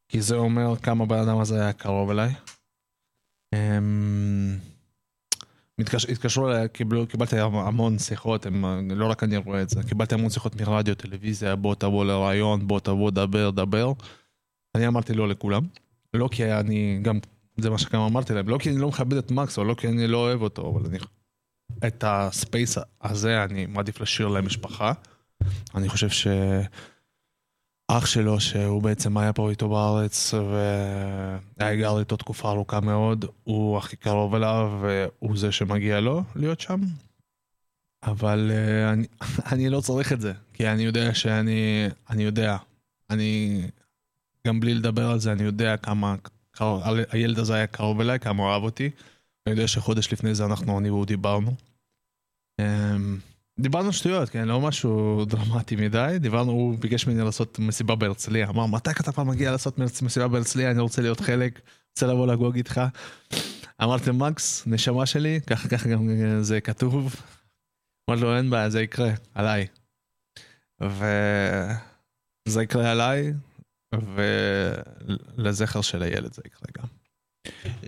כי 0.08 0.20
זה 0.20 0.36
אומר 0.36 0.76
כמה 0.76 1.06
בן 1.06 1.18
אדם 1.18 1.38
הזה 1.38 1.60
היה 1.60 1.72
קרוב 1.72 2.10
אליי. 2.10 2.34
אמ, 3.54 4.58
מתקש... 5.78 6.04
התקשרו 6.04 6.48
אליי, 6.48 6.68
קיבלו, 6.68 7.06
קיבלתי 7.06 7.38
המון 7.38 7.98
שיחות, 7.98 8.46
הם, 8.46 8.90
לא 8.90 9.06
רק 9.06 9.22
אני 9.22 9.36
רואה 9.36 9.62
את 9.62 9.68
זה, 9.68 9.82
קיבלתי 9.82 10.14
המון 10.14 10.30
שיחות 10.30 10.60
מרדיו, 10.60 10.94
טלוויזיה, 10.94 11.56
בוא 11.56 11.74
תבוא 11.74 12.04
לרעיון, 12.04 12.66
בוא 12.68 12.80
תבוא, 12.80 13.10
דבר, 13.10 13.50
דבר. 13.50 13.92
אני 14.74 14.86
אמרתי 14.86 15.14
לא 15.14 15.28
לכולם. 15.28 15.66
לא 16.14 16.28
כי 16.32 16.52
אני, 16.52 16.98
גם, 17.02 17.18
זה 17.56 17.70
מה 17.70 17.78
שגם 17.78 18.00
אמרתי 18.00 18.34
להם, 18.34 18.48
לא 18.48 18.58
כי 18.58 18.70
אני 18.70 18.78
לא 18.78 18.88
מכבד 18.88 19.16
את 19.16 19.30
מקס, 19.30 19.58
או 19.58 19.64
לא 19.64 19.74
כי 19.74 19.88
אני 19.88 20.06
לא 20.06 20.18
אוהב 20.18 20.42
אותו, 20.42 20.70
אבל 20.70 20.86
אני... 20.86 20.98
את 21.86 22.04
הספייס 22.06 22.78
הזה 23.02 23.44
אני 23.44 23.66
מעדיף 23.66 24.00
להשאיר 24.00 24.28
למשפחה. 24.28 24.92
אני 25.74 25.88
חושב 25.88 26.08
שאח 27.90 28.06
שלו, 28.06 28.40
שהוא 28.40 28.82
בעצם 28.82 29.16
היה 29.16 29.32
פה 29.32 29.50
איתו 29.50 29.68
בארץ, 29.68 30.34
והיה 30.34 31.76
גר 31.76 31.98
איתו 31.98 32.16
תקופה 32.16 32.50
ארוכה 32.50 32.80
מאוד, 32.80 33.24
הוא 33.44 33.78
הכי 33.78 33.96
קרוב 33.96 34.34
אליו, 34.34 34.80
והוא 34.82 35.36
זה 35.36 35.52
שמגיע 35.52 36.00
לו 36.00 36.22
להיות 36.36 36.60
שם. 36.60 36.80
אבל 38.02 38.50
אה, 38.54 38.92
אני, 38.92 39.06
אני 39.52 39.68
לא 39.68 39.80
צריך 39.80 40.12
את 40.12 40.20
זה, 40.20 40.32
כי 40.52 40.68
אני 40.68 40.82
יודע 40.82 41.14
שאני, 41.14 41.86
אני 42.10 42.22
יודע, 42.22 42.56
אני, 43.10 43.62
גם 44.46 44.60
בלי 44.60 44.74
לדבר 44.74 45.10
על 45.10 45.18
זה, 45.18 45.32
אני 45.32 45.42
יודע 45.42 45.76
כמה 45.76 46.14
קרוב, 46.50 46.82
הילד 47.10 47.38
הזה 47.38 47.54
היה 47.54 47.66
קרוב 47.66 48.00
אליי, 48.00 48.20
כמה 48.20 48.42
הוא 48.42 48.52
אהב 48.52 48.62
אותי. 48.62 48.90
אני 49.46 49.54
יודע 49.54 49.68
שחודש 49.68 50.12
לפני 50.12 50.34
זה 50.34 50.44
אנחנו, 50.44 50.78
אני 50.78 50.90
והוא 50.90 51.06
דיברנו. 51.06 51.54
אמ, 52.60 53.18
דיברנו 53.58 53.92
שטויות, 53.92 54.28
כן, 54.28 54.48
לא 54.48 54.60
משהו 54.60 55.24
דרמטי 55.24 55.76
מדי. 55.76 56.16
דיברנו, 56.20 56.52
הוא 56.52 56.78
ביקש 56.78 57.06
ממני 57.06 57.24
לעשות 57.24 57.58
מסיבה 57.58 57.94
בהרצליה. 57.94 58.48
אמר, 58.48 58.66
מתי 58.66 58.90
אתה 58.90 59.12
כבר 59.12 59.24
מגיע 59.24 59.50
לעשות 59.50 59.78
מסיבה 59.78 60.28
בהרצליה? 60.28 60.70
אני 60.70 60.80
רוצה 60.80 61.02
להיות 61.02 61.20
חלק, 61.20 61.60
רוצה 61.90 62.06
לבוא 62.06 62.26
לגוג 62.26 62.56
איתך. 62.56 62.80
אמרתי, 63.82 64.10
מקס, 64.10 64.62
נשמה 64.66 65.06
שלי, 65.06 65.40
ככה 65.46 65.68
ככה 65.68 65.88
גם 65.88 66.08
זה 66.40 66.60
כתוב. 66.60 67.14
אמרתי 68.10 68.22
לו, 68.22 68.36
אין 68.36 68.50
בעיה, 68.50 68.70
זה 68.70 68.82
יקרה, 68.82 69.10
עליי. 69.34 69.66
וזה 70.80 72.62
יקרה 72.62 72.90
עליי, 72.90 73.32
ולזכר 75.36 75.80
של 75.80 76.02
הילד 76.02 76.32
זה 76.32 76.42
יקרה 76.46 76.68
גם. 76.78 76.86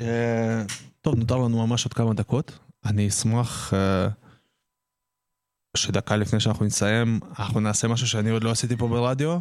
אה, 0.01 0.63
טוב, 1.01 1.15
נותר 1.15 1.37
לנו 1.37 1.67
ממש 1.67 1.85
עוד 1.85 1.93
כמה 1.93 2.15
דקות. 2.15 2.59
אני 2.85 3.09
אשמח 3.09 3.75
אה, 3.75 4.09
שדקה 5.77 6.17
לפני 6.17 6.41
שאנחנו 6.41 6.65
נסיים, 6.65 7.21
אנחנו 7.39 7.61
נעשה 7.61 7.89
משהו 7.89 8.09
שאני 8.09 8.31
עוד 8.31 8.45
לא 8.45 8.51
עשיתי 8.51 8.77
פה 8.77 8.89
ברדיו, 8.89 9.39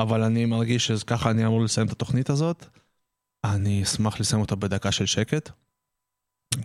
אבל 0.00 0.22
אני 0.22 0.44
מרגיש 0.44 0.86
שככה 0.86 1.30
אני 1.30 1.46
אמור 1.46 1.64
לסיים 1.64 1.86
את 1.86 1.92
התוכנית 1.92 2.30
הזאת. 2.30 2.66
אני 3.44 3.82
אשמח 3.82 4.20
לסיים 4.20 4.42
אותה 4.42 4.56
בדקה 4.56 4.92
של 4.92 5.06
שקט, 5.06 5.50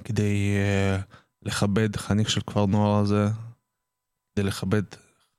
כדי 0.04 0.56
uh, 0.56 1.16
לכבד 1.42 1.96
חניך 1.96 2.30
של 2.30 2.42
כפר 2.42 2.66
נוער 2.66 3.00
הזה, 3.00 3.28
כדי 4.36 4.48
לכבד 4.48 4.84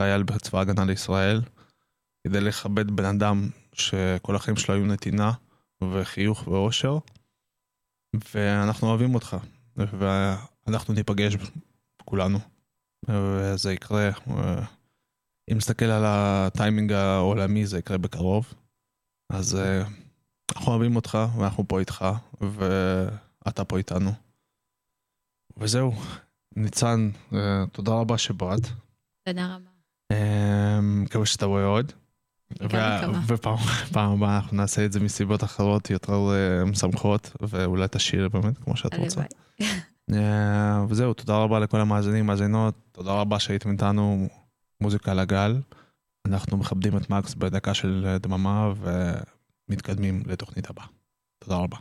חייל 0.02 0.22
בצבא 0.22 0.58
ההגנה 0.58 0.84
לישראל, 0.84 1.42
כדי 2.26 2.40
לכבד 2.40 2.90
בן 2.90 3.04
אדם 3.04 3.48
שכל 3.72 4.36
החיים 4.36 4.56
שלו 4.56 4.74
היו 4.74 4.86
נתינה 4.86 5.32
וחיוך 5.92 6.48
ואושר, 6.48 6.98
ואנחנו 8.34 8.88
אוהבים 8.88 9.14
אותך, 9.14 9.36
ואנחנו 9.76 10.94
ניפגש 10.94 11.36
כולנו, 12.04 12.38
וזה 13.08 13.72
יקרה. 13.72 14.10
אה, 14.30 14.64
אם 15.52 15.56
נסתכל 15.56 15.84
על 15.84 16.02
הטיימינג 16.06 16.92
העולמי 16.92 17.66
זה 17.66 17.78
יקרה 17.78 17.98
בקרוב, 17.98 18.54
אז 19.32 19.56
אה, 19.56 19.82
אנחנו 20.52 20.72
אוהבים 20.72 20.96
אותך 20.96 21.18
ואנחנו 21.38 21.68
פה 21.68 21.80
איתך, 21.80 22.04
ואתה 22.40 23.64
פה 23.64 23.78
איתנו. 23.78 24.10
וזהו, 25.56 25.92
ניצן, 26.56 27.10
אה, 27.32 27.64
תודה 27.72 27.92
רבה 27.92 28.18
שבאת. 28.18 28.60
תודה 29.24 29.56
רבה. 29.56 29.70
מקווה 30.82 31.26
שאתה 31.26 31.46
רואה 31.46 31.64
עוד. 31.64 31.92
ופעם 33.26 33.56
פעם 33.92 34.12
הבאה 34.12 34.36
אנחנו 34.36 34.56
נעשה 34.56 34.84
את 34.84 34.92
זה 34.92 35.00
מסיבות 35.00 35.44
אחרות 35.44 35.90
יותר 35.90 36.18
משמחות, 36.66 37.36
ואולי 37.40 37.86
תשאיר 37.90 38.28
באמת 38.28 38.58
כמו 38.58 38.76
שאת 38.76 38.94
רוצה. 38.94 39.20
הלוואי. 39.60 39.80
אה, 40.14 40.84
וזהו, 40.88 41.14
תודה 41.14 41.36
רבה 41.36 41.58
לכל 41.58 41.80
המאזינים, 41.80 42.26
מאזינות, 42.26 42.74
תודה 42.92 43.12
רבה 43.12 43.38
שהייתם 43.38 43.70
איתנו, 43.70 44.28
מוזיקה 44.80 45.14
לגל. 45.14 45.60
אנחנו 46.26 46.56
מכבדים 46.56 46.96
את 46.96 47.10
מקס 47.10 47.34
בדקה 47.34 47.74
של 47.74 48.16
דממה 48.20 48.72
ומתקדמים 49.68 50.22
לתוכנית 50.26 50.70
הבאה. 50.70 50.86
תודה 51.38 51.56
רבה. 51.56 51.76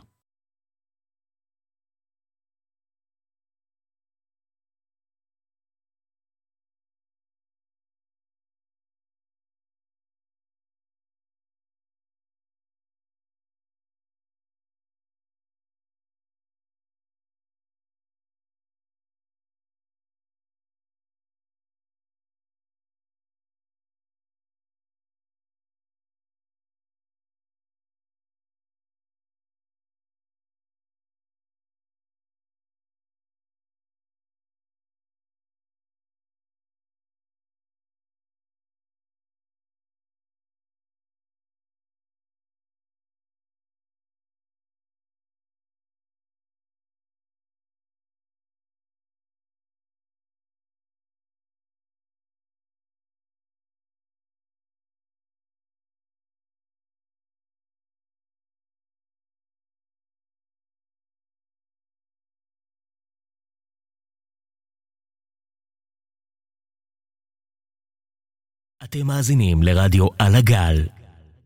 אתם 68.84 69.06
מאזינים 69.06 69.62
לרדיו 69.62 70.06
על 70.18 70.34
הגל, 70.34 70.86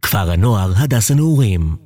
כפר 0.02 0.30
הנוער 0.30 0.72
הדס 0.76 1.10
הנעורים. 1.10 1.76